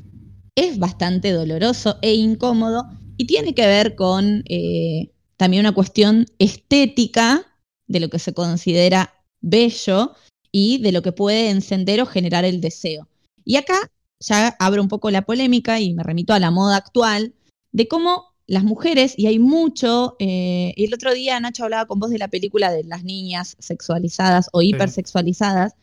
Es 0.55 0.79
bastante 0.79 1.31
doloroso 1.33 1.99
e 2.01 2.15
incómodo 2.15 2.85
y 3.23 3.25
tiene 3.25 3.55
que 3.55 3.69
ver 3.69 3.95
con 3.95 4.43
eh, 4.49 5.13
también 5.37 5.61
una 5.61 5.73
cuestión 5.73 6.27
estética 6.41 7.57
de 7.87 8.01
lo 8.01 8.11
que 8.11 8.19
se 8.19 8.35
considera 8.35 9.15
bello 9.41 10.17
y 10.51 10.79
de 10.79 10.91
lo 10.91 11.03
que 11.03 11.13
puede 11.13 11.51
encender 11.51 12.01
o 12.01 12.07
generar 12.07 12.45
el 12.45 12.61
deseo. 12.61 13.07
Y 13.45 13.55
acá 13.55 13.79
ya 14.19 14.57
abro 14.59 14.83
un 14.83 14.89
poco 14.89 15.09
la 15.13 15.23
polémica 15.23 15.79
y 15.79 15.95
me 15.95 16.03
remito 16.03 16.35
a 16.35 16.41
la 16.41 16.51
moda 16.51 16.75
actual 16.75 17.33
de 17.71 17.87
cómo 17.87 18.35
las 18.49 18.65
mujeres, 18.65 19.15
y 19.17 19.29
hay 19.29 19.39
mucho, 19.39 20.17
eh, 20.19 20.75
y 20.77 20.85
el 20.87 20.93
otro 20.93 21.15
día 21.15 21.39
Nacho 21.39 21.63
hablaba 21.63 21.87
con 21.87 22.01
vos 22.01 22.11
de 22.11 22.19
la 22.19 22.27
película 22.27 22.73
de 22.73 22.83
las 22.83 23.05
niñas 23.05 23.55
sexualizadas 23.61 24.49
o 24.53 24.63
hipersexualizadas, 24.63 25.75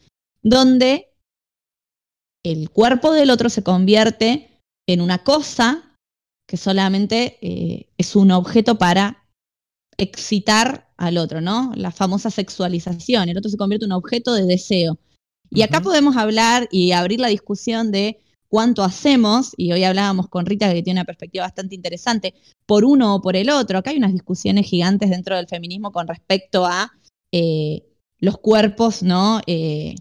donde 0.44 1.08
el 2.44 2.70
cuerpo 2.70 3.14
del 3.14 3.30
otro 3.30 3.50
se 3.50 3.64
convierte 3.64 4.62
en 4.90 5.00
una 5.00 5.24
cosa 5.24 5.89
que 6.50 6.58
solamente 6.58 7.38
eh, 7.42 7.90
es 8.00 8.16
un 8.16 8.32
objeto 8.32 8.80
para 8.80 9.24
excitar 9.98 10.90
al 10.98 11.20
otro, 11.20 11.42
¿no? 11.42 11.72
La 11.76 11.92
famosa 11.92 12.32
sexualización, 12.32 13.30
el 13.30 13.38
otro 13.38 13.52
se 13.52 13.58
convierte 13.58 13.86
en 13.86 13.92
un 13.92 14.00
objeto 14.00 14.34
de 14.34 14.46
deseo. 14.46 14.98
Y 15.52 15.62
acá 15.62 15.80
podemos 15.82 16.18
hablar 16.18 16.68
y 16.72 16.92
abrir 16.92 17.20
la 17.20 17.28
discusión 17.28 17.92
de 17.92 18.20
cuánto 18.48 18.84
hacemos, 18.84 19.52
y 19.58 19.74
hoy 19.74 19.84
hablábamos 19.84 20.28
con 20.28 20.48
Rita 20.48 20.74
que 20.74 20.82
tiene 20.82 21.02
una 21.02 21.06
perspectiva 21.06 21.46
bastante 21.46 21.76
interesante, 21.76 22.34
por 22.66 22.84
uno 22.84 23.14
o 23.14 23.22
por 23.22 23.36
el 23.36 23.52
otro. 23.52 23.78
Acá 23.78 23.92
hay 23.92 23.98
unas 23.98 24.14
discusiones 24.14 24.66
gigantes 24.66 25.12
dentro 25.12 25.36
del 25.36 25.48
feminismo 25.48 25.92
con 25.92 26.08
respecto 26.08 26.66
a 26.66 26.92
eh, 27.32 27.84
los 28.18 28.40
cuerpos, 28.40 29.04
¿no? 29.04 29.40
Eh, 29.46 29.94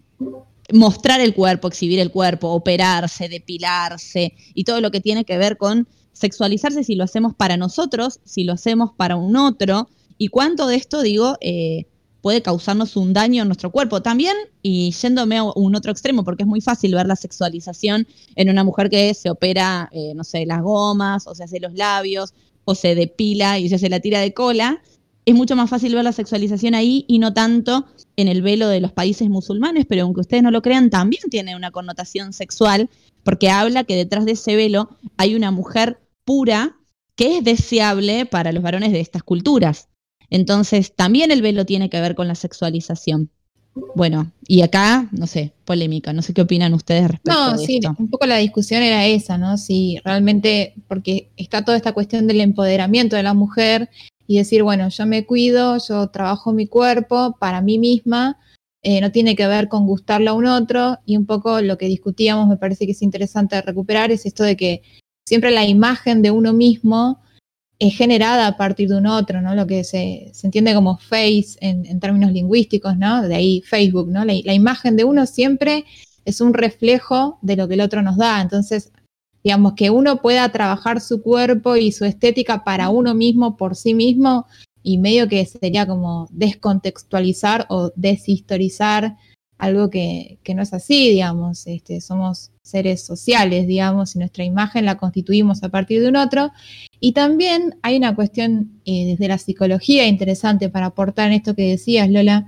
mostrar 0.73 1.21
el 1.21 1.35
cuerpo, 1.35 1.69
exhibir 1.69 1.99
el 1.99 2.11
cuerpo, 2.11 2.49
operarse, 2.49 3.29
depilarse 3.29 4.33
y 4.55 4.65
todo 4.65 4.81
lo 4.81 4.91
que 4.91 5.03
tiene 5.03 5.27
que 5.27 5.37
ver 5.37 5.59
con 5.59 5.87
sexualizarse 6.19 6.85
si 6.85 6.95
lo 6.95 7.05
hacemos 7.05 7.35
para 7.35 7.57
nosotros, 7.57 8.21
si 8.25 8.45
lo 8.45 8.55
hacemos 8.55 8.91
para 8.97 9.17
un 9.17 9.37
otro, 9.37 9.89
y 10.19 10.29
cuánto 10.29 10.67
de 10.67 10.77
esto, 10.77 11.03
digo, 11.03 11.37
eh, 11.41 11.87
puede 12.21 12.43
causarnos 12.43 12.97
un 12.97 13.13
daño 13.13 13.43
en 13.43 13.49
nuestro 13.49 13.71
cuerpo. 13.71 14.03
También, 14.03 14.35
y 14.61 14.91
yéndome 14.91 15.39
a 15.39 15.45
un 15.45 15.77
otro 15.77 15.93
extremo, 15.93 16.25
porque 16.25 16.43
es 16.43 16.49
muy 16.49 16.61
fácil 16.61 16.95
ver 16.95 17.07
la 17.07 17.15
sexualización 17.15 18.07
en 18.35 18.51
una 18.51 18.65
mujer 18.65 18.91
que 18.91 19.15
se 19.15 19.31
opera, 19.31 19.89
eh, 19.93 20.13
no 20.15 20.25
sé, 20.25 20.45
las 20.45 20.61
gomas, 20.61 21.27
o 21.29 21.35
se 21.35 21.45
hace 21.45 21.61
los 21.61 21.75
labios, 21.75 22.35
o 22.65 22.75
se 22.75 22.95
depila 22.97 23.59
y 23.59 23.69
se 23.69 23.77
hace 23.77 23.89
la 23.89 24.01
tira 24.01 24.21
de 24.21 24.35
cola. 24.35 24.83
Es 25.25 25.35
mucho 25.35 25.55
más 25.55 25.71
fácil 25.71 25.95
ver 25.95 26.05
la 26.05 26.13
sexualización 26.13 26.75
ahí 26.75 27.05
y 27.07 27.19
no 27.19 27.33
tanto 27.33 27.87
en 28.17 28.29
el 28.29 28.43
velo 28.43 28.69
de 28.69 28.81
los 28.81 28.93
países 28.93 29.29
musulmanes, 29.29 29.87
pero 29.89 30.03
aunque 30.03 30.23
ustedes 30.23 30.43
no 30.43 30.51
lo 30.51 30.63
crean, 30.63 30.91
también 30.91 31.23
tiene 31.31 31.55
una 31.55 31.71
connotación 31.71 32.33
sexual, 32.33 32.91
porque 33.23 33.51
habla 33.51 33.85
que 33.85 33.95
detrás 33.95 34.25
de 34.25 34.33
ese 34.33 34.57
velo 34.57 34.89
hay 35.17 35.37
una 35.37 35.51
mujer 35.51 36.01
pura 36.29 36.77
que 37.17 37.39
es 37.39 37.43
deseable 37.45 38.27
para 38.27 38.53
los 38.53 38.63
varones 38.63 38.93
de 38.93 39.01
estas 39.01 39.23
culturas. 39.23 39.89
Entonces, 40.29 40.95
también 40.95 41.31
el 41.31 41.41
velo 41.41 41.65
tiene 41.65 41.89
que 41.89 42.03
ver 42.03 42.15
con 42.15 42.29
la 42.29 42.35
sexualización. 42.35 43.31
Bueno, 43.95 44.31
y 44.47 44.61
acá, 44.61 45.09
no 45.11 45.27
sé, 45.27 45.55
polémica, 45.65 46.13
no 46.13 46.21
sé 46.21 46.35
qué 46.35 46.43
opinan 46.43 46.75
ustedes 46.75 47.09
respecto 47.13 47.33
No, 47.33 47.57
de 47.57 47.65
sí, 47.65 47.77
esto. 47.77 47.97
un 47.99 48.11
poco 48.11 48.27
la 48.27 48.37
discusión 48.37 48.83
era 48.83 49.07
esa, 49.07 49.39
¿no? 49.39 49.57
Si 49.57 49.99
realmente, 50.05 50.75
porque 50.87 51.31
está 51.39 51.65
toda 51.65 51.79
esta 51.79 51.93
cuestión 51.93 52.27
del 52.27 52.43
empoderamiento 52.43 53.17
de 53.17 53.23
la 53.23 53.33
mujer 53.33 53.89
y 54.27 54.37
decir, 54.37 54.63
bueno, 54.63 54.91
yo 54.91 55.07
me 55.07 55.25
cuido, 55.25 55.79
yo 55.89 56.09
trabajo 56.09 56.53
mi 56.53 56.67
cuerpo 56.67 57.37
para 57.41 57.63
mí 57.63 57.79
misma, 57.79 58.37
eh, 58.83 59.01
no 59.01 59.13
tiene 59.13 59.35
que 59.35 59.47
ver 59.47 59.69
con 59.69 59.87
gustarle 59.87 60.29
a 60.29 60.35
un 60.35 60.45
otro 60.45 60.99
y 61.07 61.17
un 61.17 61.25
poco 61.25 61.63
lo 61.63 61.79
que 61.79 61.87
discutíamos, 61.87 62.49
me 62.49 62.59
parece 62.59 62.85
que 62.85 62.93
es 62.93 63.01
interesante 63.01 63.63
recuperar, 63.63 64.11
es 64.11 64.27
esto 64.27 64.45
de 64.45 64.59
que 64.59 64.83
siempre 65.29 65.51
la 65.51 65.67
imagen 65.67 66.23
de 66.23 66.31
uno 66.31 66.55
mismo 66.55 67.21
es 67.79 67.95
generada 67.97 68.47
a 68.47 68.57
partir 68.57 68.89
de 68.89 68.97
un 68.97 69.07
otro, 69.07 69.43
¿no? 69.43 69.55
Lo 69.55 69.67
que 69.67 69.85
se, 69.85 70.31
se 70.33 70.47
entiende 70.47 70.75
como 70.75 70.97
face 70.97 71.59
en, 71.61 72.01
términos 72.01 72.33
lingüísticos, 72.33 72.97
¿no? 72.97 73.23
De 73.23 73.35
ahí 73.35 73.61
Facebook, 73.61 74.09
¿no? 74.09 74.25
La 74.25 74.55
imagen 74.55 74.97
de 74.97 75.05
uno 75.05 75.27
siempre 75.27 75.85
es 76.25 76.41
un 76.41 76.55
reflejo 76.55 77.39
de 77.43 77.57
lo 77.57 77.69
que 77.69 77.75
el 77.75 77.83
otro 77.83 78.03
nos 78.03 78.17
da. 78.17 78.41
Entonces, 78.41 78.91
digamos, 79.45 79.75
que 79.75 79.91
uno 79.91 80.23
pueda 80.23 80.51
trabajar 80.51 81.01
su 81.01 81.23
cuerpo 81.23 81.77
y 81.77 81.93
su 81.93 82.07
estética 82.07 82.65
para 82.65 82.89
uno 82.89 83.15
mismo, 83.15 83.57
por 83.57 83.77
sí 83.77 83.93
mismo, 83.95 84.47
y 84.83 84.97
medio 84.97 85.29
que 85.29 85.45
sería 85.45 85.87
como 85.87 86.27
descontextualizar 86.31 87.67
o 87.69 87.93
deshistorizar 87.95 89.17
algo 89.59 89.91
que, 89.91 90.39
no 90.55 90.63
es 90.63 90.73
así, 90.73 91.11
digamos. 91.11 91.67
Este, 91.67 92.01
somos 92.01 92.53
seres 92.63 93.05
sociales, 93.05 93.67
digamos, 93.67 94.15
y 94.15 94.21
nuestra 94.21 94.45
imagen 94.45 94.85
la 94.85 94.97
constituimos 94.97 95.63
a 95.63 95.69
partir 95.69 96.01
de 96.01 96.09
un 96.09 96.17
otro. 96.17 96.53
Y 97.01 97.13
también 97.13 97.77
hay 97.83 97.97
una 97.97 98.15
cuestión 98.15 98.81
eh, 98.85 99.07
desde 99.07 99.29
la 99.29 99.39
psicología 99.39 100.07
interesante 100.07 100.69
para 100.69 100.87
aportar 100.87 101.29
en 101.29 101.35
esto 101.35 101.55
que 101.55 101.71
decías, 101.71 102.09
Lola, 102.09 102.47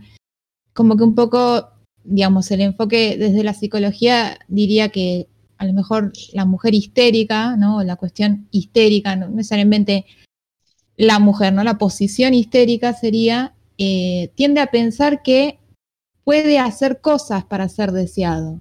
como 0.73 0.97
que 0.97 1.05
un 1.05 1.15
poco, 1.15 1.69
digamos, 2.05 2.51
el 2.51 2.61
enfoque 2.61 3.17
desde 3.19 3.43
la 3.43 3.55
psicología 3.55 4.39
diría 4.49 4.89
que 4.89 5.29
a 5.59 5.67
lo 5.67 5.73
mejor 5.75 6.13
la 6.33 6.47
mujer 6.47 6.75
histérica, 6.75 7.57
¿no? 7.57 7.83
La 7.83 7.97
cuestión 7.97 8.49
histérica, 8.51 9.17
no 9.17 9.29
necesariamente 9.29 10.07
la 10.97 11.19
mujer, 11.19 11.53
¿no? 11.53 11.65
La 11.65 11.77
posición 11.77 12.35
histérica 12.35 12.95
sería, 12.95 13.55
eh, 13.79 14.31
tiende 14.37 14.61
a 14.61 14.71
pensar 14.71 15.23
que 15.23 15.60
puede 16.25 16.59
hacer 16.59 17.01
cosas 17.01 17.45
para 17.45 17.69
ser 17.69 17.93
deseado. 17.93 18.61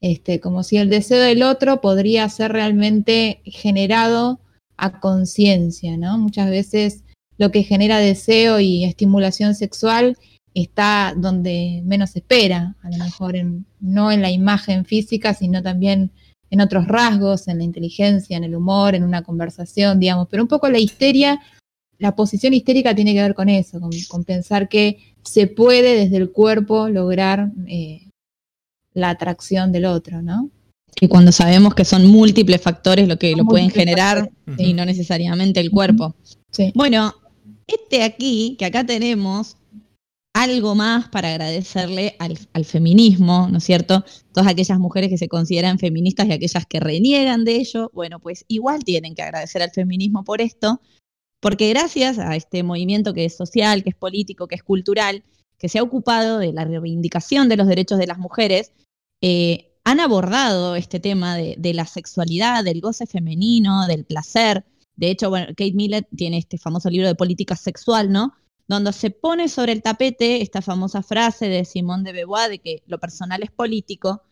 Este, 0.00 0.40
como 0.40 0.62
si 0.62 0.76
el 0.76 0.90
deseo 0.90 1.20
del 1.20 1.42
otro 1.42 1.80
podría 1.80 2.28
ser 2.28 2.52
realmente 2.52 3.40
generado 3.44 4.40
a 4.76 5.00
conciencia, 5.00 5.96
¿no? 5.96 6.18
Muchas 6.18 6.50
veces 6.50 7.02
lo 7.38 7.50
que 7.50 7.62
genera 7.62 7.98
deseo 7.98 8.60
y 8.60 8.84
estimulación 8.84 9.54
sexual 9.54 10.16
está 10.54 11.14
donde 11.16 11.82
menos 11.84 12.16
espera, 12.16 12.76
a 12.82 12.90
lo 12.90 12.96
mejor 12.98 13.36
en, 13.36 13.66
no 13.80 14.10
en 14.10 14.22
la 14.22 14.30
imagen 14.30 14.84
física, 14.84 15.34
sino 15.34 15.62
también 15.62 16.10
en 16.50 16.60
otros 16.60 16.86
rasgos, 16.86 17.48
en 17.48 17.58
la 17.58 17.64
inteligencia, 17.64 18.36
en 18.36 18.44
el 18.44 18.54
humor, 18.54 18.94
en 18.94 19.04
una 19.04 19.22
conversación, 19.22 19.98
digamos, 19.98 20.28
pero 20.30 20.42
un 20.42 20.48
poco 20.48 20.68
la 20.68 20.78
histeria, 20.78 21.40
la 21.98 22.14
posición 22.14 22.54
histérica 22.54 22.94
tiene 22.94 23.14
que 23.14 23.22
ver 23.22 23.34
con 23.34 23.48
eso, 23.48 23.80
con, 23.80 23.90
con 24.08 24.24
pensar 24.24 24.68
que 24.68 24.98
se 25.22 25.46
puede 25.46 25.96
desde 25.96 26.16
el 26.16 26.30
cuerpo 26.30 26.88
lograr 26.88 27.50
eh, 27.66 28.10
la 28.94 29.10
atracción 29.10 29.72
del 29.72 29.86
otro, 29.86 30.22
¿no? 30.22 30.50
Y 31.00 31.08
cuando 31.08 31.30
sabemos 31.30 31.74
que 31.74 31.84
son 31.84 32.06
múltiples 32.06 32.60
factores 32.60 33.06
lo 33.06 33.18
que 33.18 33.36
lo 33.36 33.44
pueden 33.44 33.70
generar 33.70 34.30
y 34.56 34.72
no 34.72 34.86
necesariamente 34.86 35.60
el 35.60 35.70
cuerpo. 35.70 36.14
Sí. 36.50 36.72
Bueno, 36.74 37.12
este 37.66 38.02
aquí, 38.02 38.56
que 38.58 38.64
acá 38.64 38.86
tenemos 38.86 39.58
algo 40.32 40.74
más 40.74 41.08
para 41.08 41.30
agradecerle 41.30 42.14
al, 42.18 42.38
al 42.52 42.64
feminismo, 42.64 43.48
¿no 43.50 43.58
es 43.58 43.64
cierto? 43.64 44.04
Todas 44.32 44.50
aquellas 44.50 44.78
mujeres 44.78 45.10
que 45.10 45.18
se 45.18 45.28
consideran 45.28 45.78
feministas 45.78 46.28
y 46.28 46.32
aquellas 46.32 46.64
que 46.66 46.80
reniegan 46.80 47.44
de 47.44 47.56
ello, 47.56 47.90
bueno, 47.92 48.18
pues 48.20 48.44
igual 48.48 48.84
tienen 48.84 49.14
que 49.14 49.22
agradecer 49.22 49.62
al 49.62 49.70
feminismo 49.70 50.24
por 50.24 50.40
esto, 50.40 50.80
porque 51.40 51.68
gracias 51.68 52.18
a 52.18 52.36
este 52.36 52.62
movimiento 52.62 53.14
que 53.14 53.24
es 53.24 53.36
social, 53.36 53.82
que 53.82 53.90
es 53.90 53.96
político, 53.96 54.48
que 54.48 54.54
es 54.54 54.62
cultural, 54.62 55.22
que 55.58 55.68
se 55.68 55.78
ha 55.78 55.82
ocupado 55.82 56.38
de 56.38 56.52
la 56.52 56.64
reivindicación 56.64 57.48
de 57.48 57.56
los 57.56 57.66
derechos 57.66 57.98
de 57.98 58.06
las 58.06 58.18
mujeres, 58.18 58.72
eh, 59.20 59.72
han 59.84 60.00
abordado 60.00 60.74
este 60.76 61.00
tema 61.00 61.36
de, 61.36 61.54
de 61.58 61.72
la 61.72 61.86
sexualidad, 61.86 62.64
del 62.64 62.80
goce 62.80 63.06
femenino, 63.06 63.86
del 63.86 64.04
placer. 64.04 64.64
De 64.96 65.10
hecho, 65.10 65.30
bueno, 65.30 65.46
Kate 65.48 65.74
Millett 65.74 66.08
tiene 66.14 66.38
este 66.38 66.58
famoso 66.58 66.90
libro 66.90 67.06
de 67.06 67.14
política 67.14 67.54
sexual, 67.54 68.10
¿no? 68.10 68.32
Donde 68.66 68.92
se 68.92 69.10
pone 69.10 69.48
sobre 69.48 69.72
el 69.72 69.82
tapete 69.82 70.42
esta 70.42 70.60
famosa 70.60 71.02
frase 71.02 71.48
de 71.48 71.64
Simone 71.64 72.02
de 72.02 72.12
Beauvoir 72.12 72.50
de 72.50 72.58
que 72.58 72.82
lo 72.86 72.98
personal 72.98 73.42
es 73.42 73.50
político. 73.52 74.22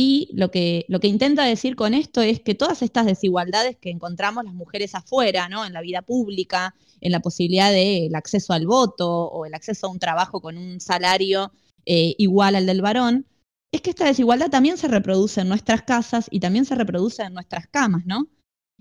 Y 0.00 0.30
lo 0.32 0.52
que, 0.52 0.84
lo 0.86 1.00
que 1.00 1.08
intenta 1.08 1.42
decir 1.44 1.74
con 1.74 1.92
esto 1.92 2.22
es 2.22 2.38
que 2.38 2.54
todas 2.54 2.82
estas 2.82 3.04
desigualdades 3.04 3.76
que 3.78 3.90
encontramos 3.90 4.44
las 4.44 4.54
mujeres 4.54 4.94
afuera, 4.94 5.48
¿no? 5.48 5.66
En 5.66 5.72
la 5.72 5.80
vida 5.80 6.02
pública, 6.02 6.76
en 7.00 7.10
la 7.10 7.18
posibilidad 7.18 7.72
del 7.72 8.14
acceso 8.14 8.52
al 8.52 8.64
voto 8.64 9.10
o 9.10 9.44
el 9.44 9.54
acceso 9.54 9.88
a 9.88 9.90
un 9.90 9.98
trabajo 9.98 10.40
con 10.40 10.56
un 10.56 10.78
salario 10.78 11.50
eh, 11.84 12.14
igual 12.16 12.54
al 12.54 12.66
del 12.66 12.80
varón, 12.80 13.26
es 13.72 13.80
que 13.80 13.90
esta 13.90 14.04
desigualdad 14.04 14.50
también 14.50 14.78
se 14.78 14.86
reproduce 14.86 15.40
en 15.40 15.48
nuestras 15.48 15.82
casas 15.82 16.28
y 16.30 16.38
también 16.38 16.64
se 16.64 16.76
reproduce 16.76 17.24
en 17.24 17.34
nuestras 17.34 17.66
camas, 17.66 18.06
¿no? 18.06 18.28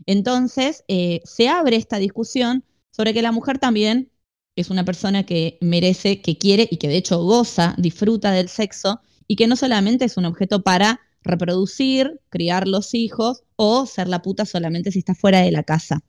Entonces, 0.05 0.84
eh, 0.88 1.22
se 1.24 1.49
abre 1.49 1.78
esta 1.78 1.97
discusión 1.97 2.63
sobre 2.91 3.15
que 3.15 3.24
la 3.24 3.32
mujer 3.32 3.57
también 3.57 4.11
es 4.55 4.70
una 4.70 4.86
persona 4.86 5.26
que 5.26 5.57
merece, 5.61 6.22
que 6.22 6.38
quiere 6.38 6.68
y 6.70 6.78
que 6.78 6.89
de 6.89 6.97
hecho 6.97 7.24
goza, 7.24 7.74
disfruta 7.80 8.30
del 8.30 8.49
sexo 8.49 9.01
y 9.28 9.36
que 9.36 9.47
no 9.47 9.55
solamente 9.55 10.05
es 10.05 10.15
un 10.18 10.26
objeto 10.26 10.61
para 10.61 11.01
reproducir, 11.24 12.20
criar 12.30 12.68
los 12.68 12.93
hijos 12.93 13.43
o 13.55 13.86
ser 13.86 14.07
la 14.07 14.22
puta 14.22 14.45
solamente 14.45 14.91
si 14.91 14.99
está 14.99 15.15
fuera 15.15 15.41
de 15.41 15.51
la 15.51 15.63
casa. 15.63 16.03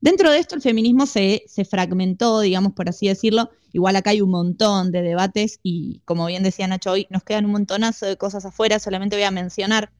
Dentro 0.00 0.30
de 0.30 0.38
esto 0.38 0.54
el 0.54 0.62
feminismo 0.62 1.06
se, 1.06 1.42
se, 1.48 1.64
fragmentó, 1.64 2.40
digamos 2.40 2.72
por 2.72 2.88
así 2.88 3.08
decirlo. 3.08 3.50
Igual 3.72 3.96
acá 3.96 4.10
hay 4.10 4.20
un 4.20 4.30
montón 4.30 4.92
de 4.92 5.02
debates 5.02 5.58
y 5.62 6.00
como 6.04 6.26
bien 6.26 6.42
decía 6.42 6.68
Nacho 6.68 6.92
hoy, 6.92 7.06
nos 7.10 7.24
quedan 7.24 7.46
un 7.46 7.52
montonazo 7.52 8.06
de 8.06 8.16
cosas 8.16 8.44
afuera, 8.44 8.78
solamente 8.78 9.16
voy 9.16 9.24
a 9.24 9.30
mencionar 9.30 9.90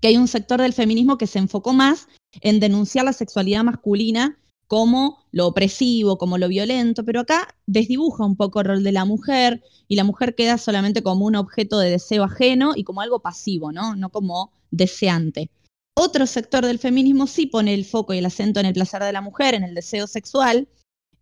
que 0.00 0.08
hay 0.08 0.16
un 0.16 0.28
sector 0.28 0.60
del 0.60 0.74
feminismo 0.74 1.18
que 1.18 1.26
se 1.26 1.38
enfocó 1.38 1.72
más 1.72 2.08
en 2.40 2.60
denunciar 2.60 3.04
la 3.04 3.12
sexualidad 3.12 3.64
masculina 3.64 4.38
como 4.66 5.24
lo 5.30 5.46
opresivo, 5.46 6.18
como 6.18 6.38
lo 6.38 6.48
violento, 6.48 7.04
pero 7.04 7.20
acá 7.20 7.54
desdibuja 7.66 8.24
un 8.24 8.36
poco 8.36 8.60
el 8.60 8.66
rol 8.66 8.84
de 8.84 8.92
la 8.92 9.04
mujer 9.04 9.62
y 9.88 9.96
la 9.96 10.04
mujer 10.04 10.34
queda 10.34 10.58
solamente 10.58 11.02
como 11.02 11.26
un 11.26 11.36
objeto 11.36 11.78
de 11.78 11.90
deseo 11.90 12.24
ajeno 12.24 12.72
y 12.74 12.84
como 12.84 13.00
algo 13.00 13.20
pasivo, 13.20 13.72
¿no? 13.72 13.94
No 13.96 14.10
como 14.10 14.52
deseante. 14.70 15.50
Otro 15.96 16.26
sector 16.26 16.66
del 16.66 16.78
feminismo 16.78 17.26
sí 17.26 17.46
pone 17.46 17.72
el 17.72 17.84
foco 17.84 18.14
y 18.14 18.18
el 18.18 18.26
acento 18.26 18.58
en 18.60 18.66
el 18.66 18.74
placer 18.74 19.02
de 19.02 19.12
la 19.12 19.20
mujer, 19.20 19.54
en 19.54 19.62
el 19.62 19.74
deseo 19.74 20.06
sexual, 20.06 20.68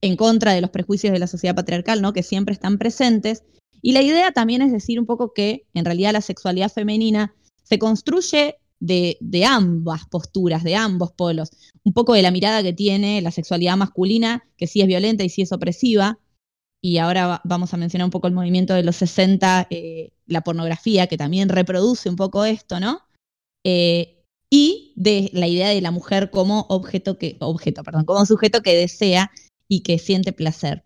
en 0.00 0.16
contra 0.16 0.52
de 0.52 0.60
los 0.60 0.70
prejuicios 0.70 1.12
de 1.12 1.18
la 1.18 1.26
sociedad 1.26 1.54
patriarcal, 1.54 2.00
¿no? 2.00 2.12
Que 2.12 2.22
siempre 2.22 2.54
están 2.54 2.78
presentes. 2.78 3.44
Y 3.82 3.92
la 3.92 4.02
idea 4.02 4.32
también 4.32 4.62
es 4.62 4.72
decir 4.72 4.98
un 4.98 5.06
poco 5.06 5.32
que 5.34 5.66
en 5.74 5.84
realidad 5.84 6.12
la 6.12 6.20
sexualidad 6.20 6.72
femenina 6.72 7.34
se 7.64 7.78
construye 7.78 8.56
de, 8.82 9.44
ambas 9.46 10.06
posturas, 10.08 10.64
de 10.64 10.74
ambos 10.74 11.12
polos. 11.12 11.50
Un 11.84 11.92
poco 11.92 12.14
de 12.14 12.22
la 12.22 12.30
mirada 12.30 12.62
que 12.62 12.72
tiene 12.72 13.22
la 13.22 13.30
sexualidad 13.30 13.76
masculina, 13.76 14.44
que 14.56 14.66
sí 14.66 14.80
es 14.80 14.86
violenta 14.86 15.24
y 15.24 15.28
sí 15.28 15.42
es 15.42 15.52
opresiva. 15.52 16.18
Y 16.82 16.98
ahora 16.98 17.40
vamos 17.44 17.72
a 17.72 17.76
mencionar 17.76 18.06
un 18.06 18.10
poco 18.10 18.26
el 18.26 18.34
movimiento 18.34 18.74
de 18.74 18.82
los 18.82 18.96
60, 18.96 19.68
eh, 19.70 20.10
la 20.26 20.42
pornografía, 20.42 21.06
que 21.06 21.16
también 21.16 21.48
reproduce 21.48 22.08
un 22.08 22.16
poco 22.16 22.44
esto, 22.44 22.80
¿no? 22.80 23.02
Eh, 23.64 24.24
y 24.50 24.92
de 24.96 25.30
la 25.32 25.46
idea 25.46 25.68
de 25.68 25.80
la 25.80 25.92
mujer 25.92 26.30
como 26.30 26.66
objeto 26.68 27.18
que, 27.18 27.36
objeto, 27.38 27.84
perdón, 27.84 28.04
como 28.04 28.26
sujeto 28.26 28.62
que 28.62 28.76
desea 28.76 29.30
y 29.68 29.82
que 29.82 29.98
siente 29.98 30.32
placer. 30.32 30.84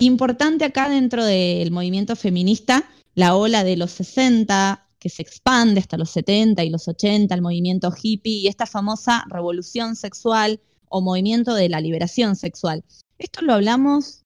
Importante 0.00 0.64
acá 0.64 0.88
dentro 0.88 1.24
del 1.24 1.70
movimiento 1.70 2.16
feminista, 2.16 2.90
la 3.14 3.36
ola 3.36 3.62
de 3.62 3.76
los 3.76 3.92
60, 3.92 4.89
que 5.00 5.08
se 5.08 5.22
expande 5.22 5.80
hasta 5.80 5.96
los 5.96 6.10
70 6.10 6.62
y 6.62 6.70
los 6.70 6.86
80, 6.86 7.34
el 7.34 7.42
movimiento 7.42 7.92
hippie 8.00 8.40
y 8.40 8.46
esta 8.46 8.66
famosa 8.66 9.24
revolución 9.28 9.96
sexual 9.96 10.60
o 10.88 11.00
movimiento 11.00 11.54
de 11.54 11.68
la 11.68 11.80
liberación 11.80 12.36
sexual. 12.36 12.84
Esto 13.18 13.42
lo 13.42 13.54
hablamos 13.54 14.24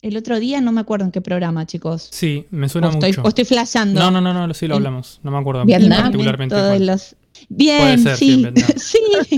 el 0.00 0.16
otro 0.16 0.40
día, 0.40 0.60
no 0.60 0.72
me 0.72 0.80
acuerdo 0.80 1.04
en 1.04 1.12
qué 1.12 1.20
programa, 1.20 1.66
chicos. 1.66 2.08
Sí, 2.10 2.46
me 2.50 2.68
suena 2.68 2.88
o 2.88 2.90
estoy, 2.90 3.10
mucho. 3.10 3.22
O 3.22 3.28
estoy 3.28 3.44
flasheando. 3.44 4.00
No, 4.00 4.10
no, 4.10 4.20
no, 4.20 4.46
no, 4.46 4.54
sí 4.54 4.66
lo 4.66 4.76
hablamos. 4.76 5.20
No 5.22 5.30
me 5.30 5.38
acuerdo 5.38 5.64
Vietnam, 5.64 6.02
particularmente. 6.02 6.54
todos 6.54 6.80
los... 6.80 7.16
Bien, 7.48 7.80
Puede 7.80 7.98
ser, 7.98 8.16
sí, 8.16 8.46
sí. 8.76 9.36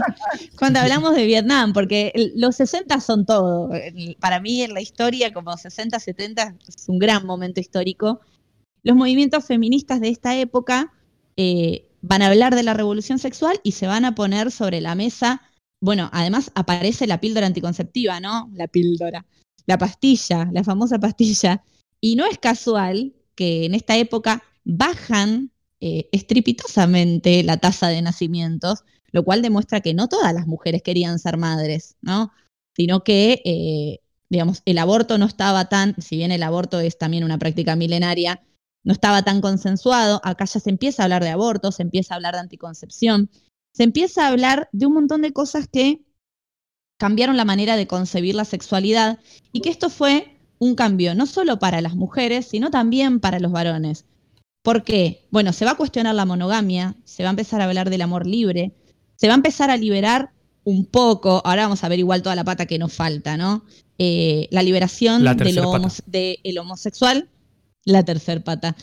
Cuando 0.58 0.80
hablamos 0.80 1.14
de 1.14 1.24
Vietnam, 1.26 1.72
porque 1.72 2.12
los 2.34 2.56
60 2.56 3.00
son 3.00 3.24
todo. 3.24 3.70
Para 4.20 4.40
mí 4.40 4.62
en 4.62 4.74
la 4.74 4.80
historia, 4.80 5.32
como 5.32 5.56
60, 5.56 5.98
70, 5.98 6.56
es 6.66 6.88
un 6.88 6.98
gran 6.98 7.24
momento 7.24 7.60
histórico. 7.60 8.20
Los 8.84 8.96
movimientos 8.96 9.44
feministas 9.46 10.00
de 10.00 10.10
esta 10.10 10.38
época 10.38 10.92
eh, 11.36 11.88
van 12.02 12.20
a 12.20 12.26
hablar 12.26 12.54
de 12.54 12.62
la 12.62 12.74
revolución 12.74 13.18
sexual 13.18 13.58
y 13.64 13.72
se 13.72 13.86
van 13.86 14.04
a 14.04 14.14
poner 14.14 14.50
sobre 14.50 14.82
la 14.82 14.94
mesa. 14.94 15.40
Bueno, 15.80 16.10
además 16.12 16.52
aparece 16.54 17.06
la 17.06 17.18
píldora 17.18 17.46
anticonceptiva, 17.46 18.20
¿no? 18.20 18.50
La 18.52 18.68
píldora. 18.68 19.24
La 19.66 19.78
pastilla, 19.78 20.50
la 20.52 20.62
famosa 20.62 20.98
pastilla. 20.98 21.64
Y 21.98 22.16
no 22.16 22.26
es 22.26 22.38
casual 22.38 23.14
que 23.34 23.64
en 23.64 23.74
esta 23.74 23.96
época 23.96 24.42
bajan 24.64 25.50
eh, 25.80 26.10
estrepitosamente 26.12 27.42
la 27.42 27.56
tasa 27.56 27.88
de 27.88 28.02
nacimientos, 28.02 28.84
lo 29.12 29.24
cual 29.24 29.40
demuestra 29.40 29.80
que 29.80 29.94
no 29.94 30.08
todas 30.08 30.34
las 30.34 30.46
mujeres 30.46 30.82
querían 30.82 31.18
ser 31.18 31.38
madres, 31.38 31.96
¿no? 32.02 32.32
Sino 32.76 33.02
que, 33.02 33.40
eh, 33.46 34.00
digamos, 34.28 34.60
el 34.66 34.76
aborto 34.76 35.16
no 35.16 35.24
estaba 35.24 35.70
tan, 35.70 35.94
si 36.02 36.16
bien 36.16 36.32
el 36.32 36.42
aborto 36.42 36.80
es 36.80 36.98
también 36.98 37.24
una 37.24 37.38
práctica 37.38 37.76
milenaria, 37.76 38.42
no 38.84 38.92
estaba 38.92 39.22
tan 39.22 39.40
consensuado, 39.40 40.20
acá 40.22 40.44
ya 40.44 40.60
se 40.60 40.70
empieza 40.70 41.02
a 41.02 41.04
hablar 41.04 41.22
de 41.22 41.30
aborto, 41.30 41.72
se 41.72 41.82
empieza 41.82 42.14
a 42.14 42.16
hablar 42.16 42.34
de 42.34 42.40
anticoncepción, 42.40 43.30
se 43.72 43.82
empieza 43.82 44.24
a 44.24 44.28
hablar 44.28 44.68
de 44.72 44.86
un 44.86 44.94
montón 44.94 45.22
de 45.22 45.32
cosas 45.32 45.66
que 45.66 46.02
cambiaron 46.98 47.36
la 47.36 47.44
manera 47.44 47.76
de 47.76 47.86
concebir 47.86 48.34
la 48.34 48.44
sexualidad 48.44 49.18
y 49.52 49.60
que 49.60 49.70
esto 49.70 49.90
fue 49.90 50.38
un 50.58 50.74
cambio 50.74 51.14
no 51.14 51.26
solo 51.26 51.58
para 51.58 51.80
las 51.80 51.96
mujeres, 51.96 52.46
sino 52.46 52.70
también 52.70 53.20
para 53.20 53.40
los 53.40 53.52
varones. 53.52 54.04
¿Por 54.62 54.84
qué? 54.84 55.26
Bueno, 55.30 55.52
se 55.52 55.64
va 55.64 55.72
a 55.72 55.76
cuestionar 55.76 56.14
la 56.14 56.24
monogamia, 56.24 56.94
se 57.04 57.22
va 57.22 57.30
a 57.30 57.30
empezar 57.30 57.60
a 57.60 57.64
hablar 57.64 57.90
del 57.90 58.02
amor 58.02 58.26
libre, 58.26 58.72
se 59.16 59.26
va 59.26 59.34
a 59.34 59.36
empezar 59.36 59.70
a 59.70 59.76
liberar 59.76 60.30
un 60.64 60.86
poco, 60.86 61.42
ahora 61.44 61.64
vamos 61.64 61.84
a 61.84 61.88
ver 61.88 61.98
igual 61.98 62.22
toda 62.22 62.36
la 62.36 62.44
pata 62.44 62.64
que 62.64 62.78
nos 62.78 62.92
falta, 62.92 63.36
¿no? 63.36 63.64
Eh, 63.98 64.48
la 64.50 64.62
liberación 64.62 65.22
La 65.22 65.34
de 65.34 65.52
lo 65.52 65.70
de 66.06 66.40
el 66.42 66.58
homosexual, 66.58 67.28
la 67.84 68.02
tercer 68.04 68.42
pata, 68.42 68.76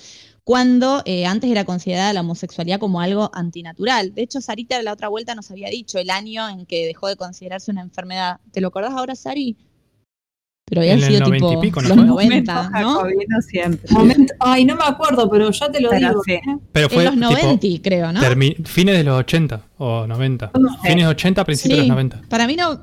cuando 0.44 1.02
eh, 1.06 1.26
antes 1.26 1.50
era 1.52 1.66
considerada 1.66 2.14
la 2.14 2.22
homosexualidad 2.22 2.80
como 2.80 3.00
algo 3.02 3.30
antinatural. 3.34 4.14
De 4.16 4.24
hecho, 4.24 4.42
Sarita 4.42 4.82
la 4.82 4.94
otra 4.94 5.08
vuelta 5.08 5.36
nos 5.36 5.50
había 5.52 5.70
dicho 5.70 6.00
el 6.00 6.10
año 6.10 6.50
en 6.50 6.66
que 6.66 6.86
dejó 6.88 7.08
de 7.08 7.16
considerarse 7.16 7.72
una 7.72 7.82
enfermedad. 7.82 8.40
¿Te 8.52 8.60
lo 8.62 8.70
acordás 8.70 8.92
ahora, 8.94 9.16
Sari? 9.16 9.56
Pero 10.66 10.82
el 10.84 11.02
sido 11.04 11.20
90 11.28 11.36
y 11.36 11.50
tipo 11.50 11.62
pico, 11.62 11.82
¿no 11.82 11.90
los 11.90 11.98
fue? 11.98 12.06
90, 12.08 12.54
Momento 12.54 12.80
¿no? 12.80 12.94
jacobino 12.96 13.42
siempre. 13.42 13.92
Momento- 13.92 14.34
ay, 14.40 14.64
no 14.66 14.76
me 14.78 14.84
acuerdo, 14.86 15.30
pero 15.30 15.52
ya 15.52 15.70
te 15.70 15.82
lo 15.82 15.90
Pero 15.90 16.10
digo. 16.10 16.24
sí. 16.26 16.32
¿eh? 16.34 16.42
Pero 16.72 16.90
fue 16.90 17.00
En 17.06 17.20
los 17.20 17.30
tipo 17.30 17.42
90, 17.44 17.82
creo, 17.84 18.12
¿no? 18.14 18.22
termi- 18.22 18.66
fines 18.66 18.98
de 18.98 19.04
los 19.04 19.20
80 19.20 19.62
o 19.78 20.08
90. 20.08 20.52
No 20.58 20.70
sé. 20.82 20.88
Fines 20.90 21.04
de 21.06 21.08
80, 21.12 21.44
principios 21.46 21.78
de 21.78 21.84
Sí, 21.84 21.88
los 21.90 21.96
90. 21.96 22.22
Para 22.30 22.48
mí 22.48 22.56
no. 22.56 22.82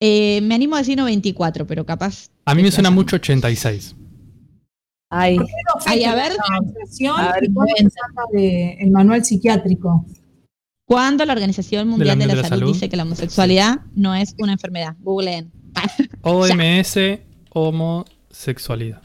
eh, 0.00 0.40
me 0.42 0.54
animo 0.54 0.74
a 0.76 0.78
decir 0.78 0.96
94, 0.96 1.66
pero 1.66 1.84
capaz. 1.84 2.30
A 2.46 2.54
mí 2.54 2.62
me 2.62 2.70
suena 2.72 2.90
mucho 2.90 3.16
86. 3.16 3.94
Ay, 5.14 5.36
¿Por 5.36 5.46
qué 5.46 5.52
no 5.74 5.80
fue 5.80 5.92
Ay, 5.92 6.04
a 6.04 6.08
la 6.10 6.14
ver. 6.22 6.32
A 6.32 6.60
ver, 6.60 7.42
de 8.32 8.76
el 8.80 8.90
manual 8.90 9.24
psiquiátrico? 9.24 10.06
Cuando 10.86 11.24
la 11.26 11.32
Organización 11.34 11.88
Mundial 11.88 12.18
de 12.18 12.26
la, 12.26 12.32
Mundial 12.32 12.36
de 12.36 12.42
la 12.42 12.48
Salud, 12.48 12.60
Salud. 12.62 12.72
dice 12.74 12.88
que 12.88 12.96
la 12.96 13.02
homosexualidad 13.02 13.80
no 13.94 14.14
es 14.14 14.34
una 14.38 14.52
enfermedad. 14.52 14.96
Googleen. 15.00 15.52
OMS, 16.22 16.98
homosexualidad. 17.50 19.02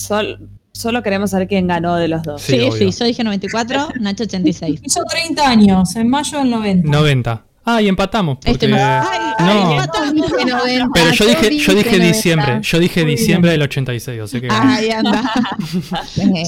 sol- 0.00 0.48
solo 0.72 1.02
queremos 1.02 1.30
saber 1.30 1.48
quién 1.48 1.66
ganó 1.66 1.96
de 1.96 2.08
los 2.08 2.22
dos. 2.22 2.40
Sí, 2.42 2.70
Sí, 2.72 2.92
sí, 2.92 2.98
yo 2.98 3.04
dije 3.04 3.24
94, 3.24 3.88
Nacho 4.00 4.24
86. 4.24 4.80
Hizo 4.84 5.02
30 5.04 5.48
años, 5.48 5.96
en 5.96 6.08
mayo 6.08 6.38
del 6.38 6.50
90. 6.50 6.88
90. 6.90 7.44
Ah, 7.68 7.82
y 7.82 7.88
empatamos. 7.88 8.36
Porque... 8.36 8.52
Este 8.52 8.68
no. 8.68 8.76
Ay, 8.76 9.18
ay, 9.38 9.46
No. 9.46 9.72
empatamos. 9.72 10.14
Dije 10.14 10.44
90, 10.46 10.88
Pero 10.94 11.10
yo 11.12 11.26
dije, 11.26 11.58
yo 11.58 11.74
dije 11.74 11.90
90. 11.98 12.06
diciembre. 12.06 12.60
Yo 12.62 12.78
dije 12.78 13.02
Muy 13.02 13.10
diciembre 13.10 13.50
del 13.50 13.62
86, 13.62 14.20
así 14.22 14.40
que 14.40 14.48
Ay, 14.50 14.90
anda. 14.90 15.32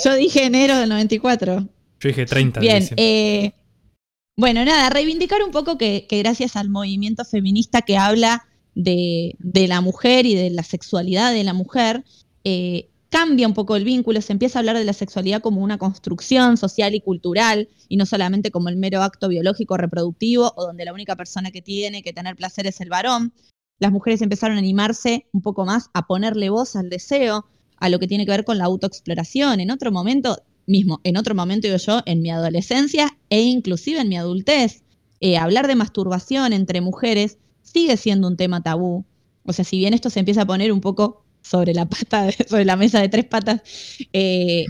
Yo 0.04 0.14
dije 0.14 0.44
enero 0.44 0.78
del 0.78 0.88
94. 0.88 1.60
yo 2.00 2.08
dije 2.08 2.24
30 2.24 2.60
de 2.60 2.66
Bien, 2.66 2.88
eh, 2.96 3.52
bueno, 4.36 4.64
nada, 4.64 4.88
reivindicar 4.90 5.42
un 5.42 5.50
poco 5.50 5.76
que, 5.76 6.06
que 6.08 6.18
gracias 6.22 6.54
al 6.54 6.68
movimiento 6.70 7.24
feminista 7.24 7.82
que 7.82 7.96
habla 7.98 8.46
de, 8.76 9.34
de 9.40 9.66
la 9.66 9.80
mujer 9.80 10.24
y 10.24 10.36
de 10.36 10.50
la 10.50 10.62
sexualidad 10.62 11.32
de 11.32 11.42
la 11.42 11.52
mujer, 11.52 12.04
eh, 12.44 12.88
cambia 13.08 13.46
un 13.46 13.54
poco 13.54 13.76
el 13.76 13.84
vínculo, 13.84 14.20
se 14.20 14.32
empieza 14.32 14.58
a 14.58 14.60
hablar 14.60 14.76
de 14.76 14.84
la 14.84 14.92
sexualidad 14.92 15.40
como 15.40 15.62
una 15.62 15.78
construcción 15.78 16.56
social 16.56 16.94
y 16.94 17.00
cultural 17.00 17.68
y 17.88 17.96
no 17.96 18.06
solamente 18.06 18.50
como 18.50 18.68
el 18.68 18.76
mero 18.76 19.02
acto 19.02 19.28
biológico 19.28 19.76
reproductivo 19.76 20.52
o 20.56 20.66
donde 20.66 20.84
la 20.84 20.92
única 20.92 21.16
persona 21.16 21.50
que 21.50 21.62
tiene 21.62 22.02
que 22.02 22.12
tener 22.12 22.36
placer 22.36 22.66
es 22.66 22.80
el 22.80 22.90
varón. 22.90 23.32
las 23.80 23.92
mujeres 23.92 24.22
empezaron 24.22 24.56
a 24.56 24.60
animarse 24.60 25.26
un 25.32 25.40
poco 25.40 25.64
más 25.64 25.90
a 25.94 26.06
ponerle 26.06 26.50
voz 26.50 26.74
al 26.74 26.90
deseo, 26.90 27.46
a 27.76 27.88
lo 27.88 28.00
que 28.00 28.08
tiene 28.08 28.26
que 28.26 28.32
ver 28.32 28.44
con 28.44 28.58
la 28.58 28.64
autoexploración. 28.64 29.60
En 29.60 29.70
otro 29.70 29.92
momento, 29.92 30.42
mismo, 30.66 31.00
en 31.04 31.16
otro 31.16 31.34
momento 31.34 31.68
digo 31.68 31.78
yo, 31.78 32.02
en 32.04 32.20
mi 32.20 32.30
adolescencia 32.30 33.16
e 33.30 33.40
inclusive 33.42 34.00
en 34.00 34.08
mi 34.08 34.16
adultez, 34.16 34.82
eh, 35.20 35.38
hablar 35.38 35.68
de 35.68 35.76
masturbación 35.76 36.52
entre 36.52 36.80
mujeres 36.80 37.38
sigue 37.62 37.96
siendo 37.96 38.26
un 38.26 38.36
tema 38.36 38.62
tabú. 38.62 39.04
O 39.44 39.52
sea, 39.52 39.64
si 39.64 39.78
bien 39.78 39.94
esto 39.94 40.10
se 40.10 40.20
empieza 40.20 40.42
a 40.42 40.46
poner 40.46 40.72
un 40.72 40.80
poco 40.80 41.24
sobre 41.48 41.74
la 41.74 41.86
pata, 41.86 42.24
de- 42.24 42.32
sobre 42.48 42.64
la 42.64 42.76
mesa 42.76 43.00
de 43.00 43.08
tres 43.08 43.24
patas, 43.24 43.62
eh, 44.12 44.66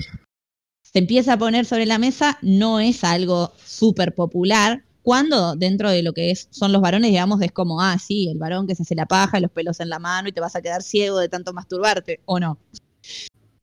se 0.82 0.98
empieza 1.00 1.34
a 1.34 1.38
poner 1.38 1.66
sobre 1.66 1.86
la 1.86 1.98
mesa, 1.98 2.38
no 2.42 2.80
es 2.80 3.04
algo 3.04 3.52
súper 3.64 4.14
popular. 4.14 4.84
Cuando 5.02 5.56
dentro 5.56 5.90
de 5.90 6.02
lo 6.02 6.12
que 6.12 6.30
es, 6.30 6.48
son 6.50 6.72
los 6.72 6.82
varones, 6.82 7.10
digamos, 7.10 7.40
es 7.40 7.52
como, 7.52 7.80
ah, 7.80 7.98
sí, 7.98 8.28
el 8.28 8.38
varón 8.38 8.66
que 8.66 8.74
se 8.74 8.82
hace 8.82 8.94
la 8.94 9.06
paja, 9.06 9.40
los 9.40 9.50
pelos 9.50 9.80
en 9.80 9.88
la 9.88 9.98
mano 9.98 10.28
y 10.28 10.32
te 10.32 10.40
vas 10.40 10.54
a 10.54 10.60
quedar 10.62 10.82
ciego 10.82 11.18
de 11.18 11.28
tanto 11.28 11.52
masturbarte, 11.52 12.20
o 12.26 12.38
no. 12.38 12.58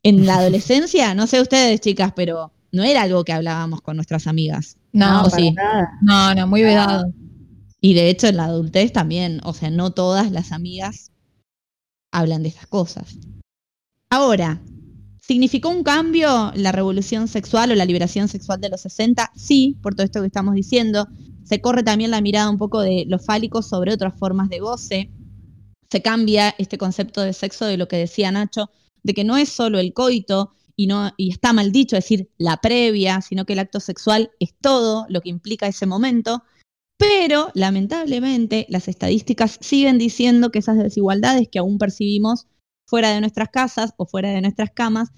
En 0.03 0.25
la 0.25 0.35
adolescencia, 0.35 1.13
no 1.15 1.27
sé 1.27 1.41
ustedes, 1.41 1.81
chicas, 1.81 2.13
pero 2.15 2.51
no 2.71 2.83
era 2.83 3.03
algo 3.03 3.23
que 3.23 3.33
hablábamos 3.33 3.81
con 3.81 3.95
nuestras 3.95 4.27
amigas. 4.27 4.77
No, 4.91 5.21
¿o 5.21 5.29
para 5.29 5.37
sí? 5.37 5.51
nada. 5.51 5.89
No, 6.01 6.35
no, 6.35 6.47
muy 6.47 6.61
vedado. 6.63 7.11
Y 7.81 7.93
de 7.93 8.09
hecho 8.09 8.27
en 8.27 8.37
la 8.37 8.45
adultez 8.45 8.91
también, 8.91 9.39
o 9.43 9.53
sea, 9.53 9.69
no 9.69 9.91
todas 9.91 10.31
las 10.31 10.51
amigas 10.51 11.11
hablan 12.15 12.43
de 12.43 12.49
estas 12.49 12.67
cosas. 12.67 13.17
Ahora, 14.09 14.61
¿significó 15.21 15.69
un 15.69 15.83
cambio 15.83 16.51
la 16.55 16.71
revolución 16.71 17.27
sexual 17.27 17.71
o 17.71 17.75
la 17.75 17.85
liberación 17.85 18.27
sexual 18.27 18.61
de 18.61 18.69
los 18.69 18.81
60? 18.81 19.31
Sí, 19.35 19.77
por 19.81 19.95
todo 19.95 20.05
esto 20.05 20.21
que 20.21 20.27
estamos 20.27 20.55
diciendo. 20.55 21.07
Se 21.43 21.59
corre 21.59 21.83
también 21.83 22.11
la 22.11 22.21
mirada 22.21 22.49
un 22.49 22.57
poco 22.57 22.81
de 22.81 23.05
lo 23.07 23.19
fálico 23.19 23.61
sobre 23.61 23.93
otras 23.93 24.17
formas 24.17 24.49
de 24.49 24.59
goce. 24.59 25.11
Se 25.91 26.01
cambia 26.01 26.55
este 26.57 26.77
concepto 26.77 27.21
de 27.21 27.33
sexo 27.33 27.65
de 27.65 27.77
lo 27.77 27.87
que 27.87 27.97
decía 27.97 28.31
Nacho, 28.31 28.69
de 29.03 29.13
que 29.13 29.23
no 29.23 29.35
es 29.35 29.49
solo 29.49 29.77
el 29.77 29.93
coito 29.93 30.53
y, 30.75 30.87
no, 30.87 31.11
y 31.17 31.31
está 31.31 31.53
mal 31.53 31.71
dicho 31.71 31.95
decir 31.95 32.29
la 32.37 32.57
previa, 32.57 33.21
sino 33.21 33.45
que 33.45 33.53
el 33.53 33.59
acto 33.59 33.79
sexual 33.79 34.31
es 34.39 34.53
todo 34.59 35.05
lo 35.09 35.21
que 35.21 35.29
implica 35.29 35.67
ese 35.67 35.85
momento. 35.85 36.43
Pero, 36.97 37.49
lamentablemente, 37.53 38.65
las 38.69 38.87
estadísticas 38.87 39.57
siguen 39.61 39.97
diciendo 39.97 40.51
que 40.51 40.59
esas 40.59 40.77
desigualdades 40.77 41.49
que 41.49 41.59
aún 41.59 41.77
percibimos 41.77 42.47
fuera 42.87 43.09
de 43.09 43.19
nuestras 43.19 43.49
casas 43.49 43.93
o 43.97 44.05
fuera 44.05 44.29
de 44.29 44.41
nuestras 44.41 44.71
camas 44.71 45.09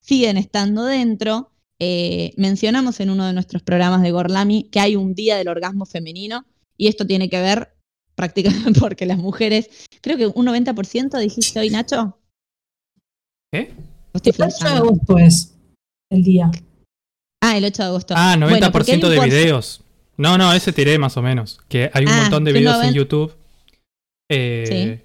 siguen 0.00 0.36
estando 0.36 0.84
dentro. 0.84 1.50
Eh, 1.78 2.32
mencionamos 2.36 3.00
en 3.00 3.10
uno 3.10 3.26
de 3.26 3.32
nuestros 3.32 3.62
programas 3.62 4.02
de 4.02 4.10
Gorlami 4.10 4.64
que 4.64 4.80
hay 4.80 4.94
un 4.94 5.14
día 5.14 5.36
del 5.36 5.48
orgasmo 5.48 5.84
femenino 5.86 6.44
y 6.76 6.88
esto 6.88 7.06
tiene 7.06 7.28
que 7.28 7.40
ver 7.40 7.74
prácticamente 8.14 8.78
porque 8.80 9.06
las 9.06 9.18
mujeres, 9.18 9.88
creo 10.00 10.16
que 10.16 10.26
un 10.26 10.46
90% 10.46 11.18
dijiste 11.18 11.60
hoy, 11.60 11.70
Nacho. 11.70 12.18
¿Qué? 13.52 13.72
¿O 14.12 14.18
estoy 14.18 14.32
El 14.36 14.44
8 14.44 14.64
de 14.64 14.74
agosto 14.74 15.18
es 15.18 15.54
el 16.10 16.22
día. 16.22 16.50
Ah, 17.42 17.56
el 17.56 17.64
8 17.64 17.82
de 17.82 17.88
agosto. 17.88 18.14
Ah, 18.16 18.36
90% 18.36 18.48
Bueno, 18.50 18.72
porque 18.72 18.92
hay 18.92 19.02
un 19.02 19.10
de 19.10 19.20
videos. 19.20 19.82
No, 20.16 20.36
no, 20.38 20.52
ese 20.52 20.72
tiré 20.72 20.98
más 20.98 21.16
o 21.16 21.22
menos. 21.22 21.60
Que 21.68 21.90
hay 21.92 22.04
un 22.04 22.10
Ah, 22.12 22.20
montón 22.22 22.44
de 22.44 22.52
videos 22.52 22.74
en 22.76 22.80
90. 22.94 22.96
YouTube 22.96 23.34
eh, 24.30 25.04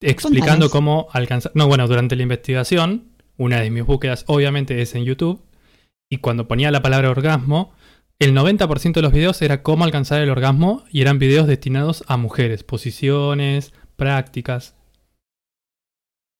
explicando 0.00 0.68
Contanos. 0.68 0.70
cómo 0.70 1.06
alcanzar. 1.12 1.52
No, 1.54 1.66
bueno, 1.66 1.86
durante 1.88 2.16
la 2.16 2.22
investigación, 2.22 3.08
una 3.36 3.60
de 3.60 3.70
mis 3.70 3.84
búsquedas 3.84 4.24
obviamente 4.28 4.80
es 4.82 4.94
en 4.94 5.04
YouTube. 5.04 5.40
Y 6.10 6.18
cuando 6.18 6.46
ponía 6.46 6.70
la 6.70 6.82
palabra 6.82 7.10
orgasmo, 7.10 7.72
el 8.18 8.34
90% 8.34 8.92
de 8.94 9.02
los 9.02 9.12
videos 9.12 9.40
era 9.42 9.62
cómo 9.62 9.84
alcanzar 9.84 10.20
el 10.20 10.30
orgasmo 10.30 10.84
y 10.90 11.00
eran 11.00 11.18
videos 11.18 11.46
destinados 11.48 12.04
a 12.06 12.16
mujeres, 12.16 12.62
posiciones, 12.62 13.72
prácticas. 13.96 14.74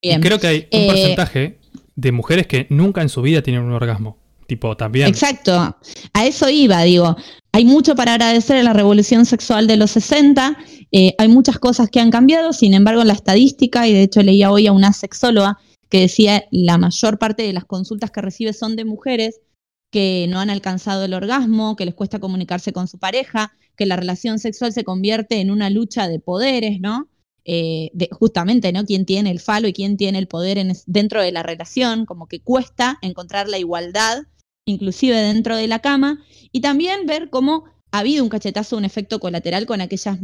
Bien. 0.03 0.21
Y 0.21 0.23
creo 0.23 0.39
que 0.39 0.47
hay 0.47 0.69
un 0.71 0.81
Eh, 0.81 0.87
porcentaje 0.87 1.59
de 1.97 2.13
mujeres 2.13 2.47
que 2.47 2.67
nunca 2.71 3.03
en 3.03 3.09
su 3.09 3.23
vida 3.23 3.43
tienen 3.43 3.63
un 3.63 3.73
orgasmo. 3.73 4.19
Tipo, 4.47 4.77
también. 4.77 5.09
Exacto, 5.09 5.53
a 6.13 6.27
eso 6.27 6.49
iba, 6.49 6.83
digo. 6.83 7.17
Hay 7.53 7.65
mucho 7.65 7.95
para 7.95 8.15
agradecer 8.15 8.57
a 8.57 8.63
la 8.63 8.73
revolución 8.73 9.27
sexual 9.27 9.67
de 9.67 9.77
los 9.77 9.93
60, 9.93 10.59
eh, 10.93 11.15
hay 11.19 11.29
muchas 11.29 11.59
cosas 11.59 11.89
que 11.89 12.01
han 12.01 12.11
cambiado, 12.11 12.53
sin 12.53 12.75
embargo, 12.75 13.05
la 13.05 13.13
estadística, 13.13 13.87
y 13.89 13.93
de 13.93 14.03
hecho 14.03 14.23
leía 14.23 14.51
hoy 14.51 14.67
a 14.67 14.73
una 14.73 14.93
sexóloga 14.93 15.59
que 15.89 16.01
decía 16.01 16.45
la 16.51 16.79
mayor 16.79 17.19
parte 17.19 17.45
de 17.45 17.53
las 17.53 17.65
consultas 17.65 18.11
que 18.11 18.21
recibe 18.21 18.53
son 18.53 18.75
de 18.77 18.85
mujeres 18.85 19.41
que 19.93 20.27
no 20.29 20.41
han 20.41 20.51
alcanzado 20.51 21.05
el 21.05 21.15
orgasmo, 21.15 21.77
que 21.77 21.85
les 21.85 21.95
cuesta 21.95 22.19
comunicarse 22.19 22.73
con 22.73 22.89
su 22.89 22.99
pareja, 22.99 23.53
que 23.77 23.87
la 23.87 23.95
relación 23.95 24.41
sexual 24.41 24.73
se 24.73 24.83
convierte 24.83 25.41
en 25.41 25.53
una 25.53 25.71
lucha 25.71 26.09
de 26.09 26.19
poderes, 26.19 26.81
¿no? 26.81 27.09
Eh, 27.45 27.93
justamente, 28.11 28.73
¿no? 28.73 28.85
¿Quién 28.85 29.05
tiene 29.05 29.31
el 29.31 29.39
falo 29.39 29.69
y 29.69 29.73
quién 29.73 29.97
tiene 29.97 30.19
el 30.19 30.27
poder 30.27 30.67
dentro 30.87 31.23
de 31.23 31.31
la 31.31 31.45
relación? 31.45 32.07
Como 32.07 32.27
que 32.27 32.41
cuesta 32.41 32.99
encontrar 33.03 33.49
la 33.49 33.59
igualdad 33.59 34.25
inclusive 34.67 35.17
dentro 35.17 35.57
de 35.57 35.67
la 35.67 35.81
cama, 35.81 36.25
y 36.53 36.61
también 36.61 37.07
ver 37.07 37.31
cómo 37.31 37.65
ha 37.91 38.01
habido 38.01 38.25
un 38.25 38.31
cachetazo, 38.31 38.77
un 38.77 38.85
efecto 38.85 39.21
colateral 39.21 39.67
con 39.67 39.81
aquellas, 39.81 40.19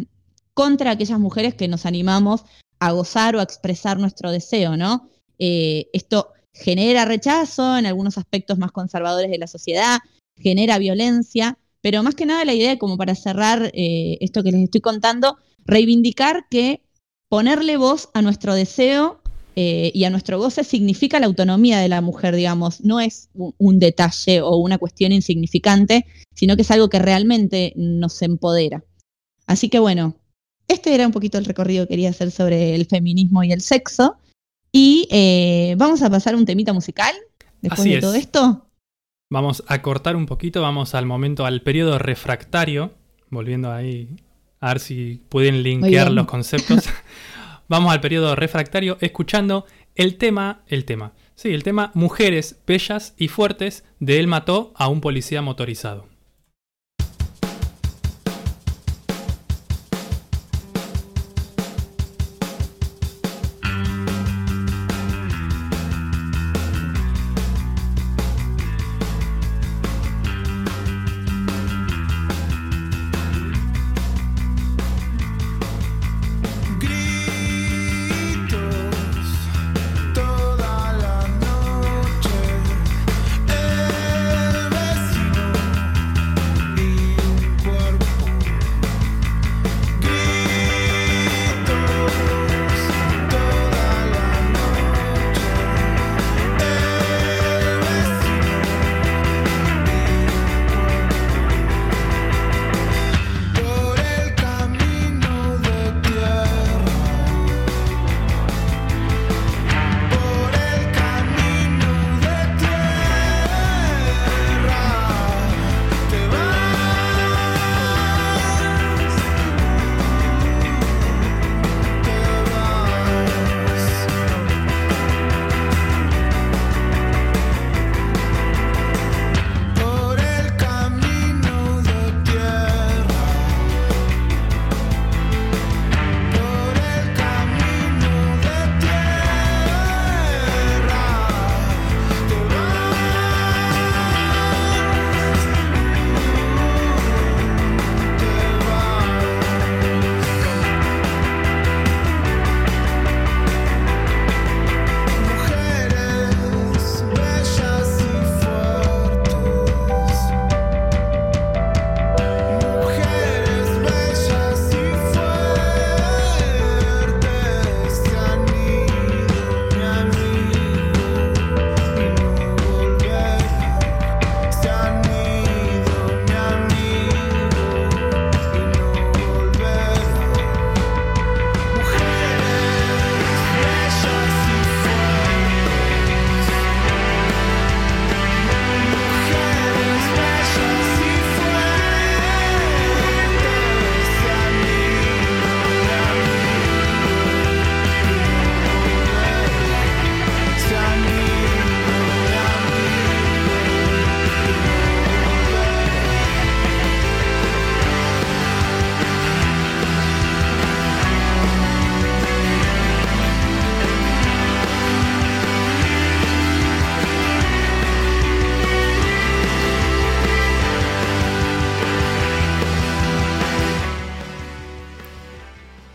contra 0.54 0.92
aquellas 0.92 1.18
mujeres 1.18 1.54
que 1.54 1.68
nos 1.68 1.86
animamos 1.86 2.44
a 2.78 2.92
gozar 2.92 3.36
o 3.36 3.40
a 3.40 3.44
expresar 3.44 3.98
nuestro 3.98 4.30
deseo, 4.30 4.76
¿no? 4.76 5.08
Eh, 5.38 5.88
esto 5.92 6.32
genera 6.52 7.04
rechazo 7.04 7.78
en 7.78 7.86
algunos 7.86 8.18
aspectos 8.18 8.58
más 8.58 8.72
conservadores 8.72 9.30
de 9.30 9.38
la 9.38 9.46
sociedad, 9.46 9.98
genera 10.36 10.78
violencia, 10.78 11.58
pero 11.80 12.02
más 12.02 12.14
que 12.14 12.26
nada 12.26 12.44
la 12.44 12.54
idea, 12.54 12.78
como 12.78 12.96
para 12.96 13.14
cerrar 13.14 13.70
eh, 13.74 14.18
esto 14.20 14.42
que 14.42 14.52
les 14.52 14.62
estoy 14.62 14.80
contando, 14.80 15.38
reivindicar 15.64 16.46
que 16.50 16.82
ponerle 17.28 17.76
voz 17.76 18.10
a 18.12 18.22
nuestro 18.22 18.54
deseo 18.54 19.19
eh, 19.56 19.90
y 19.94 20.04
a 20.04 20.10
nuestro 20.10 20.38
goce 20.38 20.64
significa 20.64 21.20
la 21.20 21.26
autonomía 21.26 21.78
de 21.78 21.88
la 21.88 22.00
mujer, 22.00 22.34
digamos, 22.34 22.82
no 22.82 23.00
es 23.00 23.28
un, 23.34 23.54
un 23.58 23.78
detalle 23.78 24.40
o 24.40 24.56
una 24.56 24.78
cuestión 24.78 25.12
insignificante, 25.12 26.06
sino 26.34 26.56
que 26.56 26.62
es 26.62 26.70
algo 26.70 26.88
que 26.88 26.98
realmente 26.98 27.72
nos 27.76 28.22
empodera. 28.22 28.84
Así 29.46 29.68
que 29.68 29.78
bueno, 29.78 30.16
este 30.68 30.94
era 30.94 31.04
un 31.04 31.12
poquito 31.12 31.36
el 31.36 31.44
recorrido 31.44 31.84
que 31.84 31.94
quería 31.94 32.10
hacer 32.10 32.30
sobre 32.30 32.76
el 32.76 32.86
feminismo 32.86 33.42
y 33.42 33.52
el 33.52 33.60
sexo. 33.60 34.16
Y 34.70 35.08
eh, 35.10 35.74
vamos 35.76 36.00
a 36.02 36.10
pasar 36.10 36.36
un 36.36 36.46
temita 36.46 36.72
musical 36.72 37.12
después 37.60 37.80
Así 37.80 37.90
de 37.90 37.96
es. 37.96 38.00
todo 38.00 38.14
esto. 38.14 38.66
Vamos 39.32 39.64
a 39.66 39.82
cortar 39.82 40.14
un 40.14 40.26
poquito, 40.26 40.62
vamos 40.62 40.94
al 40.94 41.06
momento, 41.06 41.44
al 41.44 41.62
periodo 41.62 41.98
refractario, 41.98 42.92
volviendo 43.30 43.72
ahí 43.72 44.16
a 44.60 44.68
ver 44.68 44.80
si 44.80 45.22
pueden 45.28 45.62
linkear 45.62 46.12
los 46.12 46.26
conceptos. 46.26 46.84
vamos 47.70 47.92
al 47.92 48.00
periodo 48.00 48.34
refractario 48.34 48.98
escuchando 49.00 49.64
el 49.94 50.18
tema, 50.18 50.62
el 50.66 50.84
tema, 50.84 51.12
sí, 51.36 51.54
el 51.54 51.62
tema 51.62 51.92
Mujeres 51.94 52.60
bellas 52.66 53.14
y 53.16 53.28
fuertes 53.28 53.84
de 54.00 54.18
Él 54.18 54.26
mató 54.26 54.72
a 54.74 54.88
un 54.88 55.00
policía 55.00 55.40
motorizado. 55.40 56.09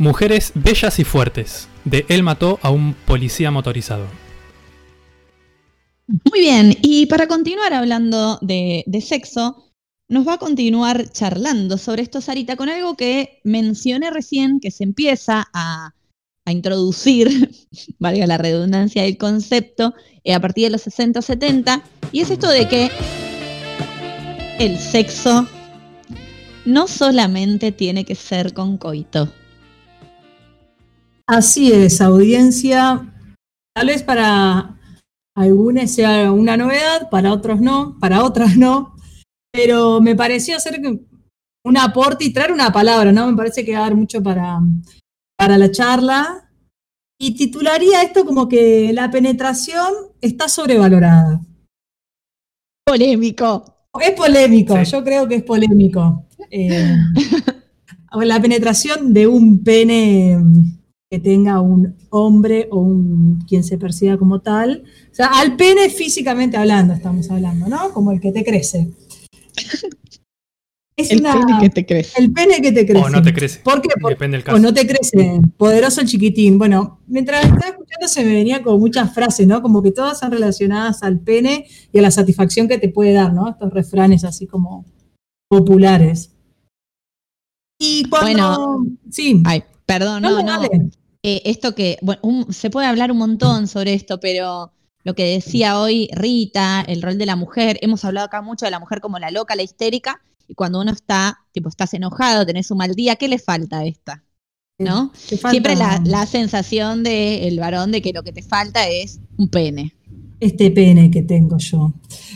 Mujeres 0.05 0.51
bellas 0.53 0.99
y 0.99 1.03
fuertes. 1.03 1.67
De 1.83 2.05
él 2.09 2.21
mató 2.21 2.59
a 2.61 2.69
un 2.69 2.93
policía 2.93 3.49
motorizado. 3.49 4.05
Muy 6.05 6.41
bien, 6.41 6.77
y 6.83 7.07
para 7.07 7.25
continuar 7.27 7.73
hablando 7.73 8.37
de, 8.43 8.85
sexo, 9.03 9.73
nos 10.07 10.27
va 10.27 10.33
a 10.33 10.37
continuar 10.37 11.09
charlando 11.11 11.79
sobre 11.79 12.03
esto, 12.03 12.21
Sarita, 12.21 12.55
con 12.55 12.69
algo 12.69 12.95
que 12.95 13.39
mencioné 13.43 14.11
recién, 14.11 14.59
que 14.59 14.69
se 14.69 14.83
empieza 14.83 15.47
a, 15.51 15.95
a 16.45 16.51
introducir, 16.51 17.49
valga 17.97 18.27
la 18.27 18.37
redundancia 18.37 19.01
del 19.01 19.17
concepto, 19.17 19.95
eh, 20.23 20.35
a 20.35 20.39
partir 20.39 20.65
de 20.65 20.69
los 20.69 20.83
60 20.83 21.17
o 21.17 21.23
70, 21.23 21.83
y 22.11 22.19
es 22.19 22.29
esto 22.29 22.49
de 22.49 22.67
que 22.67 22.91
el 24.59 24.77
sexo 24.77 25.47
no 26.63 26.87
solamente 26.87 27.71
tiene 27.71 28.05
que 28.05 28.13
ser 28.13 28.53
con 28.53 28.77
coito. 28.77 29.31
Así 31.27 31.71
es, 31.71 32.01
audiencia. 32.01 33.11
Tal 33.75 33.87
vez 33.87 34.03
para 34.03 34.77
algunos 35.35 35.91
sea 35.91 36.31
una 36.31 36.55
novedad, 36.55 37.09
para 37.09 37.33
otros 37.33 37.59
no, 37.59 37.97
para 37.99 38.23
otras 38.23 38.55
no. 38.57 38.95
Pero 39.51 40.01
me 40.01 40.15
pareció 40.15 40.57
hacer 40.57 40.79
un 41.63 41.77
aporte 41.77 42.25
y 42.25 42.33
traer 42.33 42.51
una 42.51 42.71
palabra, 42.71 43.11
¿no? 43.11 43.27
Me 43.27 43.37
parece 43.37 43.65
que 43.65 43.73
va 43.73 43.79
a 43.79 43.81
dar 43.81 43.95
mucho 43.95 44.21
para, 44.21 44.59
para 45.37 45.57
la 45.57 45.71
charla. 45.71 46.49
Y 47.19 47.35
titularía 47.35 48.03
esto 48.03 48.25
como 48.25 48.47
que 48.47 48.91
la 48.93 49.09
penetración 49.09 49.87
está 50.21 50.47
sobrevalorada. 50.49 51.41
Polémico. 52.85 53.65
Es 53.99 54.11
polémico, 54.11 54.77
Sí. 54.83 54.91
yo 54.91 55.03
creo 55.03 55.27
que 55.27 55.35
es 55.35 55.43
polémico. 55.43 56.27
Eh, 56.51 56.95
la 58.21 58.41
penetración 58.41 59.13
de 59.13 59.25
un 59.25 59.63
pene 59.63 60.37
que 61.15 61.19
tenga 61.21 61.61
un 61.61 61.95
hombre 62.09 62.67
o 62.71 62.79
un 62.79 63.39
quien 63.47 63.63
se 63.63 63.77
perciba 63.77 64.17
como 64.17 64.41
tal. 64.41 64.83
O 65.11 65.15
sea, 65.15 65.27
al 65.27 65.55
pene 65.55 65.89
físicamente 65.89 66.57
hablando 66.57 66.93
estamos 66.93 67.29
hablando, 67.31 67.67
¿no? 67.67 67.91
Como 67.93 68.11
el 68.11 68.19
que 68.19 68.31
te 68.31 68.43
crece. 68.43 68.89
Es 70.97 71.11
El 71.11 71.19
una- 71.19 71.33
pene 71.33 71.57
que 71.59 71.69
te 71.69 71.85
crees. 71.85 72.17
el 72.17 72.31
pene 72.31 72.61
que 72.61 72.71
te 72.71 72.85
crece. 72.85 73.05
O 73.05 73.09
no 73.09 73.21
te 73.21 73.33
crece. 73.33 73.59
¿Por 73.59 73.81
qué? 73.81 73.89
Porque 73.99 74.15
Depende 74.15 74.37
del 74.37 74.43
o 74.43 74.45
caso. 74.45 74.59
no 74.59 74.73
te 74.73 74.87
crece, 74.87 75.41
poderoso 75.57 75.99
el 75.99 76.07
chiquitín. 76.07 76.57
Bueno, 76.57 77.01
mientras 77.07 77.43
estaba 77.43 77.67
escuchando 77.67 78.07
se 78.07 78.23
me 78.23 78.33
venía 78.33 78.63
con 78.63 78.79
muchas 78.79 79.13
frases, 79.13 79.45
¿no? 79.45 79.61
Como 79.61 79.83
que 79.83 79.91
todas 79.91 80.17
son 80.19 80.31
relacionadas 80.31 81.03
al 81.03 81.19
pene 81.19 81.67
y 81.91 81.99
a 81.99 82.01
la 82.01 82.11
satisfacción 82.11 82.69
que 82.69 82.77
te 82.77 82.87
puede 82.87 83.11
dar, 83.11 83.33
¿no? 83.33 83.49
Estos 83.49 83.73
refranes 83.73 84.23
así 84.23 84.47
como 84.47 84.85
populares. 85.49 86.31
Y 87.77 88.05
cuando... 88.09 88.85
sí. 89.11 89.41
Ay, 89.45 89.63
perdón, 89.85 90.21
no, 90.21 90.41
no. 90.41 90.61
Eh, 91.27 91.41
esto 91.45 91.73
que, 91.73 91.97
bueno, 92.03 92.19
un- 92.21 92.53
se 92.53 92.69
puede 92.69 92.85
hablar 92.85 93.11
un 93.11 93.17
montón 93.17 93.67
sobre 93.67 93.95
esto, 93.95 94.19
pero 94.19 94.71
lo 95.03 95.15
que 95.15 95.23
decía 95.23 95.79
hoy 95.79 96.07
Rita, 96.13 96.83
el 96.87 97.01
rol 97.01 97.17
de 97.17 97.25
la 97.25 97.35
mujer, 97.35 97.79
hemos 97.81 98.05
hablado 98.05 98.27
acá 98.27 98.43
mucho 98.43 98.65
de 98.65 98.69
la 98.71 98.79
mujer 98.79 99.01
como 99.01 99.17
la 99.17 99.31
loca, 99.31 99.55
la 99.55 99.63
histérica, 99.63 100.21
y 100.47 100.53
cuando 100.53 100.79
uno 100.79 100.91
está, 100.91 101.39
tipo, 101.51 101.67
estás 101.67 101.95
enojado, 101.95 102.45
tenés 102.45 102.69
un 102.69 102.77
mal 102.77 102.93
día, 102.93 103.15
¿qué 103.15 103.27
le 103.27 103.39
falta 103.39 103.79
a 103.79 103.85
esta? 103.85 104.23
¿No? 104.77 105.11
Siempre 105.49 105.75
la, 105.75 105.99
la 106.05 106.27
sensación 106.27 107.01
del 107.01 107.59
varón 107.59 107.91
de 107.91 108.03
que 108.03 108.13
lo 108.13 108.21
que 108.21 108.31
te 108.31 108.43
falta 108.43 108.87
es 108.87 109.19
un 109.37 109.47
pene. 109.49 109.95
Este 110.39 110.69
pene 110.69 111.09
que 111.09 111.23
tengo 111.23 111.57
yo. 111.57 111.91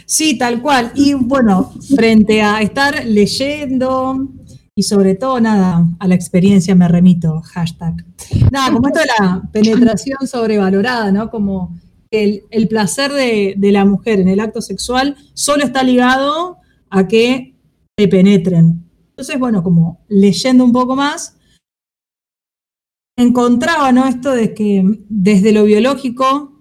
Sí, 0.07 0.35
tal 0.35 0.63
cual. 0.63 0.91
Y 0.95 1.13
bueno, 1.13 1.71
frente 1.95 2.41
a 2.41 2.61
estar 2.63 3.05
leyendo 3.05 4.29
y 4.79 4.83
sobre 4.83 5.13
todo, 5.13 5.41
nada, 5.41 5.85
a 5.99 6.07
la 6.07 6.15
experiencia 6.15 6.73
me 6.73 6.87
remito, 6.87 7.41
hashtag. 7.41 8.05
Nada, 8.49 8.71
como 8.71 8.87
esto 8.87 9.01
de 9.01 9.07
la 9.07 9.41
penetración 9.51 10.25
sobrevalorada, 10.25 11.11
¿no? 11.11 11.29
Como 11.29 11.77
el, 12.09 12.43
el 12.49 12.69
placer 12.69 13.11
de, 13.11 13.55
de 13.57 13.71
la 13.73 13.83
mujer 13.83 14.21
en 14.21 14.29
el 14.29 14.39
acto 14.39 14.61
sexual 14.61 15.17
solo 15.33 15.65
está 15.65 15.83
ligado 15.83 16.59
a 16.89 17.09
que 17.09 17.55
te 17.97 18.07
penetren. 18.07 18.89
Entonces, 19.09 19.37
bueno, 19.37 19.63
como 19.63 19.99
leyendo 20.07 20.63
un 20.63 20.71
poco 20.71 20.95
más, 20.95 21.35
encontraba, 23.17 23.91
¿no? 23.91 24.07
Esto 24.07 24.31
de 24.31 24.53
que 24.53 24.81
desde 25.09 25.51
lo 25.51 25.65
biológico, 25.65 26.53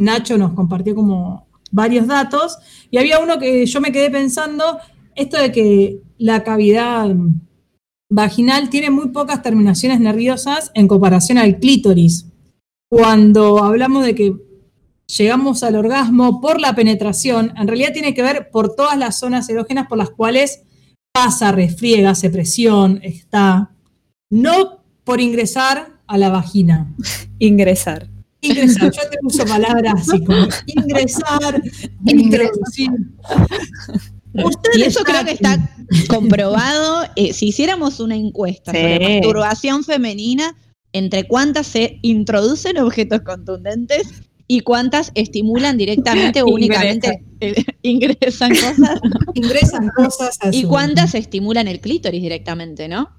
Nacho 0.00 0.38
nos 0.38 0.54
compartió 0.54 0.94
como 0.94 1.46
varios 1.70 2.06
datos, 2.06 2.56
y 2.90 2.96
había 2.96 3.18
uno 3.18 3.38
que 3.38 3.66
yo 3.66 3.82
me 3.82 3.92
quedé 3.92 4.10
pensando, 4.10 4.78
esto 5.14 5.36
de 5.36 5.52
que 5.52 6.00
la 6.16 6.42
cavidad 6.42 7.14
vaginal 8.08 8.70
tiene 8.70 8.90
muy 8.90 9.08
pocas 9.08 9.42
terminaciones 9.42 10.00
nerviosas 10.00 10.70
en 10.74 10.88
comparación 10.88 11.38
al 11.38 11.58
clítoris. 11.58 12.26
Cuando 12.88 13.64
hablamos 13.64 14.04
de 14.04 14.14
que 14.14 14.36
llegamos 15.06 15.62
al 15.62 15.76
orgasmo 15.76 16.40
por 16.40 16.60
la 16.60 16.74
penetración, 16.74 17.52
en 17.56 17.68
realidad 17.68 17.92
tiene 17.92 18.14
que 18.14 18.22
ver 18.22 18.50
por 18.50 18.74
todas 18.74 18.96
las 18.96 19.18
zonas 19.18 19.48
erógenas 19.48 19.86
por 19.88 19.98
las 19.98 20.10
cuales 20.10 20.62
pasa, 21.12 21.52
refriega, 21.52 22.10
hace 22.10 22.30
presión, 22.30 23.00
está, 23.02 23.70
no 24.30 24.84
por 25.04 25.20
ingresar 25.20 26.00
a 26.06 26.18
la 26.18 26.28
vagina. 26.30 26.94
Ingresar. 27.38 28.08
Ingresar, 28.40 28.92
yo 28.92 29.02
te 29.10 29.16
uso 29.22 29.44
palabras 29.44 29.94
así 29.96 30.22
como 30.22 30.46
ingresar, 30.66 31.62
introducir. 32.04 32.90
Ustedes 34.44 34.76
Y 34.78 34.82
eso 34.82 35.02
creo 35.04 35.24
que 35.24 35.32
está 35.32 35.70
comprobado. 36.08 37.04
eh, 37.16 37.32
si 37.32 37.48
hiciéramos 37.48 38.00
una 38.00 38.16
encuesta 38.16 38.72
Sí. 38.72 38.78
sobre 38.78 38.98
masturbación 39.20 39.84
femenina, 39.84 40.56
entre 40.92 41.24
cuántas 41.24 41.66
se 41.66 41.98
introducen 42.02 42.78
objetos 42.78 43.20
contundentes 43.22 44.22
y 44.48 44.60
cuántas 44.60 45.10
estimulan 45.14 45.76
directamente 45.76 46.40
o 46.42 46.46
únicamente 46.46 47.22
eh, 47.40 47.54
ingresan 47.82 48.50
cosas 48.50 49.00
ingresan 49.34 49.90
cosas 49.94 50.38
a 50.40 50.48
y 50.54 50.62
cuántas 50.64 51.14
estimulan 51.14 51.68
el 51.68 51.80
clítoris 51.80 52.22
directamente, 52.22 52.88
¿no? 52.88 53.10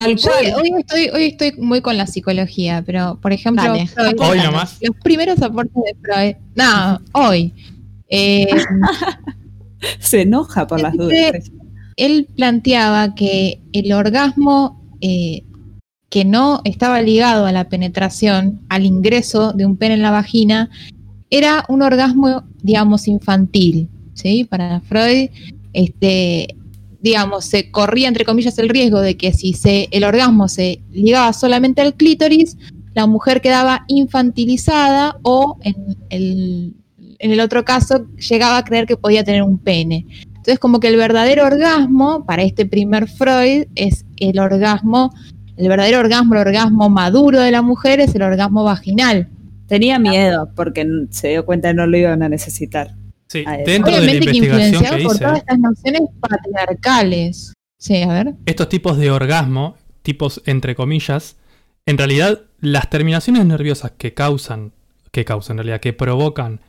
Tal 0.00 0.16
Yo 0.16 0.30
cual. 0.30 0.54
hoy 0.56 0.70
estoy, 0.80 1.08
hoy 1.10 1.24
estoy 1.26 1.52
muy 1.58 1.82
con 1.82 1.98
la 1.98 2.06
psicología, 2.06 2.82
pero 2.86 3.18
por 3.20 3.32
ejemplo, 3.34 3.62
Dale. 3.64 3.86
Freud- 3.86 4.14
Hoy 4.18 4.38
nomás. 4.38 4.78
los 4.80 4.96
primeros 5.04 5.42
aportes 5.42 5.74
de 5.74 5.94
Freud, 6.00 6.36
no, 6.56 7.00
hoy, 7.12 7.52
eh, 8.08 8.46
Se 9.98 10.22
enoja 10.22 10.66
por 10.66 10.80
las 10.80 10.94
dudas. 10.94 11.50
él 11.96 12.28
planteaba 12.34 13.14
que 13.14 13.60
el 13.72 13.92
orgasmo 13.92 14.80
eh, 15.00 15.42
que 16.10 16.24
no 16.24 16.60
estaba 16.64 17.00
ligado 17.00 17.46
a 17.46 17.52
la 17.52 17.68
penetración, 17.68 18.60
al 18.68 18.84
ingreso 18.84 19.52
de 19.52 19.64
un 19.64 19.76
pene 19.76 19.94
en 19.94 20.02
la 20.02 20.10
vagina, 20.10 20.68
era 21.30 21.64
un 21.68 21.82
orgasmo, 21.82 22.42
digamos, 22.62 23.06
infantil. 23.06 23.88
¿sí? 24.14 24.44
Para 24.44 24.80
Freud, 24.80 25.30
este, 25.72 26.56
digamos, 27.00 27.44
se 27.44 27.70
corría, 27.70 28.08
entre 28.08 28.24
comillas, 28.24 28.58
el 28.58 28.68
riesgo 28.68 29.00
de 29.00 29.16
que 29.16 29.32
si 29.32 29.52
se, 29.52 29.88
el 29.92 30.02
orgasmo 30.02 30.48
se 30.48 30.82
ligaba 30.90 31.32
solamente 31.32 31.80
al 31.80 31.94
clítoris, 31.94 32.56
la 32.92 33.06
mujer 33.06 33.40
quedaba 33.40 33.84
infantilizada 33.86 35.16
o 35.22 35.58
en 35.62 35.96
el, 36.10 36.74
en 37.20 37.32
el 37.32 37.40
otro 37.40 37.64
caso 37.64 38.06
llegaba 38.16 38.56
a 38.56 38.64
creer 38.64 38.86
que 38.86 38.96
podía 38.96 39.22
tener 39.22 39.42
un 39.42 39.58
pene. 39.58 40.06
Entonces, 40.24 40.58
como 40.58 40.80
que 40.80 40.88
el 40.88 40.96
verdadero 40.96 41.44
orgasmo 41.44 42.24
para 42.24 42.42
este 42.42 42.64
primer 42.64 43.08
Freud 43.08 43.66
es 43.74 44.06
el 44.16 44.38
orgasmo, 44.38 45.12
el 45.58 45.68
verdadero 45.68 46.00
orgasmo, 46.00 46.34
el 46.34 46.40
orgasmo 46.40 46.88
maduro 46.88 47.40
de 47.40 47.50
la 47.50 47.60
mujer 47.60 48.00
es 48.00 48.14
el 48.14 48.22
orgasmo 48.22 48.64
vaginal. 48.64 49.28
Tenía 49.66 49.98
miedo 49.98 50.50
porque 50.56 50.86
se 51.10 51.28
dio 51.28 51.44
cuenta 51.44 51.68
que 51.68 51.74
no 51.74 51.86
lo 51.86 51.96
iban 51.96 52.22
a 52.22 52.28
necesitar. 52.30 52.94
Sí, 53.28 53.44
Ah, 53.46 53.58
dentro 53.58 53.92
de 53.92 53.98
la 53.98 54.02
Obviamente 54.02 54.30
que 54.30 54.36
investigación 54.38 54.74
influenciado 54.74 54.96
que 54.96 55.04
por 55.04 55.18
todas 55.18 55.38
estas 55.38 55.58
nociones 55.58 56.02
patriarcales. 56.18 57.52
Sí, 57.76 58.02
a 58.02 58.08
ver. 58.08 58.34
estos 58.46 58.68
tipos 58.68 58.96
de 58.96 59.10
orgasmo, 59.10 59.76
tipos 60.02 60.42
entre 60.46 60.74
comillas, 60.74 61.36
en 61.86 61.98
realidad 61.98 62.40
las 62.60 62.88
terminaciones 62.90 63.44
nerviosas 63.44 63.92
que 63.96 64.14
causan, 64.14 64.72
que 65.12 65.24
causan 65.24 65.54
en 65.54 65.58
realidad, 65.58 65.80
que 65.80 65.92
provocan 65.92 66.60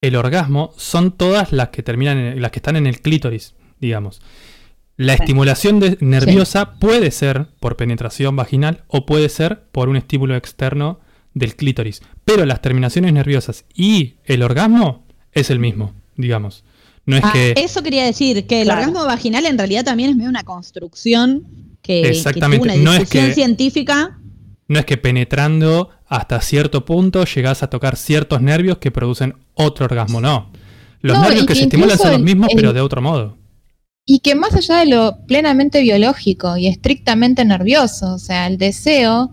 el 0.00 0.16
orgasmo, 0.16 0.72
son 0.76 1.12
todas 1.12 1.52
las 1.52 1.68
que 1.68 1.82
terminan, 1.82 2.18
en- 2.18 2.42
las 2.42 2.50
que 2.50 2.58
están 2.58 2.76
en 2.76 2.86
el 2.86 3.00
clítoris, 3.00 3.54
digamos. 3.80 4.20
La 4.96 5.14
Sí. 5.16 5.22
estimulación 5.22 5.80
de- 5.80 5.96
nerviosa 6.00 6.74
puede 6.78 7.10
ser 7.10 7.46
por 7.60 7.76
penetración 7.76 8.36
vaginal 8.36 8.84
o 8.86 9.06
puede 9.06 9.28
ser 9.28 9.62
por 9.72 9.88
un 9.88 9.96
estímulo 9.96 10.36
externo 10.36 11.00
del 11.34 11.54
clítoris. 11.56 12.02
Pero 12.24 12.44
las 12.46 12.60
terminaciones 12.62 13.12
nerviosas 13.12 13.64
y 13.74 14.16
el 14.24 14.42
orgasmo 14.42 15.06
es 15.32 15.50
el 15.50 15.58
mismo, 15.58 15.94
digamos. 16.16 16.64
No 17.06 17.16
es 17.16 17.24
Ah, 17.24 17.30
que... 17.32 17.54
Eso 17.56 17.82
quería 17.82 18.04
decir, 18.04 18.46
que 18.46 18.60
el 18.60 18.66
Claro. 18.66 18.80
orgasmo 18.80 19.06
vaginal 19.06 19.46
en 19.46 19.56
realidad 19.58 19.84
también 19.84 20.10
es 20.10 20.16
medio 20.16 20.28
una 20.30 20.44
construcción 20.44 21.44
que, 21.82 22.02
que 22.02 22.08
Exactamente, 22.10 22.64
tuvo 22.66 22.74
una 22.74 22.82
no 22.82 22.92
es 22.92 23.00
discusión 23.00 23.28
que- 23.28 23.34
científica. 23.34 24.18
No 24.68 24.78
es 24.78 24.84
que 24.84 24.96
penetrando 24.98 25.90
hasta 26.10 26.40
cierto 26.42 26.84
punto 26.84 27.24
llegas 27.24 27.62
a 27.62 27.70
tocar 27.70 27.96
ciertos 27.96 28.42
nervios 28.42 28.76
que 28.78 28.90
producen 28.90 29.36
otro 29.54 29.86
orgasmo, 29.86 30.20
no. 30.20 30.50
Los 31.00 31.16
No, 31.16 31.22
nervios 31.24 31.42
que 31.46 31.54
que 31.54 31.54
se 31.54 31.62
estimulan 31.62 31.96
son 31.96 32.12
los 32.12 32.20
mismos, 32.20 32.50
el- 32.50 32.56
pero 32.56 32.72
de 32.74 32.80
otro 32.82 33.00
modo. 33.00 33.38
y 34.06 34.18
que 34.20 34.34
más 34.34 34.54
allá 34.56 34.78
de 34.78 34.86
lo 34.86 35.18
plenamente 35.28 35.80
biológico 35.82 36.56
y 36.56 36.66
estrictamente 36.66 37.44
nervioso, 37.44 38.14
o 38.14 38.18
sea, 38.18 38.48
el 38.48 38.58
deseo 38.58 39.30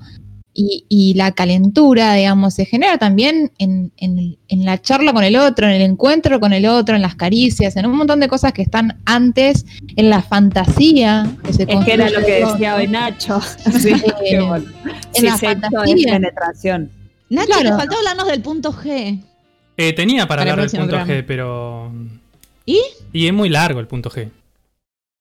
y, 0.60 0.86
y 0.90 1.14
la 1.14 1.34
calentura, 1.34 2.16
digamos, 2.16 2.56
se 2.56 2.66
genera 2.66 2.98
también 2.98 3.52
en, 3.60 3.92
en- 3.98 4.38
en 4.48 4.66
la 4.66 4.82
charla 4.82 5.14
con 5.14 5.24
el 5.24 5.36
otro, 5.36 5.68
en 5.68 5.74
el 5.74 5.84
encuentro 5.84 6.40
con 6.40 6.52
el 6.52 6.66
otro, 6.66 6.96
en 6.96 7.04
las 7.04 7.14
caricias, 7.16 7.76
en 7.76 7.86
un 7.86 7.96
montón 7.96 8.20
de 8.20 8.28
cosas 8.28 8.54
que 8.54 8.64
están 8.64 8.98
antes, 9.06 9.66
en 9.96 10.10
la 10.10 10.24
fantasía 10.24 11.30
que 11.46 11.54
se 11.54 11.64
Es 11.64 11.86
que 11.86 11.94
era 11.94 12.10
lo 12.10 12.26
que 12.26 12.44
decía 12.46 12.76
hoy. 12.76 12.88
Nacho. 12.88 13.40
Sí, 13.80 13.92
Eh, 14.26 14.40
bueno. 14.42 14.66
en 14.86 14.94
Sí, 15.14 15.22
la 15.26 15.38
fantasía. 15.38 16.14
penetración. 16.14 16.90
Nacho, 17.30 17.48
Claro. 17.48 17.70
nos 17.70 17.78
faltó 17.78 17.98
hablarnos 17.98 18.28
del 18.28 18.42
punto 18.42 18.74
G. 18.74 19.22
Eh, 19.78 19.94
tenía 19.94 20.28
para 20.28 20.42
hablar 20.42 20.62
del 20.62 20.70
punto 20.72 20.88
programa. 20.88 21.14
G, 21.14 21.24
pero. 21.28 21.92
¿Y? 22.66 22.80
Y 23.14 23.28
es 23.28 23.34
muy 23.34 23.50
largo 23.50 23.80
el 23.80 23.86
punto 23.88 24.10
G. 24.10 24.30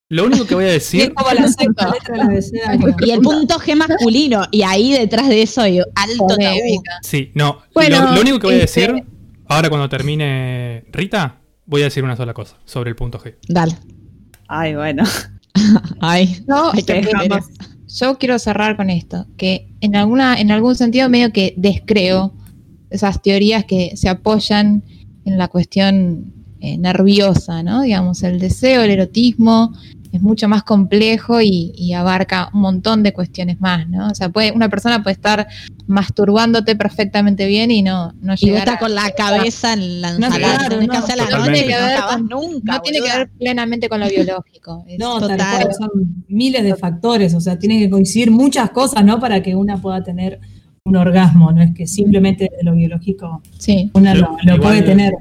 Lo 0.08 0.24
único 0.24 0.46
que 0.46 0.54
voy 0.54 0.64
a 0.64 0.68
decir. 0.68 1.12
como 1.14 1.32
la 1.34 1.48
sexta 1.48 1.90
letra 1.90 2.14
del 2.14 2.20
abecedario. 2.20 2.94
Y 3.00 3.10
el 3.10 3.20
punto 3.20 3.56
G 3.58 3.74
masculino. 3.74 4.44
Y 4.52 4.62
ahí 4.62 4.92
detrás 4.92 5.28
de 5.28 5.42
eso 5.42 5.62
hay 5.62 5.78
alto 5.78 6.26
tabú. 6.28 6.82
Sí, 7.02 7.32
no. 7.34 7.58
Bueno, 7.74 8.02
lo, 8.04 8.12
lo 8.14 8.20
único 8.20 8.38
que 8.38 8.46
voy 8.46 8.54
a 8.56 8.64
este- 8.64 8.80
decir, 8.82 9.04
ahora 9.48 9.68
cuando 9.68 9.88
termine 9.88 10.84
Rita, 10.92 11.40
voy 11.66 11.82
a 11.82 11.84
decir 11.86 12.04
una 12.04 12.16
sola 12.16 12.32
cosa 12.34 12.56
sobre 12.64 12.90
el 12.90 12.96
punto 12.96 13.18
G. 13.18 13.34
Dale. 13.48 13.76
Ay, 14.48 14.74
bueno. 14.76 15.02
Ay. 16.00 16.44
No, 16.46 16.70
Hay 16.72 16.82
que 16.82 16.98
eh, 16.98 17.28
yo 17.88 18.18
quiero 18.18 18.38
cerrar 18.38 18.76
con 18.76 18.90
esto, 18.90 19.26
que 19.36 19.68
en 19.80 19.96
alguna, 19.96 20.40
en 20.40 20.50
algún 20.50 20.74
sentido 20.74 21.08
medio 21.08 21.32
que 21.32 21.54
descreo 21.56 22.34
esas 22.90 23.22
teorías 23.22 23.64
que 23.64 23.96
se 23.96 24.08
apoyan 24.08 24.84
en 25.24 25.38
la 25.38 25.48
cuestión 25.48 26.32
eh, 26.60 26.78
nerviosa, 26.78 27.62
¿no? 27.62 27.82
Digamos, 27.82 28.22
el 28.22 28.38
deseo, 28.38 28.82
el 28.82 28.90
erotismo 28.90 29.72
es 30.16 30.22
mucho 30.22 30.48
más 30.48 30.62
complejo 30.64 31.40
y, 31.40 31.72
y 31.76 31.92
abarca 31.92 32.50
un 32.52 32.60
montón 32.60 33.02
de 33.02 33.12
cuestiones 33.12 33.60
más, 33.60 33.88
¿no? 33.88 34.08
O 34.10 34.14
sea, 34.14 34.28
puede, 34.30 34.52
una 34.52 34.68
persona 34.68 35.02
puede 35.02 35.14
estar 35.14 35.46
masturbándote 35.86 36.76
perfectamente 36.76 37.46
bien 37.46 37.70
y 37.70 37.82
no, 37.82 38.12
no 38.20 38.34
Y 38.34 38.46
llegar 38.46 38.68
a- 38.70 38.78
con 38.78 38.94
la 38.94 39.10
cabeza 39.12 39.72
en 39.72 40.00
la 40.00 40.12
No, 40.18 40.26
ensalada. 40.26 40.68
no, 40.68 40.68
que 40.80 40.86
no 40.86 41.42
Tiene 41.44 41.64
que 41.66 41.66
ver 41.76 42.00
con- 42.08 42.26
nunca. 42.28 42.72
no 42.74 42.80
tiene 42.82 43.00
que 43.00 43.16
ver 43.16 43.30
plenamente 43.38 43.88
con 43.88 44.00
lo 44.00 44.08
biológico. 44.08 44.84
Es- 44.88 44.98
No, 44.98 45.20
tal 45.20 45.30
Total. 45.30 45.62
cual, 45.62 45.74
son 45.74 45.90
miles 46.28 46.64
de 46.64 46.74
factores, 46.76 47.34
o 47.34 47.40
sea, 47.40 47.58
tienen 47.58 47.78
que 47.78 47.88
coincidir 47.90 48.30
muchas 48.30 48.70
cosas, 48.70 49.04
¿no? 49.04 49.20
Para 49.20 49.42
que 49.42 49.54
una 49.54 49.80
pueda 49.80 50.02
tener 50.02 50.40
un 50.84 50.96
orgasmo, 50.96 51.50
no 51.52 51.62
es 51.62 51.74
que 51.74 51.86
simplemente 51.86 52.50
de 52.56 52.62
lo 52.64 52.74
biológico 52.74 53.42
sí. 53.58 53.90
una 53.94 54.14
Yo- 54.14 54.36
lo, 54.44 54.60
puede 54.60 54.82
tener. 54.82 55.14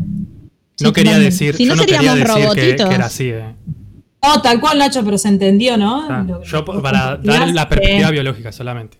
No 0.81 0.91
quería 0.91 1.17
decir, 1.17 1.55
Si 1.55 1.63
yo 1.65 1.69
no 1.69 1.75
no 1.77 1.81
quería 1.85 1.99
seríamos 2.01 2.19
decir 2.19 2.35
que, 2.35 2.43
robotitos. 2.43 2.89
que 2.89 2.95
era 2.95 3.05
así. 3.05 3.29
eh. 3.29 3.55
No, 4.27 4.41
tal 4.41 4.59
cual, 4.59 4.79
Nacho, 4.79 5.03
pero 5.03 5.17
se 5.17 5.27
entendió, 5.29 5.77
¿no? 5.77 6.01
Ah, 6.09 6.23
Lo- 6.27 6.43
yo 6.43 6.61
lo- 6.67 6.81
para 6.81 7.17
lo- 7.17 7.23
dar 7.23 7.47
la 7.53 7.67
perspectiva 7.69 8.11
biológica 8.11 8.51
solamente. 8.51 8.97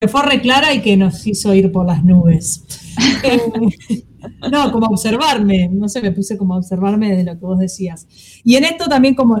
que 0.00 0.08
fue 0.08 0.22
reclara 0.24 0.74
y 0.74 0.82
que 0.82 0.96
nos 0.96 1.24
hizo 1.28 1.54
ir 1.54 1.70
por 1.70 1.86
las 1.86 2.04
nubes. 2.04 2.64
Eh, 3.24 4.50
no, 4.52 4.70
como 4.70 4.86
observarme, 4.88 5.68
no 5.72 5.88
sé, 5.88 6.00
me 6.02 6.12
puse 6.12 6.36
como 6.36 6.54
a 6.54 6.58
observarme 6.58 7.14
de 7.16 7.24
lo 7.24 7.32
que 7.38 7.44
vos 7.44 7.58
decías. 7.58 8.06
Y 8.44 8.54
en 8.56 8.64
esto 8.64 8.86
también 8.88 9.14
como 9.14 9.38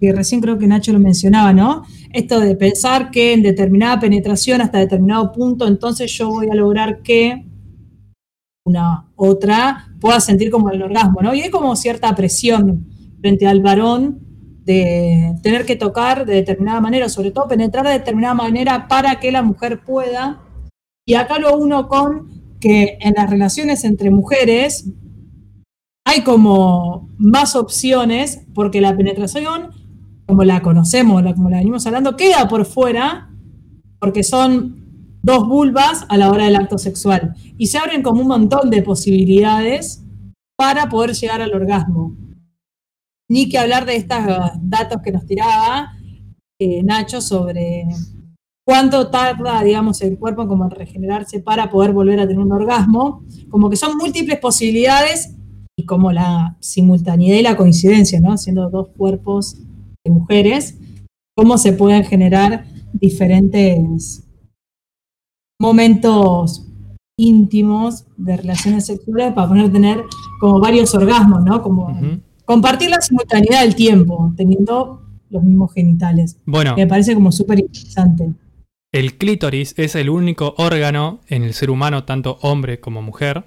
que 0.00 0.12
recién 0.12 0.40
creo 0.40 0.56
que 0.58 0.66
Nacho 0.66 0.92
lo 0.92 0.98
mencionaba, 0.98 1.52
¿no? 1.52 1.82
Esto 2.12 2.40
de 2.40 2.56
pensar 2.56 3.10
que 3.10 3.32
en 3.32 3.42
determinada 3.42 4.00
penetración 4.00 4.60
hasta 4.60 4.78
determinado 4.78 5.30
punto, 5.32 5.66
entonces 5.68 6.10
yo 6.16 6.30
voy 6.30 6.48
a 6.50 6.54
lograr 6.54 7.02
que 7.02 7.44
una 8.64 9.08
otra 9.16 9.88
pueda 10.00 10.18
sentir 10.20 10.50
como 10.50 10.70
el 10.70 10.82
orgasmo, 10.82 11.20
¿no? 11.22 11.34
Y 11.34 11.42
hay 11.42 11.50
como 11.50 11.76
cierta 11.76 12.14
presión 12.14 12.86
frente 13.20 13.46
al 13.46 13.60
varón 13.60 14.20
de 14.64 15.34
tener 15.42 15.66
que 15.66 15.76
tocar 15.76 16.24
de 16.24 16.34
determinada 16.34 16.80
manera, 16.80 17.08
sobre 17.08 17.30
todo 17.30 17.48
penetrar 17.48 17.86
de 17.86 17.92
determinada 17.92 18.34
manera 18.34 18.88
para 18.88 19.20
que 19.20 19.30
la 19.30 19.42
mujer 19.42 19.80
pueda. 19.84 20.40
Y 21.06 21.14
acá 21.14 21.38
lo 21.38 21.56
uno 21.56 21.88
con 21.88 22.56
que 22.60 22.96
en 23.00 23.14
las 23.16 23.28
relaciones 23.28 23.84
entre 23.84 24.10
mujeres 24.10 24.88
hay 26.06 26.22
como 26.22 27.10
más 27.18 27.56
opciones 27.56 28.42
porque 28.54 28.80
la 28.80 28.96
penetración, 28.96 29.70
como 30.26 30.44
la 30.44 30.62
conocemos, 30.62 31.22
como 31.34 31.50
la 31.50 31.58
venimos 31.58 31.86
hablando, 31.86 32.16
queda 32.16 32.48
por 32.48 32.64
fuera 32.64 33.30
porque 33.98 34.22
son 34.22 35.18
dos 35.22 35.48
vulvas 35.48 36.04
a 36.08 36.16
la 36.16 36.30
hora 36.30 36.44
del 36.44 36.56
acto 36.56 36.76
sexual 36.78 37.34
y 37.56 37.66
se 37.68 37.78
abren 37.78 38.02
como 38.02 38.20
un 38.20 38.28
montón 38.28 38.70
de 38.70 38.82
posibilidades 38.82 40.04
para 40.56 40.88
poder 40.88 41.12
llegar 41.14 41.40
al 41.40 41.54
orgasmo. 41.54 42.14
Ni 43.28 43.48
que 43.48 43.58
hablar 43.58 43.86
de 43.86 43.96
estos 43.96 44.18
datos 44.60 45.00
que 45.02 45.12
nos 45.12 45.26
tiraba 45.26 45.92
eh, 46.58 46.82
Nacho 46.82 47.20
sobre 47.20 47.86
cuánto 48.66 49.10
tarda, 49.10 49.62
digamos, 49.62 50.00
el 50.02 50.18
cuerpo 50.18 50.46
como 50.46 50.64
en 50.64 50.70
regenerarse 50.70 51.40
para 51.40 51.70
poder 51.70 51.92
volver 51.92 52.20
a 52.20 52.26
tener 52.26 52.38
un 52.38 52.52
orgasmo, 52.52 53.24
como 53.50 53.70
que 53.70 53.76
son 53.76 53.96
múltiples 53.96 54.38
posibilidades 54.38 55.34
y 55.76 55.84
como 55.84 56.12
la 56.12 56.56
simultaneidad 56.60 57.36
y 57.36 57.42
la 57.42 57.56
coincidencia, 57.56 58.20
¿no? 58.20 58.38
Siendo 58.38 58.70
dos 58.70 58.88
cuerpos 58.96 59.56
de 60.04 60.10
mujeres, 60.10 60.78
cómo 61.36 61.58
se 61.58 61.72
pueden 61.72 62.04
generar 62.04 62.66
diferentes 62.92 64.22
momentos 65.60 66.68
íntimos 67.18 68.06
de 68.16 68.36
relaciones 68.36 68.86
sexuales 68.86 69.32
para 69.32 69.48
poder 69.48 69.72
tener 69.72 70.04
como 70.40 70.60
varios 70.60 70.94
orgasmos, 70.94 71.44
¿no? 71.44 71.62
Como. 71.62 71.88
Compartir 72.44 72.90
la 72.90 73.00
simultaneidad 73.00 73.62
del 73.62 73.74
tiempo, 73.74 74.32
teniendo 74.36 75.02
los 75.30 75.42
mismos 75.42 75.72
genitales. 75.72 76.36
Bueno, 76.44 76.74
Me 76.76 76.86
parece 76.86 77.14
como 77.14 77.32
súper 77.32 77.60
interesante. 77.60 78.32
el 78.92 79.18
clítoris 79.18 79.74
es 79.76 79.94
el 79.96 80.08
único 80.10 80.54
órgano 80.58 81.20
en 81.28 81.42
el 81.42 81.54
ser 81.54 81.70
humano, 81.70 82.04
tanto 82.04 82.38
hombre 82.42 82.78
como 82.80 83.02
mujer, 83.02 83.44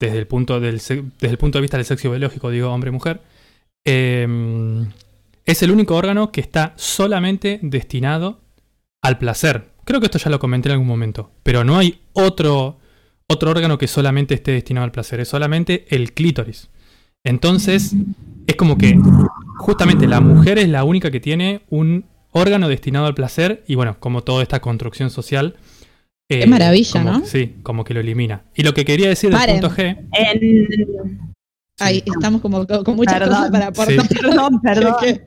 desde 0.00 0.18
el 0.18 0.26
punto, 0.28 0.60
del, 0.60 0.76
desde 0.76 1.10
el 1.20 1.38
punto 1.38 1.58
de 1.58 1.62
vista 1.62 1.76
del 1.76 1.86
sexo 1.86 2.10
biológico, 2.10 2.50
digo 2.50 2.70
hombre-mujer, 2.70 3.20
eh, 3.84 4.26
es 5.44 5.62
el 5.62 5.70
único 5.70 5.96
órgano 5.96 6.30
que 6.30 6.40
está 6.40 6.74
solamente 6.76 7.58
destinado 7.62 8.38
al 9.02 9.18
placer. 9.18 9.70
Creo 9.84 9.98
que 9.98 10.06
esto 10.06 10.18
ya 10.18 10.30
lo 10.30 10.38
comenté 10.38 10.68
en 10.68 10.74
algún 10.74 10.86
momento, 10.86 11.30
pero 11.42 11.64
no 11.64 11.78
hay 11.78 12.00
otro, 12.12 12.76
otro 13.26 13.50
órgano 13.50 13.78
que 13.78 13.88
solamente 13.88 14.34
esté 14.34 14.52
destinado 14.52 14.84
al 14.84 14.92
placer, 14.92 15.18
es 15.20 15.28
solamente 15.28 15.86
el 15.88 16.12
clítoris. 16.12 16.68
Entonces, 17.24 17.94
es 18.46 18.56
como 18.56 18.78
que 18.78 18.98
justamente 19.58 20.06
la 20.06 20.20
mujer 20.20 20.58
es 20.58 20.68
la 20.68 20.84
única 20.84 21.10
que 21.10 21.20
tiene 21.20 21.62
un 21.68 22.04
órgano 22.32 22.68
destinado 22.68 23.06
al 23.06 23.14
placer 23.14 23.64
y 23.66 23.74
bueno, 23.74 23.96
como 24.00 24.22
toda 24.22 24.42
esta 24.42 24.60
construcción 24.60 25.10
social. 25.10 25.56
eh, 26.30 26.40
Qué 26.40 26.46
maravilla, 26.46 26.92
como- 27.02 27.12
¿no? 27.20 27.24
Sí, 27.26 27.54
como 27.62 27.84
que 27.84 27.94
lo 27.94 28.00
elimina. 28.00 28.42
Y 28.54 28.62
lo 28.62 28.74
que 28.74 28.84
quería 28.84 29.08
decir 29.08 29.30
del 29.30 29.38
Paren. 29.38 29.60
punto 29.60 29.74
G, 29.74 29.96
En... 30.12 31.28
Ahí 31.80 32.02
estamos 32.04 32.40
como 32.42 32.66
con 32.66 32.82
con 32.82 32.96
muchas 32.96 33.14
Perdón. 33.20 33.36
cosas 33.36 33.50
para 33.52 33.66
aportar. 33.68 34.06
Sí. 34.08 34.14
Perdón, 34.20 34.60
perdón. 34.60 34.94
¿Qué? 35.00 35.20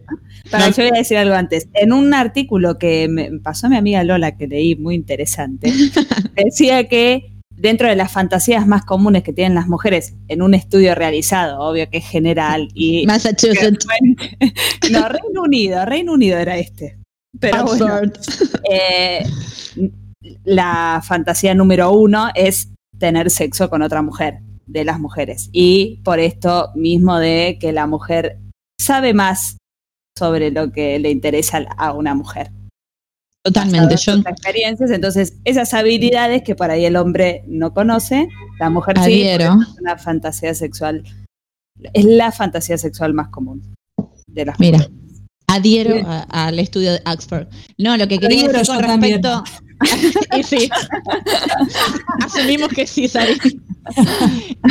Para, 0.52 0.68
No. 0.68 0.76
yo 0.76 0.84
voy 0.84 0.92
a 0.94 0.98
decir 1.00 1.18
algo 1.18 1.34
antes. 1.34 1.70
En 1.74 1.94
un 1.94 2.14
artículo 2.14 2.78
que 2.78 3.08
me 3.08 3.32
pasó 3.40 3.70
mi 3.70 3.78
amiga 3.78 4.04
Lola, 4.04 4.36
que 4.38 4.48
leí 4.48 4.76
muy 4.76 4.96
interesante, 4.96 5.72
decía 6.36 6.88
que 6.90 7.31
dentro 7.62 7.88
de 7.88 7.96
las 7.96 8.12
fantasías 8.12 8.66
más 8.66 8.84
comunes 8.86 9.22
que 9.24 9.34
tienen 9.34 9.54
las 9.54 9.68
mujeres, 9.68 10.16
en 10.28 10.42
un 10.42 10.56
estudio 10.56 10.96
realizado, 10.96 11.60
obvio 11.60 11.88
que 11.90 12.00
es 12.00 12.08
general, 12.08 12.68
y 12.74 13.06
Massachusetts. 13.08 13.86
no, 14.92 15.08
Reino 15.08 15.44
Unido, 15.44 15.86
Reino 15.86 16.14
Unido 16.14 16.38
era 16.38 16.58
este. 16.58 16.98
Pero 17.40 17.66
bueno, 17.66 18.12
eh, 18.70 19.24
la 20.44 21.02
fantasía 21.06 21.54
número 21.54 21.92
uno 21.92 22.30
es 22.34 22.70
tener 22.98 23.30
sexo 23.30 23.70
con 23.70 23.84
otra 23.84 24.02
mujer, 24.02 24.40
de 24.66 24.84
las 24.84 25.00
mujeres. 25.00 25.50
Y 25.52 26.02
por 26.04 26.20
esto 26.20 26.72
mismo 26.76 27.20
de 27.20 27.58
que 27.60 27.72
la 27.72 27.86
mujer 27.86 28.40
sabe 28.80 29.14
más 29.14 29.58
sobre 30.18 30.52
lo 30.52 30.72
que 30.72 31.00
le 31.00 31.12
interesa 31.12 31.66
a 31.78 31.94
una 31.94 32.16
mujer. 32.16 32.52
Totalmente. 33.44 33.98
Sus 33.98 34.24
experiencias, 34.26 34.92
entonces 34.92 35.34
esas 35.46 35.74
habilidades 35.74 36.44
que 36.44 36.54
por 36.56 36.70
ahí 36.70 36.86
el 36.86 36.96
hombre 36.96 37.44
no 37.48 37.74
conoce, 37.74 38.28
la 38.60 38.70
mujer 38.70 38.98
sí, 39.00 39.04
adhiero. 39.04 39.58
es 39.62 39.80
una 39.82 39.98
fantasía 39.98 40.54
sexual, 40.54 41.04
es 41.94 42.06
la 42.06 42.32
fantasía 42.32 42.78
sexual 42.78 43.14
más 43.16 43.30
común 43.30 43.74
de 44.28 44.46
las 44.46 44.60
Mira, 44.60 44.78
mujeres. 44.78 44.98
adhiero 45.48 45.96
a- 46.08 46.48
al 46.48 46.60
estudio 46.60 46.92
de 46.94 47.02
Oxford. 47.12 47.48
No, 47.80 47.98
lo 47.98 48.08
que 48.08 48.20
quería 48.20 48.48
decir 48.48 48.68
con 48.76 48.84
respecto. 48.84 49.44
y 50.38 50.44
sí. 50.44 50.70
Asumimos 52.24 52.70
que 52.70 52.86
sí, 52.86 53.08
Sari. 53.08 53.38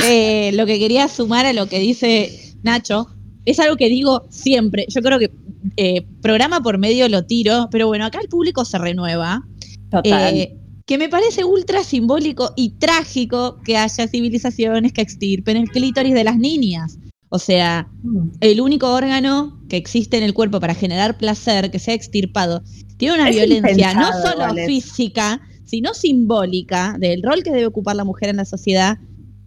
Eh, 0.04 0.52
lo 0.54 0.66
que 0.66 0.78
quería 0.78 1.08
sumar 1.08 1.46
a 1.46 1.52
lo 1.52 1.66
que 1.68 1.78
dice 1.80 2.54
Nacho 2.62 3.08
es 3.44 3.58
algo 3.58 3.76
que 3.76 3.88
digo 3.88 4.26
siempre. 4.30 4.86
Yo 4.88 5.02
creo 5.02 5.18
que 5.18 5.30
eh, 5.76 6.06
programa 6.22 6.60
por 6.62 6.78
medio 6.78 7.08
lo 7.08 7.24
tiro, 7.24 7.68
pero 7.70 7.86
bueno, 7.86 8.04
acá 8.04 8.18
el 8.22 8.28
público 8.28 8.64
se 8.64 8.78
renueva. 8.78 9.42
Total. 9.90 10.36
Eh, 10.36 10.56
que 10.86 10.98
me 10.98 11.08
parece 11.08 11.44
ultra 11.44 11.84
simbólico 11.84 12.52
y 12.56 12.70
trágico 12.70 13.60
que 13.64 13.76
haya 13.76 14.08
civilizaciones 14.08 14.92
que 14.92 15.00
extirpen 15.00 15.56
el 15.56 15.70
clítoris 15.70 16.14
de 16.14 16.24
las 16.24 16.36
niñas. 16.36 16.98
O 17.28 17.38
sea, 17.38 17.88
Mm. 18.02 18.30
el 18.40 18.60
único 18.60 18.92
órgano 18.92 19.60
que 19.68 19.76
existe 19.76 20.16
en 20.18 20.24
el 20.24 20.34
cuerpo 20.34 20.58
para 20.58 20.74
generar 20.74 21.16
placer, 21.16 21.70
que 21.70 21.78
sea 21.78 21.94
extirpado, 21.94 22.62
tiene 22.96 23.14
una 23.14 23.30
Es 23.30 23.36
violencia 23.36 23.94
no 23.94 24.10
solo 24.20 24.52
física, 24.66 25.40
sino 25.64 25.94
simbólica 25.94 26.96
del 26.98 27.22
rol 27.22 27.44
que 27.44 27.52
debe 27.52 27.66
ocupar 27.66 27.94
la 27.94 28.04
mujer 28.04 28.28
en 28.30 28.36
la 28.38 28.44
sociedad. 28.44 28.98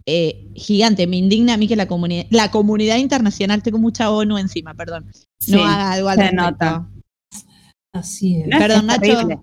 Eh, 0.06 0.50
gigante, 0.54 1.06
me 1.06 1.16
indigna 1.16 1.54
a 1.54 1.56
mí 1.56 1.66
que 1.68 1.76
la 1.76 1.86
comunidad, 1.86 2.26
la 2.30 2.50
comunidad 2.50 2.96
internacional, 2.98 3.62
tengo 3.62 3.78
mucha 3.78 4.10
ONU 4.10 4.38
encima, 4.38 4.74
perdón, 4.74 5.06
no 5.06 5.12
Sí, 5.38 5.54
haga 5.54 5.92
algo 5.92 6.08
al 6.08 6.16
se 6.16 6.22
respecto. 6.22 6.44
nota. 6.50 6.88
Así 7.92 8.36
es. 8.36 8.48
Perdón, 8.48 8.78
es 8.80 8.84
Nacho, 8.84 9.00
terrible. 9.00 9.38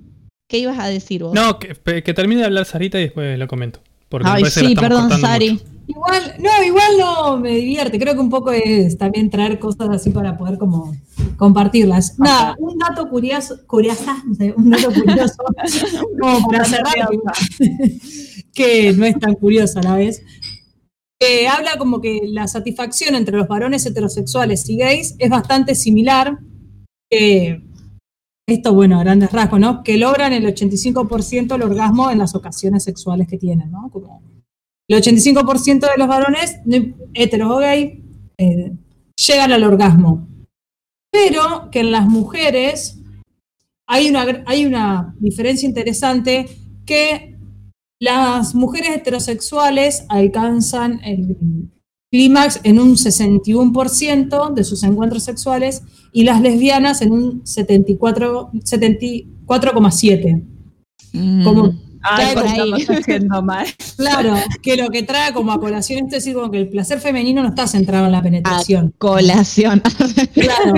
¿qué 0.48 0.58
ibas 0.60 0.78
a 0.80 0.88
decir 0.88 1.24
vos? 1.24 1.34
No, 1.34 1.58
que, 1.58 2.04
que 2.04 2.14
termine 2.14 2.42
de 2.42 2.48
hablar 2.48 2.66
Sarita 2.66 3.00
y 3.00 3.04
después 3.04 3.40
lo 3.40 3.48
comento. 3.48 3.80
Porque 4.10 4.28
Ay, 4.30 4.44
sí, 4.46 4.76
perdón, 4.76 5.10
Sari. 5.22 5.52
mucho. 5.52 5.66
Igual, 5.88 6.36
no, 6.40 6.64
igual 6.66 6.92
no 7.00 7.38
me 7.38 7.56
divierte. 7.56 7.98
Creo 7.98 8.14
que 8.14 8.20
un 8.20 8.30
poco 8.30 8.52
es 8.52 8.98
también 8.98 9.30
traer 9.30 9.58
cosas 9.58 9.90
así 9.90 10.10
para 10.10 10.38
poder 10.38 10.58
como 10.58 10.94
compartirlas. 11.38 12.20
Nada, 12.20 12.56
un 12.60 12.78
dato 12.78 13.10
curioso, 13.10 13.56
sé, 14.38 14.54
un 14.56 14.70
dato 14.70 14.92
curioso, 14.94 15.36
como 16.20 16.48
para 16.50 16.66
cerrar, 16.66 16.94
que 18.54 18.94
no 18.94 19.06
es 19.06 19.18
tan 19.20 19.34
curioso 19.36 19.80
a 19.80 19.84
la 19.84 19.96
vez. 19.96 20.22
Que 21.22 21.48
habla 21.48 21.78
como 21.78 22.02
que 22.02 22.22
la 22.24 22.48
satisfacción 22.48 23.14
entre 23.14 23.38
los 23.38 23.48
varones 23.48 23.86
heterosexuales 23.86 24.68
y 24.68 24.78
gays 24.78 25.16
es 25.20 25.30
bastante 25.30 25.76
similar. 25.76 26.40
que 27.10 27.62
esto, 28.48 28.74
bueno, 28.74 29.00
grandes 29.00 29.32
rasgos, 29.32 29.60
¿no? 29.60 29.84
Que 29.84 29.98
logran 29.98 30.34
el 30.34 30.46
85% 30.46 31.56
el 31.56 31.62
orgasmo 31.62 32.10
en 32.10 32.18
las 32.18 32.34
ocasiones 32.36 32.84
sexuales 32.84 33.28
que 33.28 33.38
tienen, 33.38 33.72
¿no? 33.72 33.92
El 34.88 35.02
85% 35.02 35.80
de 35.80 35.98
los 35.98 36.08
varones, 36.08 36.60
heteros 37.14 37.52
o 37.52 37.58
gay, 37.60 38.04
eh, 38.38 38.72
llegan 39.16 39.52
al 39.52 39.64
orgasmo. 39.64 40.28
Pero 41.12 41.70
que 41.72 41.82
en 41.82 41.92
las 41.92 42.08
mujeres 42.08 42.98
hay 43.88 44.10
una, 44.10 44.44
hay 44.48 44.66
una 44.66 45.16
diferencia 45.20 45.70
interesante 45.70 46.48
que 46.86 47.31
las 48.02 48.56
mujeres 48.56 48.90
heterosexuales 48.96 50.06
alcanzan 50.10 51.00
el 51.04 51.38
clímax 52.12 52.60
en 52.64 52.80
un 52.80 52.96
61% 52.98 54.54
de 54.56 54.64
sus 54.64 54.82
encuentros 54.84 55.24
sexuales 55.24 55.84
y 56.12 56.24
las 56.24 56.42
lesbianas 56.42 57.02
en 57.04 57.12
un 57.12 57.46
74 57.46 58.50
74,7%. 58.54 60.44
Mm. 61.14 61.44
Como 61.44 61.74
Ay, 62.04 62.34
por 62.34 62.48
ahí. 62.48 62.72
haciendo 62.90 63.44
mal. 63.44 63.68
Claro, 63.98 64.34
que 64.64 64.76
lo 64.78 64.90
que 64.90 65.04
trae 65.04 65.32
como 65.34 65.52
a 65.52 65.60
colación 65.60 66.00
esto 66.06 66.18
es 66.18 66.24
decir, 66.24 66.34
como 66.34 66.50
que 66.50 66.58
el 66.58 66.70
placer 66.70 67.00
femenino 67.00 67.44
no 67.44 67.50
está 67.50 67.68
centrado 67.68 68.08
en 68.08 68.14
la 68.14 68.24
penetración. 68.24 68.94
Colación. 68.98 69.84
Claro. 70.34 70.74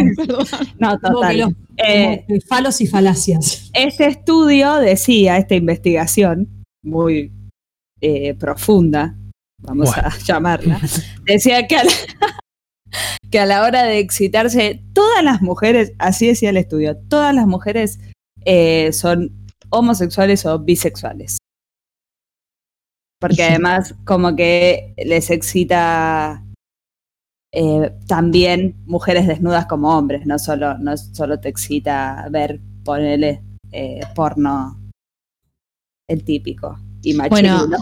No, 0.78 1.00
como 1.00 1.22
que 1.22 1.28
total. 1.28 1.38
los 1.40 1.50
Eh, 1.88 2.26
falos 2.50 2.82
y 2.82 2.88
falacias. 2.88 3.70
este 3.74 4.08
estudio 4.08 4.76
decía, 4.76 5.38
esta 5.38 5.56
investigación 5.56 6.50
muy 6.84 7.32
eh, 8.02 8.34
profunda, 8.36 9.16
vamos 9.62 9.98
a 9.98 10.16
llamarla, 10.20 10.80
decía 11.26 11.68
que 11.68 11.78
a, 11.78 11.84
la, 11.84 11.92
que 13.32 13.40
a 13.40 13.46
la 13.46 13.64
hora 13.64 13.84
de 13.84 14.00
excitarse, 14.00 14.84
todas 14.94 15.24
las 15.24 15.42
mujeres, 15.42 15.94
así 16.00 16.28
decía 16.28 16.50
el 16.50 16.58
estudio, 16.58 16.98
todas 16.98 17.34
las 17.34 17.48
mujeres 17.48 18.00
eh, 18.46 18.92
son 18.94 19.32
homosexuales 19.70 20.46
o 20.46 20.60
bisexuales. 20.60 21.38
Porque 23.20 23.44
además 23.50 23.96
como 24.06 24.36
que 24.36 24.94
les 24.98 25.30
excita 25.30 26.44
eh, 27.52 27.94
también 28.08 28.76
mujeres 28.86 29.28
desnudas 29.28 29.66
como 29.66 29.98
hombres, 29.98 30.26
no 30.26 30.40
solo, 30.40 30.78
no 30.78 30.98
solo 30.98 31.40
te 31.40 31.50
excita 31.50 32.28
ver, 32.30 32.60
ponele 32.84 33.44
eh, 33.72 34.02
porno, 34.16 34.80
el 36.08 36.24
típico 36.24 36.78
y 37.02 37.16
Bueno, 37.16 37.68
machirulo. 37.68 37.78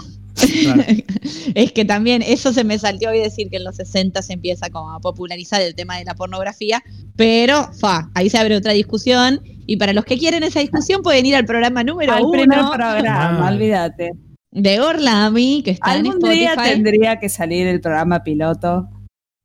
Claro. 0.63 0.83
es 1.55 1.71
que 1.73 1.85
también 1.85 2.21
eso 2.21 2.53
se 2.53 2.63
me 2.63 2.79
saltó 2.79 3.09
hoy 3.09 3.19
decir 3.19 3.49
que 3.49 3.57
en 3.57 3.63
los 3.65 3.75
60 3.75 4.21
se 4.21 4.33
empieza 4.33 4.69
como 4.69 4.91
a 4.91 4.99
popularizar 4.99 5.61
el 5.61 5.75
tema 5.75 5.97
de 5.97 6.05
la 6.05 6.15
pornografía, 6.15 6.81
pero 7.15 7.69
fa, 7.79 8.09
ahí 8.15 8.29
se 8.29 8.37
abre 8.37 8.55
otra 8.55 8.71
discusión 8.73 9.41
y 9.67 9.77
para 9.77 9.93
los 9.93 10.05
que 10.05 10.17
quieren 10.17 10.43
esa 10.43 10.59
discusión 10.61 11.01
pueden 11.03 11.25
ir 11.25 11.35
al 11.35 11.45
programa 11.45 11.83
número 11.83 12.13
Al 12.13 12.23
uno 12.23 12.31
primer 12.31 12.59
programa, 12.59 13.47
Ah. 13.47 13.51
olvídate. 13.51 14.13
de 14.51 14.79
Orlami, 14.79 15.61
que 15.63 15.71
está 15.71 15.95
en 15.97 16.07
Algún 16.07 16.19
día 16.29 16.51
Spotify. 16.51 16.73
tendría 16.73 17.19
que 17.19 17.29
salir 17.29 17.67
el 17.67 17.79
programa 17.81 18.23
piloto. 18.23 18.89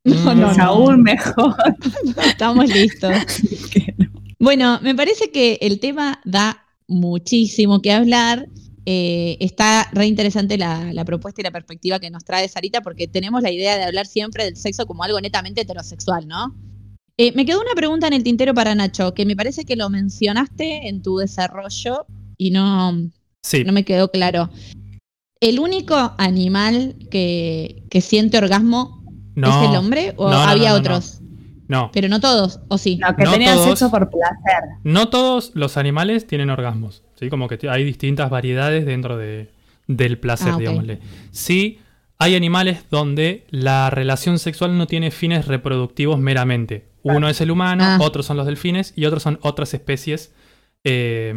No, 0.05 0.35
no, 0.35 0.51
es 0.53 0.57
no. 0.59 0.65
aún 0.65 1.03
mejor. 1.03 1.55
Estamos 2.27 2.69
listos. 2.69 3.13
que 3.73 3.95
no. 3.99 4.07
Bueno, 4.39 4.79
me 4.83 4.95
parece 4.95 5.31
que 5.33 5.59
el 5.61 5.81
tema 5.81 6.21
da 6.25 6.65
muchísimo 6.89 7.83
que 7.83 7.93
hablar. 7.93 8.47
Eh, 8.89 9.37
está 9.41 9.89
re 9.93 10.07
interesante 10.07 10.57
la, 10.57 10.93
la 10.93 11.05
propuesta 11.05 11.41
y 11.41 11.45
la 11.45 11.51
perspectiva 11.51 11.99
que 11.99 12.09
nos 12.11 12.25
trae 12.25 12.47
Sarita, 12.49 12.83
porque 12.83 13.09
tenemos 13.09 13.43
la 13.43 13.51
idea 13.51 13.77
de 13.77 13.83
hablar 13.85 14.07
siempre 14.07 14.45
del 14.45 14.57
sexo 14.57 14.87
como 14.87 15.03
algo 15.03 15.21
netamente 15.21 15.63
heterosexual, 15.63 16.29
¿no? 16.29 16.55
Eh, 17.19 17.33
me 17.35 17.45
quedó 17.45 17.61
una 17.61 17.75
pregunta 17.75 18.07
en 18.07 18.13
el 18.13 18.23
tintero 18.23 18.55
para 18.55 18.75
Nacho, 18.77 19.13
que 19.13 19.27
me 19.27 19.35
parece 19.35 19.65
que 19.65 19.75
lo 19.75 19.89
mencionaste 19.91 20.87
en 20.89 21.03
tu 21.03 21.17
desarrollo 21.19 22.07
y 22.37 22.51
no, 22.53 22.93
Sí, 23.43 23.65
no 23.65 23.73
me 23.73 23.85
quedó 23.85 24.11
claro. 24.11 24.51
¿El 25.41 25.59
único 25.59 26.15
animal 26.19 26.97
que, 27.11 27.83
que 27.91 28.01
siente 28.01 28.39
orgasmo 28.39 29.03
no, 29.35 29.49
es 29.65 29.71
el 29.71 29.77
hombre 29.77 30.15
o 30.17 30.31
No, 30.31 30.37
había 30.37 30.69
no, 30.71 30.75
no, 30.77 30.81
otros? 30.81 31.21
no. 31.69 31.91
Pero 31.93 32.09
no 32.09 32.21
todos, 32.21 32.61
¿o 32.69 32.79
sí? 32.79 32.99
No, 32.99 33.17
que 33.17 33.25
No 33.25 33.33
tenían 33.33 33.55
todos. 33.57 33.69
sexo 33.69 33.91
por 33.91 34.09
placer. 34.11 34.63
No 34.85 35.09
todos 35.09 35.53
los 35.55 35.77
animales 35.77 36.27
tienen 36.27 36.51
orgasmos, 36.51 37.03
¿sí? 37.19 37.29
Como 37.29 37.49
que 37.49 37.59
hay 37.69 37.85
distintas 37.85 38.31
variedades 38.31 38.87
dentro 38.87 39.17
de, 39.17 39.49
del 39.87 40.19
placer, 40.19 40.53
Ah, 40.55 40.59
digámosle. 40.59 40.99
Sí, 41.33 41.79
hay 42.19 42.35
animales 42.35 42.85
donde 42.91 43.45
la 43.51 43.91
relación 43.91 44.39
sexual 44.39 44.79
no 44.79 44.87
tiene 44.87 45.11
fines 45.11 45.47
reproductivos 45.47 46.19
meramente. 46.19 46.85
Uno 47.03 47.29
es 47.29 47.41
el 47.41 47.51
humano, 47.51 47.85
Ah. 47.85 47.99
otros 48.01 48.27
son 48.27 48.37
los 48.37 48.47
delfines 48.47 48.93
y 48.97 49.05
otros 49.05 49.23
son 49.23 49.39
otras 49.43 49.75
especies 49.75 50.33
eh, 50.85 51.35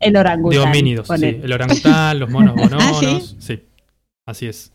El 0.00 0.16
orangután. 0.16 0.58
de 0.58 0.66
homínidos. 0.66 1.06
sí. 1.08 1.24
El 1.42 1.52
orangután, 1.52 2.18
los 2.18 2.30
monos 2.30 2.54
bononos. 2.54 2.82
Ah, 2.82 3.20
¿sí? 3.20 3.36
¿sí? 3.38 3.62
así 4.26 4.46
es. 4.46 4.70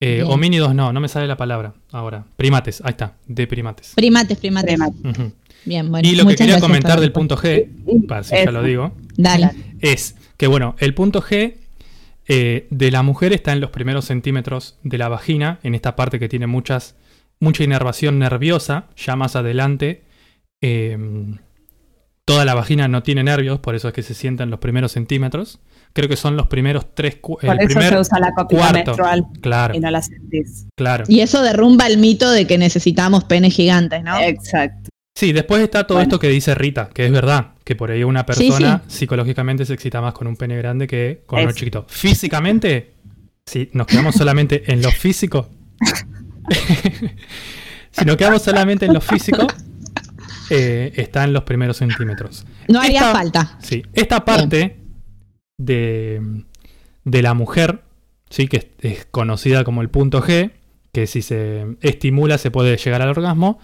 Eh, 0.00 0.22
homínidos 0.24 0.74
no, 0.76 0.92
no 0.92 1.00
me 1.00 1.08
sale 1.08 1.26
la 1.26 1.36
palabra 1.36 1.74
ahora. 1.90 2.24
Primates, 2.36 2.80
ahí 2.84 2.90
está, 2.90 3.16
de 3.26 3.46
primates. 3.48 3.94
Primates, 3.96 4.38
primates. 4.38 4.78
Bien, 5.64 5.90
bueno. 5.90 6.08
y 6.08 6.14
lo 6.14 6.24
que 6.24 6.36
quería 6.36 6.60
comentar 6.60 7.00
del 7.00 7.10
punto 7.10 7.36
G, 7.36 7.66
para 8.06 8.22
si 8.22 8.36
ya 8.36 8.52
lo 8.52 8.62
digo, 8.62 8.92
Dale. 9.18 9.50
es 9.80 10.14
que 10.38 10.46
bueno, 10.46 10.74
el 10.78 10.94
punto 10.94 11.20
G 11.20 11.56
eh, 12.28 12.66
de 12.70 12.90
la 12.90 13.02
mujer 13.02 13.32
está 13.34 13.52
en 13.52 13.60
los 13.60 13.70
primeros 13.70 14.04
centímetros 14.06 14.78
de 14.82 14.96
la 14.98 15.08
vagina, 15.08 15.58
en 15.62 15.74
esta 15.74 15.94
parte 15.96 16.18
que 16.18 16.28
tiene 16.28 16.46
muchas, 16.46 16.94
mucha 17.40 17.64
inervación 17.64 18.18
nerviosa, 18.18 18.86
ya 18.96 19.14
más 19.16 19.36
adelante. 19.36 20.04
eh, 20.62 20.96
toda 22.24 22.44
la 22.44 22.54
vagina 22.54 22.88
no 22.88 23.02
tiene 23.02 23.24
nervios, 23.24 23.58
por 23.58 23.74
eso 23.74 23.88
es 23.88 23.94
que 23.94 24.02
se 24.02 24.12
sienta 24.12 24.42
en 24.42 24.50
los 24.50 24.58
primeros 24.60 24.92
centímetros. 24.92 25.60
Creo 25.94 26.10
que 26.10 26.16
son 26.16 26.36
los 26.36 26.46
primeros 26.48 26.94
tres, 26.94 27.16
Por 27.16 27.38
el 27.42 27.58
eso 27.60 27.66
primer 27.68 27.88
se 27.94 27.98
usa 28.00 28.18
la 28.20 28.34
copita 28.34 28.60
cuarto. 28.60 28.74
menstrual 28.90 29.24
Claro, 29.40 29.74
y 29.74 29.80
no 29.80 29.90
la 29.90 30.02
sentís. 30.02 30.66
claro. 30.76 31.04
Y 31.08 31.20
eso 31.20 31.40
derrumba 31.40 31.86
el 31.86 31.96
mito 31.96 32.30
de 32.30 32.46
que 32.46 32.58
necesitamos 32.58 33.24
penes 33.24 33.54
gigantes, 33.54 34.02
¿no? 34.04 34.20
Exacto. 34.20 34.90
Sí, 35.18 35.32
después 35.32 35.60
está 35.62 35.84
todo 35.84 35.96
Bueno. 35.98 36.10
esto 36.10 36.20
que 36.20 36.28
dice 36.28 36.54
Rita, 36.54 36.90
que 36.94 37.04
es 37.04 37.10
verdad, 37.10 37.54
que 37.64 37.74
por 37.74 37.90
ahí 37.90 38.04
una 38.04 38.24
persona 38.24 38.84
psicológicamente 38.86 39.64
se 39.66 39.74
excita 39.74 40.00
más 40.00 40.14
con 40.14 40.28
un 40.28 40.36
pene 40.36 40.56
grande 40.56 40.86
que 40.86 41.22
con 41.26 41.40
uno 41.40 41.50
Es- 41.50 41.56
chiquito. 41.56 41.84
Físicamente, 41.88 42.92
si 43.44 43.68
nos 43.72 43.88
quedamos 43.88 44.14
solamente 44.14 44.62
en 44.72 44.80
lo 44.80 44.92
físico, 44.92 45.48
si 47.90 48.04
nos 48.04 48.16
quedamos 48.16 48.42
solamente 48.42 48.86
en 48.86 48.94
lo 48.94 49.00
físico, 49.00 49.44
eh, 50.50 50.92
está 50.94 51.24
en 51.24 51.32
los 51.32 51.42
primeros 51.42 51.78
centímetros. 51.78 52.46
no 52.68 52.80
haría 52.80 53.00
esta- 53.00 53.12
falta. 53.12 53.58
Sí, 53.60 53.82
esta 53.94 54.24
parte 54.24 54.76
de, 55.58 56.44
de 57.04 57.22
la 57.22 57.34
mujer, 57.34 57.82
sí, 58.30 58.46
que 58.46 58.56
es, 58.58 58.66
es 58.82 59.04
conocida 59.10 59.64
como 59.64 59.82
el 59.82 59.90
punto 59.90 60.22
G, 60.22 60.52
que 60.92 61.08
si 61.08 61.22
se 61.22 61.66
estimula 61.80 62.38
se 62.38 62.52
puede 62.52 62.76
llegar 62.76 63.02
al 63.02 63.08
orgasmo, 63.08 63.58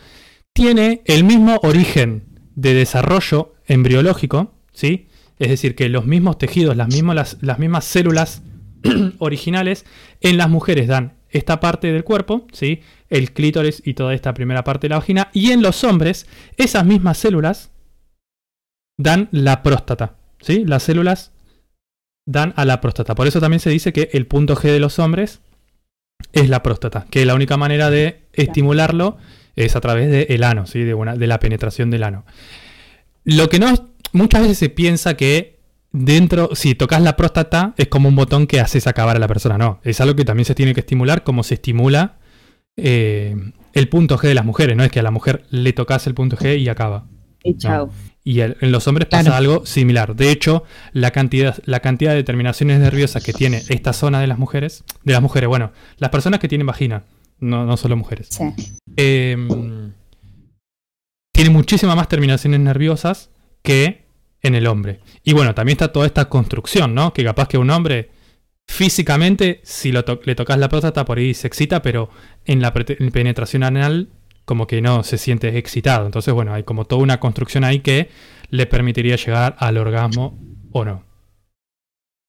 tiene 0.55 1.03
el 1.05 1.25
mismo 1.25 1.61
origen 1.63 2.25
de 2.55 2.73
desarrollo 2.75 3.55
embriológico, 3.67 4.55
¿sí? 4.73 5.09
Es 5.39 5.49
decir, 5.49 5.75
que 5.75 5.89
los 5.89 6.07
mismos 6.07 6.39
tejidos, 6.39 6.77
las 6.77 6.89
mismas, 6.89 7.17
las, 7.17 7.37
las 7.41 7.59
mismas 7.59 7.85
células 7.85 8.43
originales 9.19 9.85
en 10.21 10.39
las 10.39 10.49
mujeres 10.49 10.87
dan 10.89 11.15
esta 11.29 11.59
parte 11.59 11.93
del 11.93 12.05
cuerpo, 12.05 12.47
¿sí? 12.53 12.81
El 13.11 13.33
clítoris 13.33 13.83
y 13.85 13.95
toda 13.95 14.15
esta 14.15 14.33
primera 14.33 14.63
parte 14.63 14.87
de 14.87 14.91
la 14.91 14.99
vagina, 14.99 15.31
y 15.33 15.51
en 15.51 15.61
los 15.61 15.83
hombres 15.83 16.27
esas 16.57 16.87
mismas 16.87 17.19
células 17.19 17.73
dan 18.97 19.29
la 19.33 19.65
próstata, 19.65 20.17
¿sí? 20.41 20.65
Las 20.65 20.85
células 20.85 21.33
dan 22.27 22.55
a 22.57 22.65
la 22.65 22.81
próstata. 22.81 23.17
Por 23.17 23.27
eso 23.27 23.41
también 23.41 23.61
se 23.61 23.71
dice 23.71 23.93
que 23.93 24.11
el 24.13 24.29
punto 24.29 24.55
G 24.55 24.71
de 24.71 24.81
los 24.81 25.01
hombres 25.01 25.41
es 26.33 26.49
la 26.49 26.63
próstata, 26.63 27.07
que 27.11 27.27
la 27.27 27.35
única 27.35 27.57
manera 27.57 27.91
de 27.91 28.23
estimularlo 28.33 29.19
es 29.57 29.77
a 29.77 29.81
través 29.81 30.11
del 30.29 30.43
ano, 30.45 30.67
¿sí? 30.67 30.81
de, 30.83 30.95
una, 30.95 31.17
de 31.17 31.27
la 31.27 31.39
penetración 31.41 31.91
del 31.91 32.03
ano. 32.05 32.25
Lo 33.25 33.49
que 33.49 33.59
no, 33.59 33.73
muchas 34.13 34.43
veces 34.43 34.59
se 34.59 34.69
piensa 34.69 35.17
que 35.17 35.61
dentro, 35.93 36.51
si 36.55 36.75
tocas 36.75 37.01
la 37.03 37.17
próstata, 37.17 37.75
es 37.77 37.89
como 37.89 38.09
un 38.09 38.17
botón 38.17 38.47
que 38.47 38.61
haces 38.61 38.87
acabar 38.87 39.17
a 39.17 39.19
la 39.19 39.29
persona. 39.29 39.57
No, 39.59 39.81
es 39.85 40.01
algo 40.01 40.15
que 40.17 40.25
también 40.25 40.45
se 40.45 40.55
tiene 40.55 40.75
que 40.75 40.81
estimular, 40.81 41.23
como 41.23 41.43
se 41.43 41.55
estimula 41.55 42.19
eh, 42.77 43.37
el 43.73 43.89
punto 43.89 44.19
G 44.19 44.29
de 44.29 44.35
las 44.35 44.45
mujeres. 44.45 44.77
No 44.77 44.85
es 44.85 44.91
que 44.91 45.01
a 45.01 45.03
la 45.03 45.11
mujer 45.11 45.45
le 45.51 45.73
tocas 45.73 46.07
el 46.07 46.15
punto 46.15 46.37
G 46.37 46.59
y 46.59 46.69
acaba. 46.69 47.07
Y 47.43 47.57
chao. 47.57 47.91
Y 48.25 48.41
el- 48.41 48.57
en 48.61 48.73
los 48.73 48.89
hombres 48.89 49.07
pasa 49.09 49.25
Claro. 49.25 49.37
algo 49.37 49.67
similar. 49.67 50.17
De 50.17 50.31
hecho, 50.31 50.65
la 50.93 51.11
cantidad, 51.11 51.57
la 51.67 51.81
cantidad 51.81 52.15
de 52.15 52.25
terminaciones 52.25 52.81
nerviosas 52.81 53.23
que 53.23 53.33
tiene 53.35 53.63
esta 53.69 53.93
zona 53.93 54.21
de 54.21 54.27
las 54.27 54.39
mujeres, 54.39 54.83
de 55.05 55.13
las 55.13 55.21
mujeres, 55.23 55.49
bueno, 55.49 55.73
las 55.99 56.11
personas 56.11 56.41
que 56.41 56.49
tienen 56.49 56.67
vagina, 56.67 57.05
no, 57.41 57.65
no 57.67 57.77
solo 57.77 57.97
mujeres, 57.97 58.29
Sí. 58.31 58.45
eh, 58.97 59.37
tiene 61.33 61.51
muchísimas 61.51 61.97
más 61.97 62.09
terminaciones 62.09 62.61
nerviosas 62.61 63.31
que 63.63 64.05
en 64.43 64.55
el 64.55 64.67
hombre. 64.67 65.01
Y 65.23 65.33
bueno, 65.33 65.55
también 65.55 65.75
está 65.75 65.93
toda 65.93 66.07
esta 66.07 66.29
construcción, 66.29 66.95
¿no? 66.95 67.13
Que 67.13 67.25
capaz 67.25 67.49
que 67.49 67.59
un 67.59 67.71
hombre 67.71 68.11
físicamente, 68.69 69.61
si 69.65 69.91
lo 69.93 70.05
to- 70.05 70.21
le 70.25 70.35
tocas 70.35 70.59
la 70.59 70.69
próstata, 70.69 71.05
por 71.05 71.19
ahí 71.19 71.35
se 71.35 71.47
excita, 71.47 71.83
pero 71.83 72.09
en 72.45 72.61
la 72.61 72.73
penetración 72.73 73.63
anal 73.63 74.09
como 74.45 74.67
que 74.67 74.81
no 74.83 75.03
se 75.03 75.17
siente 75.19 75.57
excitado. 75.59 76.05
Entonces, 76.07 76.33
bueno, 76.35 76.53
hay 76.53 76.63
como 76.65 76.85
toda 76.85 77.03
una 77.03 77.19
construcción 77.21 77.65
ahí 77.65 77.81
que 77.81 78.11
le 78.51 78.67
permitiría 78.67 79.17
llegar 79.17 79.57
al 79.59 79.79
orgasmo 79.79 80.39
o 80.73 80.85
no. 80.85 81.05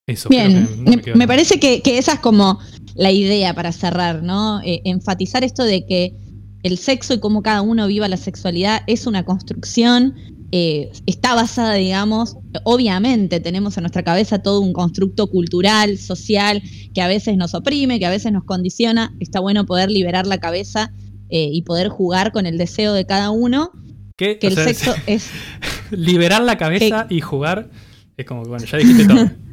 Eso. 0.08 0.30
Bien, 0.30 0.68
que 0.68 0.84
me, 0.84 0.98
me 0.98 1.14
nada. 1.14 1.28
parece 1.28 1.60
que, 1.60 1.82
que 1.82 1.98
esa 1.98 2.14
es 2.14 2.20
como 2.20 2.60
la 2.96 3.12
idea 3.12 3.54
para 3.54 3.72
cerrar, 3.72 4.24
¿no? 4.24 4.62
Eh, 4.64 4.82
enfatizar 4.86 5.44
esto 5.44 5.64
de 5.64 5.86
que 5.86 6.16
el 6.64 6.78
sexo 6.78 7.14
y 7.14 7.20
cómo 7.20 7.44
cada 7.44 7.62
uno 7.62 7.88
viva 7.88 8.08
la 8.08 8.18
sexualidad 8.18 8.82
es 8.88 9.06
una 9.06 9.24
construcción, 9.24 10.16
eh, 10.52 10.92
está 11.06 11.36
basada, 11.36 11.74
digamos, 11.74 12.38
obviamente 12.64 13.40
tenemos 13.40 13.78
en 13.78 13.84
nuestra 13.84 14.04
cabeza 14.04 14.40
todo 14.40 14.62
un 14.62 14.74
constructo 14.74 15.28
cultural, 15.28 15.98
social, 15.98 16.62
que 16.94 17.02
a 17.02 17.08
veces 17.08 17.36
nos 17.36 17.54
oprime, 17.54 18.00
que 18.00 18.06
a 18.06 18.10
veces 18.10 18.32
nos 18.32 18.46
condiciona, 18.46 19.14
está 19.20 19.40
bueno 19.40 19.66
poder 19.66 19.92
liberar 19.92 20.26
la 20.26 20.40
cabeza 20.40 20.92
eh, 21.30 21.50
y 21.52 21.64
poder 21.64 21.90
jugar 21.90 22.32
con 22.32 22.46
el 22.46 22.58
deseo 22.58 22.94
de 22.94 23.06
cada 23.06 23.32
uno, 23.32 23.72
¿Qué? 24.18 24.40
que 24.40 24.48
O 24.48 24.50
el 24.52 24.56
sea, 24.56 24.66
sexo 24.66 24.96
es... 25.08 25.30
liberar 25.92 26.42
la 26.42 26.58
cabeza 26.58 27.08
y 27.10 27.22
jugar 27.22 27.70
es 28.18 28.26
como, 28.26 28.44
bueno, 28.46 28.66
ya 28.66 28.78
dijiste 28.78 29.06
todo. 29.06 29.30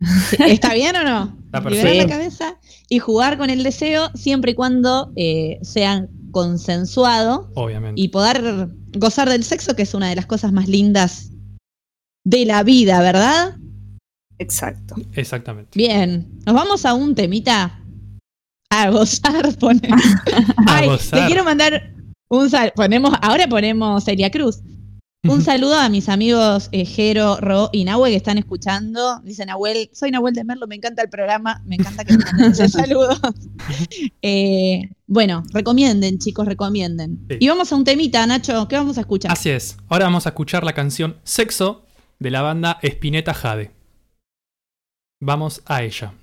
¿Está 0.38 0.74
bien 0.74 0.96
o 0.96 1.04
no? 1.04 1.36
Está 1.46 1.60
Liberar 1.60 1.82
perfecto. 1.82 2.08
la 2.08 2.08
cabeza 2.08 2.56
y 2.88 2.98
jugar 2.98 3.38
con 3.38 3.50
el 3.50 3.62
deseo 3.62 4.10
siempre 4.14 4.52
y 4.52 4.54
cuando 4.54 5.12
eh, 5.16 5.58
sean 5.62 6.08
consensuado 6.30 7.50
Obviamente. 7.54 8.00
y 8.00 8.08
poder 8.08 8.68
gozar 8.96 9.28
del 9.28 9.44
sexo, 9.44 9.74
que 9.74 9.82
es 9.82 9.94
una 9.94 10.08
de 10.08 10.16
las 10.16 10.26
cosas 10.26 10.52
más 10.52 10.68
lindas 10.68 11.30
de 12.24 12.44
la 12.44 12.62
vida, 12.62 13.00
¿verdad? 13.00 13.56
Exacto. 14.38 14.94
Exactamente. 15.14 15.70
Bien, 15.74 16.28
nos 16.46 16.54
vamos 16.54 16.84
a 16.84 16.94
un 16.94 17.14
temita 17.14 17.82
a 18.70 18.90
gozar, 18.90 19.56
pone. 19.58 19.88
A 20.66 20.84
gozar. 20.84 21.20
le 21.20 21.26
quiero 21.26 21.44
mandar 21.44 21.94
un 22.28 22.50
sal 22.50 22.72
ponemos, 22.76 23.14
ahora 23.22 23.48
ponemos 23.48 24.04
Celia 24.04 24.30
Cruz. 24.30 24.60
Un 25.28 25.42
saludo 25.44 25.74
a 25.74 25.88
mis 25.88 26.08
amigos 26.08 26.68
eh, 26.72 26.84
Jero, 26.84 27.36
Ro 27.36 27.70
y 27.72 27.84
Nahuel 27.84 28.12
que 28.12 28.16
están 28.16 28.38
escuchando. 28.38 29.20
Dice 29.24 29.44
Nahuel, 29.44 29.90
soy 29.92 30.10
Nahuel 30.10 30.34
de 30.34 30.44
Merlo, 30.44 30.66
me 30.66 30.76
encanta 30.76 31.02
el 31.02 31.10
programa, 31.10 31.62
me 31.66 31.76
encanta 31.76 32.04
que 32.04 32.16
me 32.16 32.24
manden 32.24 32.52
ese 32.52 32.68
saludo. 32.68 33.16
Eh, 34.22 34.90
bueno, 35.06 35.42
recomienden, 35.52 36.18
chicos, 36.18 36.46
recomienden. 36.46 37.26
Sí. 37.28 37.36
Y 37.40 37.48
vamos 37.48 37.72
a 37.72 37.76
un 37.76 37.84
temita, 37.84 38.26
Nacho, 38.26 38.66
¿qué 38.68 38.76
vamos 38.76 38.98
a 38.98 39.02
escuchar? 39.02 39.32
Así 39.32 39.50
es. 39.50 39.76
Ahora 39.88 40.06
vamos 40.06 40.26
a 40.26 40.30
escuchar 40.30 40.64
la 40.64 40.72
canción 40.72 41.16
Sexo 41.24 41.84
de 42.18 42.30
la 42.30 42.42
banda 42.42 42.78
Spinetta 42.82 43.34
Jade. 43.34 43.70
Vamos 45.20 45.62
a 45.66 45.82
ella. 45.82 46.14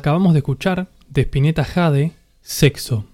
Acabamos 0.00 0.32
de 0.32 0.38
escuchar 0.38 0.86
de 1.10 1.20
Spinetta 1.20 1.62
Jade, 1.62 2.12
Sexo. 2.40 3.04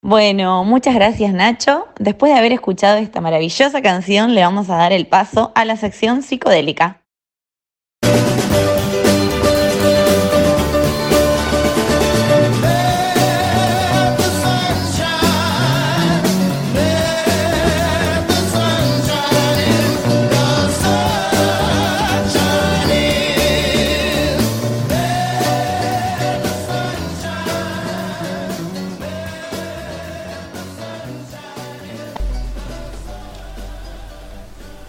Bueno, 0.00 0.64
muchas 0.64 0.94
gracias 0.94 1.34
Nacho. 1.34 1.88
Después 2.00 2.32
de 2.32 2.38
haber 2.38 2.52
escuchado 2.52 2.96
esta 2.96 3.20
maravillosa 3.20 3.82
canción, 3.82 4.34
le 4.34 4.40
vamos 4.40 4.70
a 4.70 4.76
dar 4.76 4.92
el 4.94 5.06
paso 5.06 5.52
a 5.54 5.66
la 5.66 5.76
sección 5.76 6.22
psicodélica. 6.22 7.02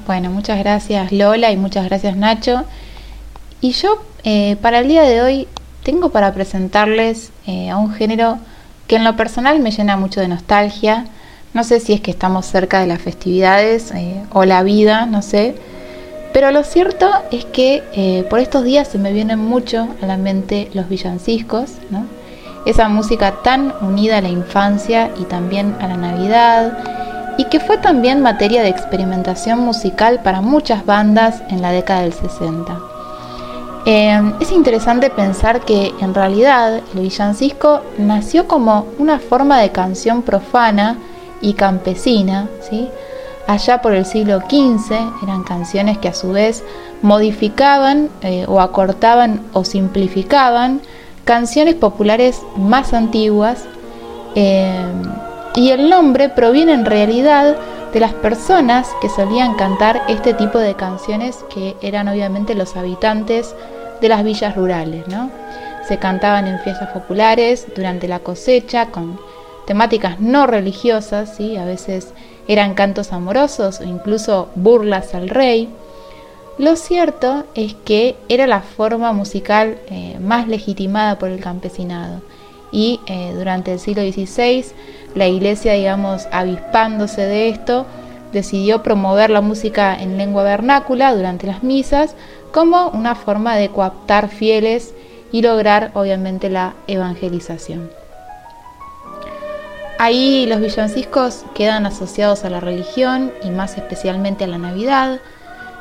Bueno, 0.10 0.32
muchas 0.32 0.58
gracias 0.58 1.12
Lola 1.12 1.52
y 1.52 1.58
muchas 1.58 1.86
gracias 1.86 2.18
Nacho. 2.18 2.64
Y 3.62 3.74
yo 3.74 4.02
eh, 4.24 4.56
para 4.60 4.80
el 4.80 4.88
día 4.88 5.04
de 5.04 5.22
hoy 5.22 5.48
tengo 5.84 6.10
para 6.10 6.34
presentarles 6.34 7.32
eh, 7.46 7.70
a 7.70 7.78
un 7.78 7.94
género 7.94 8.40
que 8.88 8.96
en 8.96 9.04
lo 9.04 9.16
personal 9.16 9.60
me 9.60 9.70
llena 9.70 9.98
mucho 9.98 10.20
de 10.20 10.28
nostalgia. 10.28 11.06
No 11.54 11.64
sé 11.64 11.80
si 11.80 11.94
es 11.94 12.02
que 12.02 12.10
estamos 12.10 12.48
cerca 12.48 12.80
de 12.80 12.88
las 12.88 13.00
festividades 13.00 13.92
eh, 13.92 14.24
o 14.34 14.46
la 14.46 14.64
vida, 14.64 15.06
no 15.06 15.22
sé. 15.22 15.54
Pero 16.34 16.50
lo 16.50 16.64
cierto 16.64 17.08
es 17.30 17.46
que 17.46 18.26
por 18.32 18.40
estos 18.40 18.64
días 18.64 18.88
se 18.88 18.98
me 18.98 19.14
vienen 19.14 19.38
mucho 19.38 19.90
a 20.02 20.08
la 20.08 20.18
mente 20.18 20.72
los 20.74 20.90
villancicos, 20.90 21.74
¿no? 21.92 22.08
Esa 22.66 22.90
música 22.90 23.44
tan 23.44 23.76
unida 23.82 24.18
a 24.18 24.22
la 24.22 24.30
infancia 24.30 25.12
y 25.20 25.26
también 25.26 25.76
a 25.80 25.88
la 25.88 25.98
Navidad, 25.98 26.99
y 27.40 27.46
que 27.46 27.62
fue 27.62 27.78
también 27.78 28.22
materia 28.22 28.62
de 28.62 28.68
experimentación 28.68 29.60
musical 29.60 30.20
para 30.22 30.42
muchas 30.42 30.86
bandas 30.86 31.42
en 31.48 31.62
la 31.62 31.72
década 31.72 32.02
del 32.02 32.12
60. 32.12 32.78
Eh, 33.86 34.34
es 34.42 34.52
interesante 34.52 35.10
pensar 35.10 35.62
que 35.62 35.94
en 36.02 36.14
realidad 36.14 36.82
el 36.94 37.00
villancico 37.00 37.80
nació 37.98 38.46
como 38.46 38.88
una 38.98 39.20
forma 39.20 39.58
de 39.58 39.72
canción 39.72 40.22
profana 40.22 40.98
y 41.40 41.54
campesina, 41.54 42.50
¿sí? 42.70 42.90
allá 43.48 43.82
por 43.82 43.94
el 43.94 44.06
siglo 44.06 44.42
XV 44.42 44.92
eran 45.24 45.44
canciones 45.44 45.98
que 45.98 46.10
a 46.10 46.14
su 46.14 46.34
vez 46.34 46.62
modificaban 47.02 48.10
eh, 48.22 48.44
o 48.50 48.60
acortaban 48.60 49.44
o 49.54 49.64
simplificaban 49.64 50.82
canciones 51.24 51.76
populares 51.76 52.42
más 52.58 52.94
antiguas 52.94 53.64
eh, 54.36 54.74
y 55.60 55.72
el 55.72 55.90
nombre 55.90 56.30
proviene 56.30 56.72
en 56.72 56.86
realidad 56.86 57.58
de 57.92 58.00
las 58.00 58.14
personas 58.14 58.88
que 59.02 59.10
solían 59.10 59.56
cantar 59.56 60.04
este 60.08 60.34
tipo 60.34 60.58
de 60.58 60.76
canciones 60.76 61.44
que 61.54 61.76
eran 61.82 62.08
obviamente 62.08 62.56
los 62.56 62.78
habitantes 62.78 63.54
de 64.00 64.08
las 64.08 64.24
villas 64.24 64.56
rurales, 64.56 65.06
¿no? 65.10 65.30
Se 65.86 65.98
cantaban 65.98 66.48
en 66.48 66.60
fiestas 66.60 66.92
populares 66.92 67.68
durante 67.76 68.08
la 68.08 68.20
cosecha 68.20 68.86
con 68.86 69.20
temáticas 69.68 70.22
no 70.22 70.48
religiosas, 70.48 71.36
¿sí? 71.36 71.58
A 71.58 71.66
veces 71.66 72.14
eran 72.48 72.74
cantos 72.74 73.12
amorosos 73.12 73.82
o 73.82 73.84
incluso 73.84 74.48
burlas 74.56 75.14
al 75.14 75.28
rey. 75.28 75.68
Lo 76.58 76.78
cierto 76.78 77.44
es 77.54 77.76
que 77.84 78.16
era 78.30 78.48
la 78.48 78.62
forma 78.62 79.12
musical 79.12 79.78
eh, 79.90 80.18
más 80.22 80.48
legitimada 80.48 81.20
por 81.20 81.28
el 81.28 81.42
campesinado 81.42 82.22
y 82.72 83.02
eh, 83.08 83.34
durante 83.36 83.74
el 83.74 83.80
siglo 83.80 84.04
XVI 84.04 84.64
la 85.16 85.28
iglesia, 85.28 85.74
digamos, 85.74 86.28
avispándose 86.32 87.22
de 87.22 87.50
esto, 87.50 87.86
decidió 88.32 88.84
promover 88.84 89.30
la 89.30 89.42
música 89.42 89.96
en 89.96 90.18
lengua 90.18 90.44
vernácula 90.44 91.16
durante 91.16 91.48
las 91.48 91.64
misas 91.64 92.16
como 92.52 92.90
una 92.90 93.16
forma 93.16 93.56
de 93.56 93.70
coaptar 93.70 94.30
fieles 94.30 94.94
y 95.32 95.42
lograr 95.42 95.92
obviamente 95.94 96.50
la 96.50 96.74
evangelización. 96.88 97.90
Ahí 99.98 100.46
los 100.48 100.62
villancicos 100.62 101.44
quedan 101.54 101.86
asociados 101.86 102.46
a 102.46 102.50
la 102.50 102.62
religión 102.62 103.34
y 103.44 103.50
más 103.50 103.78
especialmente 103.78 104.46
a 104.46 104.48
la 104.48 104.58
Navidad. 104.58 105.20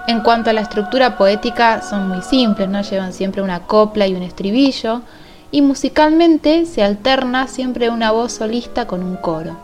En 0.09 0.23
cuanto 0.23 0.51
a 0.51 0.53
la 0.53 0.63
estructura 0.63 1.17
poética 1.17 1.83
son 1.83 2.09
muy 2.09 2.23
simples, 2.23 2.69
¿no? 2.69 2.83
llevan 2.83 3.13
siempre 3.13 3.43
una 3.43 3.61
copla 3.61 4.07
y 4.07 4.15
un 4.15 4.23
estribillo 4.23 5.03
y 5.51 5.63
musicalmente 5.63 6.67
se 6.67 6.83
alterna 6.83 7.49
siempre 7.49 7.91
una 7.91 8.11
voz 8.13 8.33
solista 8.33 8.87
con 8.87 9.03
un 9.03 9.17
coro. 9.17 9.57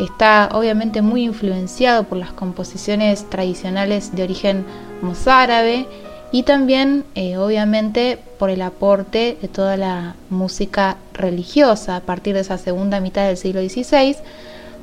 Está 0.00 0.48
obviamente 0.52 1.02
muy 1.02 1.24
influenciado 1.24 2.04
por 2.04 2.18
las 2.18 2.32
composiciones 2.32 3.28
tradicionales 3.28 4.14
de 4.14 4.22
origen 4.22 4.64
mozárabe 5.02 5.86
y 6.32 6.44
también 6.44 7.04
eh, 7.14 7.36
obviamente 7.36 8.18
por 8.38 8.48
el 8.48 8.62
aporte 8.62 9.36
de 9.40 9.48
toda 9.48 9.76
la 9.76 10.16
música 10.30 10.96
religiosa 11.12 11.96
a 11.96 12.00
partir 12.00 12.34
de 12.34 12.40
esa 12.40 12.56
segunda 12.56 13.00
mitad 13.00 13.26
del 13.26 13.36
siglo 13.36 13.60
XVI. 13.60 14.16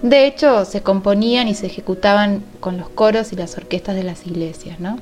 De 0.04 0.28
hecho, 0.28 0.64
se 0.64 0.82
componían 0.82 1.48
y 1.48 1.56
se 1.56 1.66
ejecutaban 1.66 2.44
con 2.60 2.78
los 2.78 2.90
coros 2.90 3.34
y 3.34 3.36
las 3.36 3.58
orquestas 3.58 3.96
de 3.96 4.04
las 4.04 4.28
iglesias. 4.28 4.80
¿no? 4.80 5.00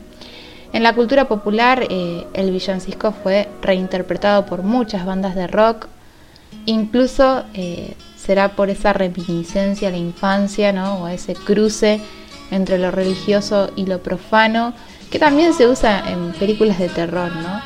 En 0.74 0.84
la 0.84 0.94
cultura 0.94 1.28
popular, 1.28 1.88
eh, 1.90 2.28
el 2.34 2.52
villancico 2.52 3.12
fue 3.12 3.48
reinterpretado 3.62 4.46
por 4.46 4.64
muchas 4.64 5.06
bandas 5.06 5.36
de 5.36 5.48
rock, 5.48 5.88
incluso 6.66 7.44
eh, 7.54 7.96
será 8.18 8.50
por 8.50 8.70
esa 8.70 8.94
reminiscencia 8.94 9.88
a 9.88 9.92
la 9.92 9.98
infancia, 9.98 10.74
¿no? 10.74 10.96
o 10.98 11.08
ese 11.08 11.34
cruce 11.34 12.02
entre 12.52 12.78
lo 12.78 12.92
religioso 12.92 13.72
y 13.76 13.86
lo 13.86 14.00
profano, 14.00 14.74
que 15.10 15.20
también 15.20 15.54
se 15.54 15.68
usa 15.68 16.04
en 16.10 16.34
películas 16.34 16.80
de 16.80 16.90
terror, 16.90 17.32
¿no? 17.36 17.62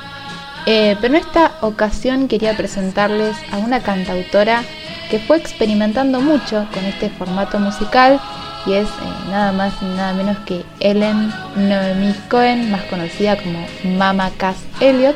Eh, 0.68 0.96
pero 1.02 1.16
en 1.16 1.22
esta 1.22 1.54
ocasión 1.62 2.28
quería 2.28 2.56
presentarles 2.56 3.36
a 3.52 3.58
una 3.58 3.82
cantautora 3.82 4.64
que 5.10 5.18
fue 5.18 5.38
experimentando 5.38 6.22
mucho 6.22 6.68
con 6.72 6.86
este 6.86 7.10
formato 7.10 7.60
musical 7.60 8.22
y 8.66 8.74
es 8.74 8.88
eh, 8.88 9.30
nada 9.30 9.52
más 9.52 9.74
y 9.82 9.86
nada 9.86 10.14
menos 10.14 10.38
que 10.46 10.64
Ellen 10.80 11.32
Noemi 11.56 12.14
Cohen, 12.30 12.72
más 12.72 12.84
conocida 12.84 13.38
como 13.38 13.66
Mama 13.98 14.32
Cass 14.38 14.58
Elliot, 14.80 15.16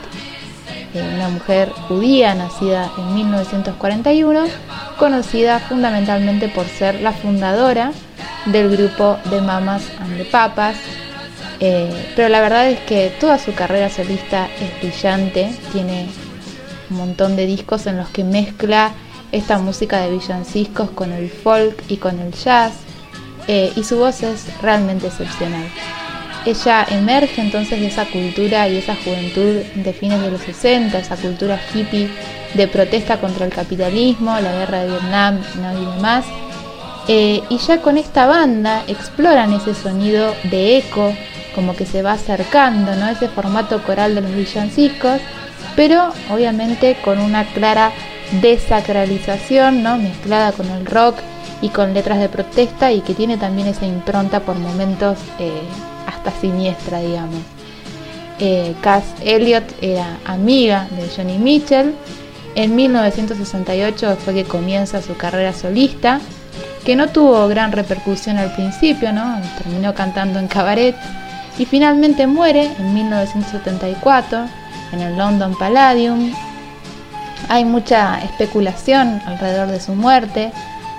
eh, 0.94 1.12
una 1.14 1.30
mujer 1.30 1.70
judía 1.88 2.34
nacida 2.36 2.90
en 2.98 3.16
1941, 3.16 4.46
conocida 4.98 5.60
fundamentalmente 5.60 6.48
por 6.48 6.66
ser 6.66 7.02
la 7.02 7.12
fundadora 7.12 7.92
del 8.46 8.70
grupo 8.70 9.18
de 9.26 9.42
Mamas 9.42 9.84
and 10.00 10.18
the 10.18 10.26
Papas. 10.26 10.78
Eh, 11.60 12.14
pero 12.16 12.30
la 12.30 12.42
verdad 12.42 12.70
es 12.70 12.80
que 12.82 13.14
toda 13.20 13.40
su 13.40 13.54
carrera 13.54 13.90
solista 13.90 14.48
es 14.60 14.80
brillante, 14.82 15.54
tiene 15.72 16.08
un 16.90 16.98
montón 16.98 17.36
de 17.36 17.46
discos 17.46 17.88
en 17.88 17.98
los 17.98 18.10
que 18.10 18.24
mezcla 18.24 18.92
esta 19.32 19.58
música 19.58 20.00
de 20.02 20.12
villancicos 20.12 20.90
con 20.92 21.12
el 21.12 21.30
folk 21.30 21.84
y 21.88 21.98
con 21.98 22.20
el 22.20 22.32
jazz, 22.34 22.74
eh, 23.48 23.72
y 23.76 23.84
su 23.84 23.98
voz 23.98 24.24
es 24.24 24.46
realmente 24.62 25.08
excepcional. 25.08 25.68
Ella 26.46 26.86
emerge 26.90 27.42
entonces 27.42 27.80
de 27.80 27.88
esa 27.88 28.06
cultura 28.06 28.68
y 28.70 28.78
esa 28.78 28.96
juventud 28.96 29.64
de 29.76 29.94
fines 29.94 30.22
de 30.22 30.30
los 30.30 30.42
60, 30.42 31.00
esa 31.00 31.16
cultura 31.16 31.60
hippie 31.74 32.10
de 32.54 32.68
protesta 32.68 33.20
contra 33.20 33.46
el 33.46 33.52
capitalismo, 33.52 34.40
la 34.40 34.52
guerra 34.52 34.84
de 34.84 34.92
Vietnam 34.92 35.40
y 35.58 35.96
demás. 35.96 36.26
Eh, 37.08 37.42
y 37.50 37.58
ya 37.58 37.82
con 37.82 37.98
esta 37.98 38.26
banda 38.28 38.84
exploran 38.88 39.54
ese 39.54 39.74
sonido 39.74 40.34
de 40.44 40.78
eco, 40.78 41.14
como 41.56 41.76
que 41.76 41.86
se 41.86 42.02
va 42.02 42.14
acercando, 42.14 42.96
¿no? 42.96 43.08
Ese 43.08 43.28
formato 43.28 43.82
coral 43.84 44.16
de 44.16 44.22
los 44.22 44.36
villancicos, 44.36 45.22
pero 45.76 46.12
obviamente 46.32 46.98
con 47.04 47.20
una 47.20 47.46
clara 47.46 47.92
desacralización, 48.42 49.84
¿no? 49.84 49.98
Mezclada 49.98 50.52
con 50.52 50.70
el 50.70 50.86
rock 50.86 51.18
y 51.66 51.70
con 51.70 51.96
letras 51.96 52.20
de 52.20 52.30
protesta 52.30 52.92
y 52.92 53.02
que 53.02 53.16
tiene 53.16 53.38
también 53.38 53.68
esa 53.68 53.88
impronta 53.88 54.42
por 54.42 54.56
momentos 54.56 55.18
eh, 55.40 55.64
hasta 56.06 56.30
siniestra, 56.40 57.00
digamos. 57.00 57.42
Eh, 58.38 58.76
Cass 58.82 59.04
Elliot 59.22 59.64
era 59.82 60.20
amiga 60.26 60.88
de 60.92 61.10
Johnny 61.10 61.40
Mitchell. 61.40 61.96
En 62.54 62.76
1968 62.76 64.16
fue 64.24 64.36
que 64.36 64.44
comienza 64.44 65.02
su 65.02 65.18
carrera 65.18 65.54
solista, 65.54 66.22
que 66.86 66.96
no 66.96 67.08
tuvo 67.08 67.48
gran 67.48 67.72
repercusión 67.72 68.38
al 68.38 68.54
principio, 68.54 69.12
¿no? 69.12 69.42
terminó 69.58 69.96
cantando 69.96 70.38
en 70.38 70.48
cabaret 70.48 70.96
y 71.58 71.66
finalmente 71.66 72.28
muere 72.28 72.70
en 72.78 72.94
1974 72.94 74.46
en 74.94 75.02
el 75.02 75.18
London 75.18 75.58
Palladium. 75.58 76.32
Hay 77.50 77.66
mucha 77.66 78.20
especulación 78.20 79.20
alrededor 79.26 79.70
de 79.70 79.80
su 79.80 79.96
muerte, 79.96 80.52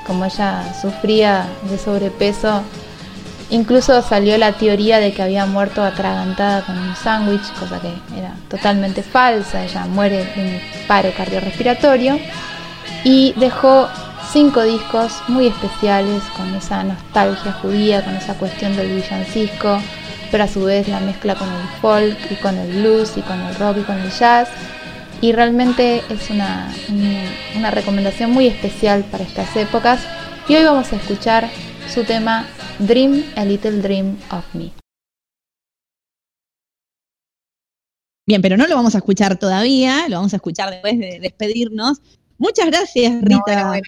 como 0.07 0.25
ella 0.25 0.63
sufría 0.81 1.47
de 1.69 1.79
sobrepeso, 1.79 2.63
incluso 3.51 4.01
salió 4.03 4.39
la 4.39 4.53
teoría 4.53 4.99
de 4.99 5.13
que 5.13 5.23
había 5.23 5.47
muerto 5.47 5.83
atragantada 5.83 6.63
con 6.63 6.79
un 6.79 6.95
sándwich, 6.97 7.53
cosa 7.59 7.81
que 7.81 7.93
era 8.17 8.35
totalmente 8.49 9.03
falsa, 9.03 9.65
ella 9.65 9.87
muere 9.87 10.25
de 10.25 10.43
un 10.43 10.87
paro 10.87 11.11
cardiorrespiratorio 11.17 12.19
y 13.05 13.35
dejó 13.37 13.89
cinco 14.33 14.63
discos 14.63 15.13
muy 15.29 15.49
especiales 15.49 16.23
con 16.37 16.55
esa 16.55 16.83
nostalgia 16.83 17.53
judía, 17.53 18.05
con 18.05 18.15
esa 18.15 18.35
cuestión 18.35 18.77
del 18.77 18.95
villancico, 18.95 19.81
pero 20.31 20.45
a 20.45 20.49
su 20.49 20.65
vez 20.65 20.89
la 20.89 21.01
mezcla 21.01 21.35
con 21.35 21.49
el 21.49 21.69
folk 21.81 22.19
y 22.31 22.35
con 22.37 22.57
el 22.57 22.81
blues 22.81 23.17
y 23.17 23.23
con 23.23 23.41
el 23.41 23.55
rock 23.57 23.79
y 23.79 23.83
con 23.83 23.99
el 23.99 24.11
jazz 24.11 24.49
y 25.21 25.33
realmente 25.33 26.03
es 26.11 26.31
una, 26.31 26.73
una 27.57 27.71
recomendación 27.71 28.31
muy 28.31 28.47
especial 28.47 29.05
para 29.05 29.25
estas 29.25 29.57
épocas. 29.57 30.01
Y 30.49 30.55
hoy 30.57 30.65
vamos 30.65 30.93
a 30.93 30.97
escuchar 30.97 31.51
su 31.93 32.05
tema 32.05 32.47
Dream 32.79 33.25
a 33.37 33.45
Little 33.45 33.81
Dream 33.81 34.17
of 34.31 34.45
Me. 34.55 34.73
Bien, 38.29 38.43
pero 38.43 38.57
no 38.57 38.67
lo 38.67 38.75
vamos 38.75 38.95
a 38.95 38.99
escuchar 38.99 39.39
todavía, 39.39 40.09
lo 40.09 40.17
vamos 40.17 40.33
a 40.33 40.37
escuchar 40.37 40.71
después 40.71 40.99
de 40.99 41.21
despedirnos. 41.21 42.01
Muchas 42.39 42.67
gracias, 42.67 43.23
Rita, 43.23 43.41
bueno, 43.47 43.69
bueno. 43.69 43.83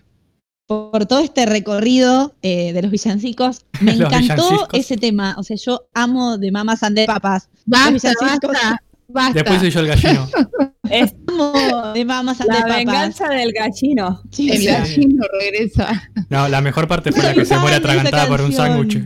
por 0.67 1.07
todo 1.07 1.19
este 1.19 1.45
recorrido 1.45 2.35
eh, 2.43 2.73
de 2.73 2.83
los 2.83 2.91
villancicos. 2.91 3.67
Me 3.81 3.95
Los 3.97 4.07
encantó 4.07 4.49
villancicos. 4.49 4.69
ese 4.73 4.97
tema. 4.97 5.35
O 5.39 5.43
sea, 5.43 5.57
yo 5.57 5.89
amo 5.93 6.39
de 6.39 6.53
Mamas 6.53 6.83
and 6.85 6.97
the 6.97 7.07
Papas. 7.07 7.49
Basta, 7.67 7.91
villancicos. 7.91 8.51
basta, 8.53 8.83
basta. 9.09 9.35
Después 9.35 9.61
soy 9.61 9.71
yo 9.71 9.81
el 9.81 9.87
gallino. 9.89 10.29
Es 10.91 11.15
Amo 11.27 11.93
de 11.93 12.05
Mamas 12.05 12.41
and 12.41 12.51
the 12.51 12.55
la 12.57 12.61
Papas. 12.63 12.77
venganza 12.77 13.29
del 13.29 13.53
gallino. 13.53 14.23
Sí, 14.31 14.51
El 14.51 14.59
sí. 14.59 14.67
gallino 14.67 15.25
regresa. 15.41 16.11
No, 16.31 16.49
la 16.49 16.61
mejor 16.61 16.89
parte 16.89 17.13
fue 17.13 17.23
la 17.23 17.35
que 17.35 17.45
se 17.45 17.57
muere 17.59 17.77
atragantada 17.77 18.27
por 18.29 18.41
un 18.41 18.53
sándwich. 18.53 19.01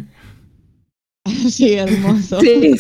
Sí, 1.51 1.75
hermoso. 1.75 2.41
Sí. 2.41 2.75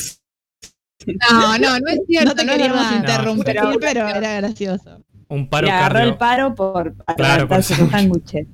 No, 1.33 1.59
no, 1.59 1.81
no 1.81 1.89
es 1.89 2.01
cierto. 2.07 2.29
No 2.31 2.35
te 2.37 2.45
no 2.45 2.53
queríamos 2.53 2.93
interrumpir, 2.93 3.45
pero- 3.45 3.73
pero, 3.81 4.09
era 4.09 4.35
gracioso. 4.37 5.05
Un 5.29 5.49
paro 5.49 5.67
Le 5.67 5.73
agarró 5.73 5.95
cardio. 5.95 6.13
el 6.13 6.19
paro 6.19 6.55
por 6.55 6.95
Claro, 6.95 7.05
por 7.17 7.25
adelantarse 7.27 7.75
su 7.75 7.89
sándwich. 7.91 8.47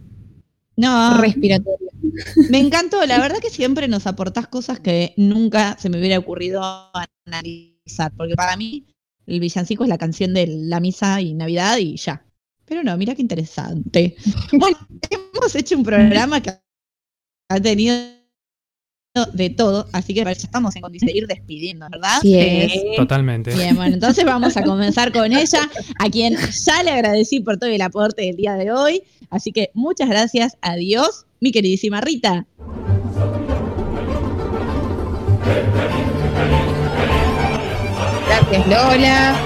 No, 0.77 1.19
Respiratorio. 1.21 1.89
me 2.51 2.59
encantó. 2.59 3.05
La 3.05 3.19
verdad 3.19 3.39
que 3.41 3.51
siempre 3.51 3.89
nos 3.89 4.07
aportás 4.07 4.47
cosas 4.47 4.79
que 4.81 5.13
nunca 5.17 5.77
se 5.79 5.89
me 5.91 5.99
hubiera 5.99 6.19
ocurrido 6.19 6.63
analizar. 7.27 8.13
Porque 8.17 8.35
para 8.35 8.57
mí, 8.57 8.87
el 9.29 9.41
villancico 9.41 9.85
es 9.85 9.91
la 9.91 9.99
canción 9.99 10.35
de 10.35 10.47
la 10.47 10.81
misa 10.81 11.21
y 11.21 11.35
Navidad 11.35 11.77
y 11.79 11.97
ya. 11.97 12.25
Pero 12.65 12.83
no, 12.83 12.97
mira 12.97 13.15
qué 13.15 13.23
interesante. 13.23 14.17
Bueno, 14.53 14.77
hemos 15.11 15.55
hecho 15.55 15.77
un 15.77 15.85
programa 15.85 16.41
que 16.41 16.51
ha 17.51 17.61
tenido 17.61 17.95
de 19.35 19.51
todo, 19.51 19.89
así 19.93 20.15
que 20.15 20.23
ya 20.23 20.31
estamos 20.31 20.77
en 20.77 20.83
condición 20.83 21.09
de 21.09 21.19
ir 21.19 21.27
despidiendo, 21.27 21.87
¿verdad? 21.91 22.21
Es. 22.23 22.73
Totalmente. 22.97 23.55
Bien, 23.55 23.75
bueno, 23.75 23.95
entonces 23.95 24.25
vamos 24.25 24.57
a 24.57 24.63
comenzar 24.63 25.13
con 25.13 25.33
ella, 25.37 25.69
a 25.99 26.09
quien 26.09 26.37
ya 26.37 26.83
le 26.83 26.91
agradecí 26.91 27.41
por 27.41 27.59
todo 27.59 27.71
el 27.71 27.81
aporte 27.81 28.23
del 28.23 28.37
día 28.37 28.55
de 28.55 28.71
hoy. 28.71 29.03
Así 29.31 29.53
que 29.53 29.71
muchas 29.75 30.09
gracias, 30.09 30.57
adiós, 30.61 31.27
mi 31.41 31.53
queridísima 31.53 32.01
Rita. 32.01 32.47
Gracias, 38.51 38.67
Lola. 38.67 39.37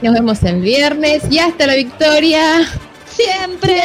Nos 0.00 0.14
vemos 0.14 0.42
el 0.42 0.62
viernes 0.62 1.22
y 1.30 1.38
hasta 1.38 1.66
la 1.66 1.74
victoria. 1.74 2.66
Siempre. 3.06 3.82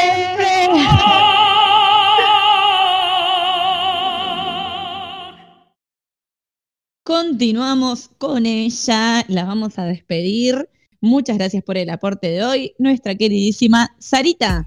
Continuamos 7.04 8.10
con 8.18 8.46
ella, 8.46 9.26
la 9.28 9.44
vamos 9.44 9.78
a 9.78 9.84
despedir. 9.84 10.70
Muchas 11.02 11.38
gracias 11.38 11.62
por 11.62 11.78
el 11.78 11.90
aporte 11.90 12.30
de 12.30 12.46
hoy, 12.46 12.76
nuestra 12.78 13.16
queridísima 13.16 13.94
Sarita. 14.00 14.66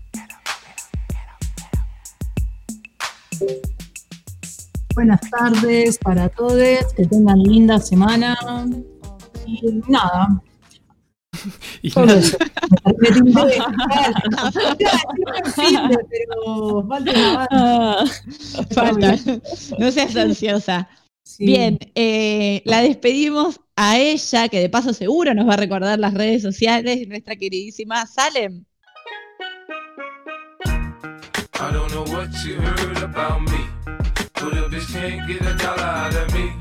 Buenas 4.95 5.21
tardes 5.31 5.99
para 5.99 6.29
todos, 6.29 6.93
que 6.95 7.07
tengan 7.07 7.39
linda 7.39 7.79
semana. 7.79 8.37
Y 9.45 9.83
nada, 9.89 10.43
Y 11.83 11.91
todo 11.91 12.07
nada, 12.07 12.19
eso. 12.19 12.39
Me 12.99 13.09
tildé. 13.13 13.59
pero 16.11 16.87
falta. 16.89 18.05
Falta. 18.73 19.17
No 19.79 19.91
seas 19.91 20.17
ansiosa. 20.17 20.89
Sí. 21.23 21.45
Bien, 21.47 21.79
eh, 21.97 22.63
la 22.65 22.83
despedimos 22.83 23.61
a 23.75 23.99
ella, 23.99 24.49
que 24.49 24.61
de 24.61 24.69
paso 24.69 24.93
seguro 24.93 25.35
nos 25.35 25.49
va 25.49 25.55
a 25.55 25.59
recordar 25.59 25.99
las 25.99 26.15
redes 26.15 26.43
sociales, 26.43 27.07
nuestra 27.09 27.35
queridísima 27.35 28.07
Salem. 28.07 28.65
I 31.59 31.73
don't 31.73 31.91
know 31.91 32.05
what 32.05 32.29
you 32.45 32.61
heard 32.61 33.03
about 33.03 33.41
me, 33.41 33.59
but 34.35 34.53
a 34.53 34.69
bitch 34.69 34.93
can't 34.93 35.27
get 35.27 35.41
a 35.43 35.55
dollar 35.55 35.83
out 35.83 36.15
of 36.15 36.33
me. 36.33 36.53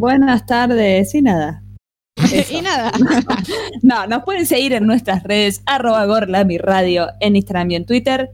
Buenas 0.00 0.46
tardes 0.46 1.14
y 1.14 1.20
nada. 1.20 1.62
y 2.50 2.62
nada, 2.62 2.90
No, 3.82 4.06
nos 4.06 4.24
pueden 4.24 4.46
seguir 4.46 4.72
en 4.72 4.86
nuestras 4.86 5.22
redes, 5.24 5.62
arroba 5.66 6.06
gorlamiradio 6.06 7.08
en 7.20 7.36
Instagram 7.36 7.72
y 7.72 7.74
en 7.74 7.84
Twitter. 7.84 8.30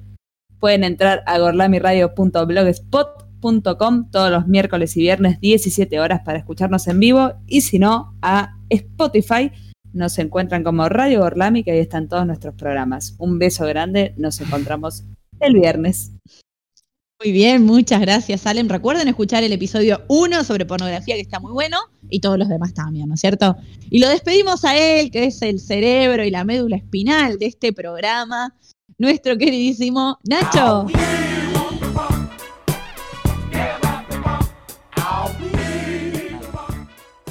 Pueden 0.60 0.84
entrar 0.84 1.24
a 1.26 1.40
gorlamiradio.blogspot.com 1.40 4.10
todos 4.12 4.30
los 4.30 4.46
miércoles 4.46 4.96
y 4.96 5.00
viernes 5.00 5.40
17 5.40 5.98
horas 5.98 6.20
para 6.24 6.38
escucharnos 6.38 6.86
en 6.86 7.00
vivo 7.00 7.32
y 7.48 7.62
si 7.62 7.80
no 7.80 8.16
a 8.22 8.56
Spotify 8.70 9.50
nos 9.92 10.20
encuentran 10.20 10.62
como 10.62 10.88
Radio 10.88 11.22
Gorlami 11.22 11.64
que 11.64 11.72
ahí 11.72 11.80
están 11.80 12.06
todos 12.06 12.28
nuestros 12.28 12.54
programas. 12.54 13.16
Un 13.18 13.40
beso 13.40 13.66
grande, 13.66 14.14
nos 14.16 14.40
encontramos 14.40 15.02
el 15.40 15.54
viernes. 15.54 16.12
Muy 17.18 17.32
bien, 17.32 17.64
muchas 17.64 18.02
gracias, 18.02 18.42
Salem. 18.42 18.68
Recuerden 18.68 19.08
escuchar 19.08 19.42
el 19.42 19.50
episodio 19.50 20.04
1 20.08 20.44
sobre 20.44 20.66
pornografía, 20.66 21.14
que 21.14 21.22
está 21.22 21.40
muy 21.40 21.52
bueno, 21.52 21.78
y 22.10 22.20
todos 22.20 22.38
los 22.38 22.46
demás 22.46 22.74
también, 22.74 23.08
¿no 23.08 23.14
es 23.14 23.20
cierto? 23.20 23.56
Y 23.88 24.00
lo 24.00 24.08
despedimos 24.10 24.66
a 24.66 24.76
él, 24.76 25.10
que 25.10 25.24
es 25.24 25.40
el 25.40 25.58
cerebro 25.58 26.24
y 26.24 26.30
la 26.30 26.44
médula 26.44 26.76
espinal 26.76 27.38
de 27.38 27.46
este 27.46 27.72
programa, 27.72 28.54
nuestro 28.98 29.38
queridísimo 29.38 30.18
Nacho. 30.28 30.88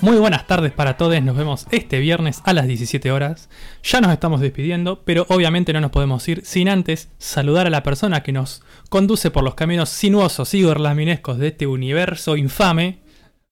Muy 0.05 0.17
buenas 0.17 0.45
tardes 0.45 0.71
para 0.71 0.97
todos, 0.97 1.19
nos 1.23 1.35
vemos 1.35 1.65
este 1.71 1.97
viernes 1.97 2.43
a 2.45 2.53
las 2.53 2.67
17 2.67 3.11
horas. 3.11 3.49
Ya 3.81 4.01
nos 4.01 4.11
estamos 4.11 4.39
despidiendo, 4.39 5.01
pero 5.03 5.25
obviamente 5.29 5.73
no 5.73 5.81
nos 5.81 5.89
podemos 5.89 6.27
ir 6.27 6.45
sin 6.45 6.69
antes 6.69 7.09
saludar 7.17 7.65
a 7.65 7.71
la 7.71 7.81
persona 7.81 8.21
que 8.21 8.31
nos 8.31 8.61
conduce 8.89 9.31
por 9.31 9.43
los 9.43 9.55
caminos 9.55 9.89
sinuosos 9.89 10.53
y 10.53 10.61
gorlaminescos 10.61 11.39
de 11.39 11.47
este 11.47 11.65
universo 11.65 12.37
infame. 12.37 12.99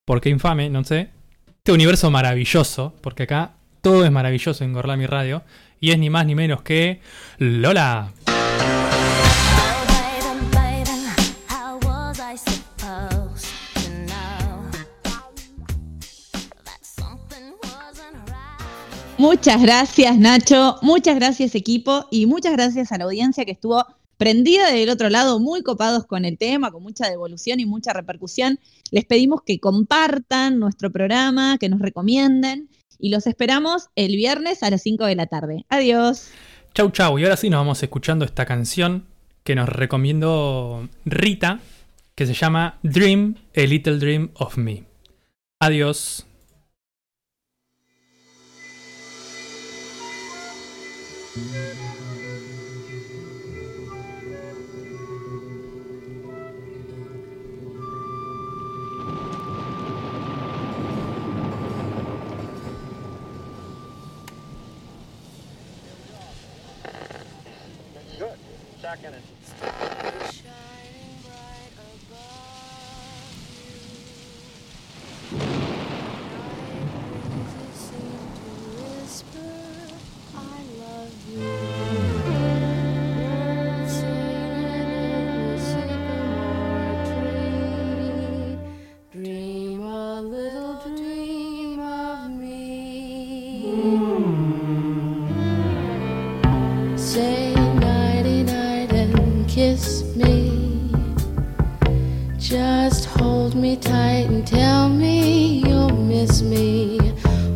¿Por 0.05 0.21
qué 0.21 0.29
infame? 0.29 0.69
No 0.69 0.83
sé. 0.83 1.09
Este 1.47 1.71
universo 1.71 2.11
maravilloso, 2.11 2.93
porque 3.01 3.23
acá 3.23 3.53
todo 3.81 4.05
es 4.05 4.11
maravilloso 4.11 4.63
en 4.63 4.73
Gorlami 4.73 5.07
Radio, 5.07 5.41
y 5.79 5.89
es 5.89 5.97
ni 5.97 6.11
más 6.11 6.27
ni 6.27 6.35
menos 6.35 6.61
que 6.61 7.01
Lola. 7.39 8.11
Muchas 19.23 19.61
gracias, 19.61 20.17
Nacho. 20.17 20.75
Muchas 20.81 21.15
gracias, 21.15 21.55
equipo. 21.55 22.07
Y 22.11 22.25
muchas 22.25 22.51
gracias 22.51 22.91
a 22.91 22.97
la 22.97 23.05
audiencia 23.05 23.45
que 23.45 23.53
estuvo 23.53 23.85
prendida 24.17 24.69
del 24.69 24.89
otro 24.89 25.09
lado, 25.09 25.39
muy 25.39 25.63
copados 25.63 26.05
con 26.05 26.25
el 26.25 26.37
tema, 26.37 26.71
con 26.71 26.83
mucha 26.83 27.09
devolución 27.09 27.61
y 27.61 27.65
mucha 27.65 27.93
repercusión. 27.93 28.59
Les 28.91 29.05
pedimos 29.05 29.39
que 29.45 29.61
compartan 29.61 30.59
nuestro 30.59 30.91
programa, 30.91 31.57
que 31.57 31.69
nos 31.69 31.79
recomienden. 31.79 32.67
Y 32.99 33.11
los 33.11 33.25
esperamos 33.25 33.87
el 33.95 34.17
viernes 34.17 34.61
a 34.61 34.69
las 34.69 34.81
5 34.81 35.05
de 35.05 35.15
la 35.15 35.25
tarde. 35.27 35.65
Adiós. 35.69 36.31
Chau 36.73 36.91
chau, 36.91 37.17
y 37.17 37.23
ahora 37.23 37.37
sí 37.37 37.49
nos 37.49 37.61
vamos 37.61 37.81
escuchando 37.81 38.25
esta 38.25 38.45
canción 38.45 39.05
que 39.45 39.55
nos 39.55 39.69
recomendó 39.69 40.89
Rita, 41.05 41.61
que 42.15 42.25
se 42.25 42.33
llama 42.33 42.77
Dream, 42.83 43.37
A 43.55 43.61
Little 43.61 43.99
Dream 43.99 44.31
of 44.33 44.57
Me. 44.57 44.83
Adiós. 45.61 46.25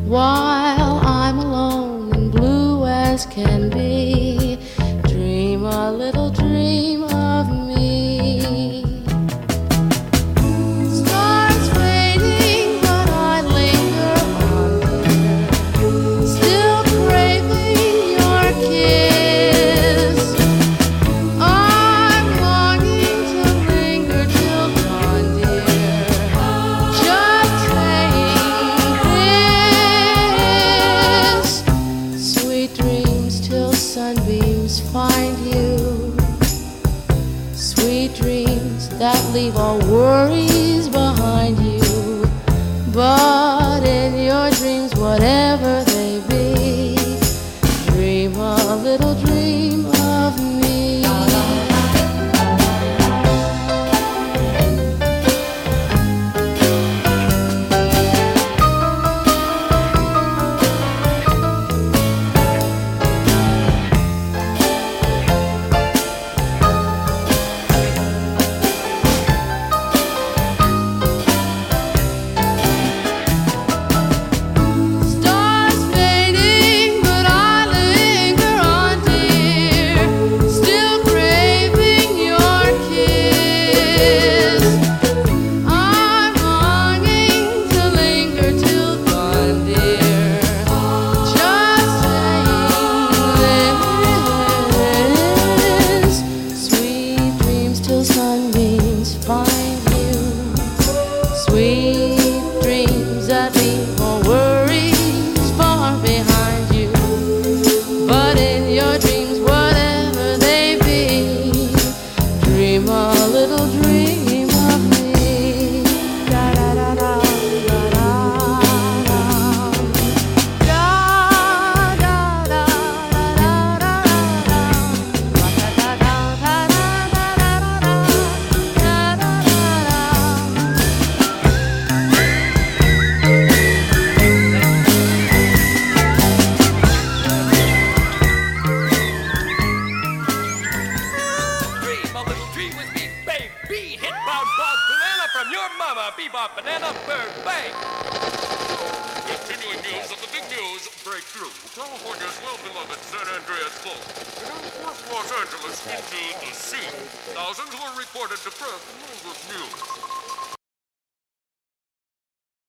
While 0.07 1.01
I'm 1.05 1.38
alone 1.39 2.13
and 2.13 2.31
blue 2.31 2.85
as 2.85 3.25
can 3.25 3.69
be. 3.69 3.86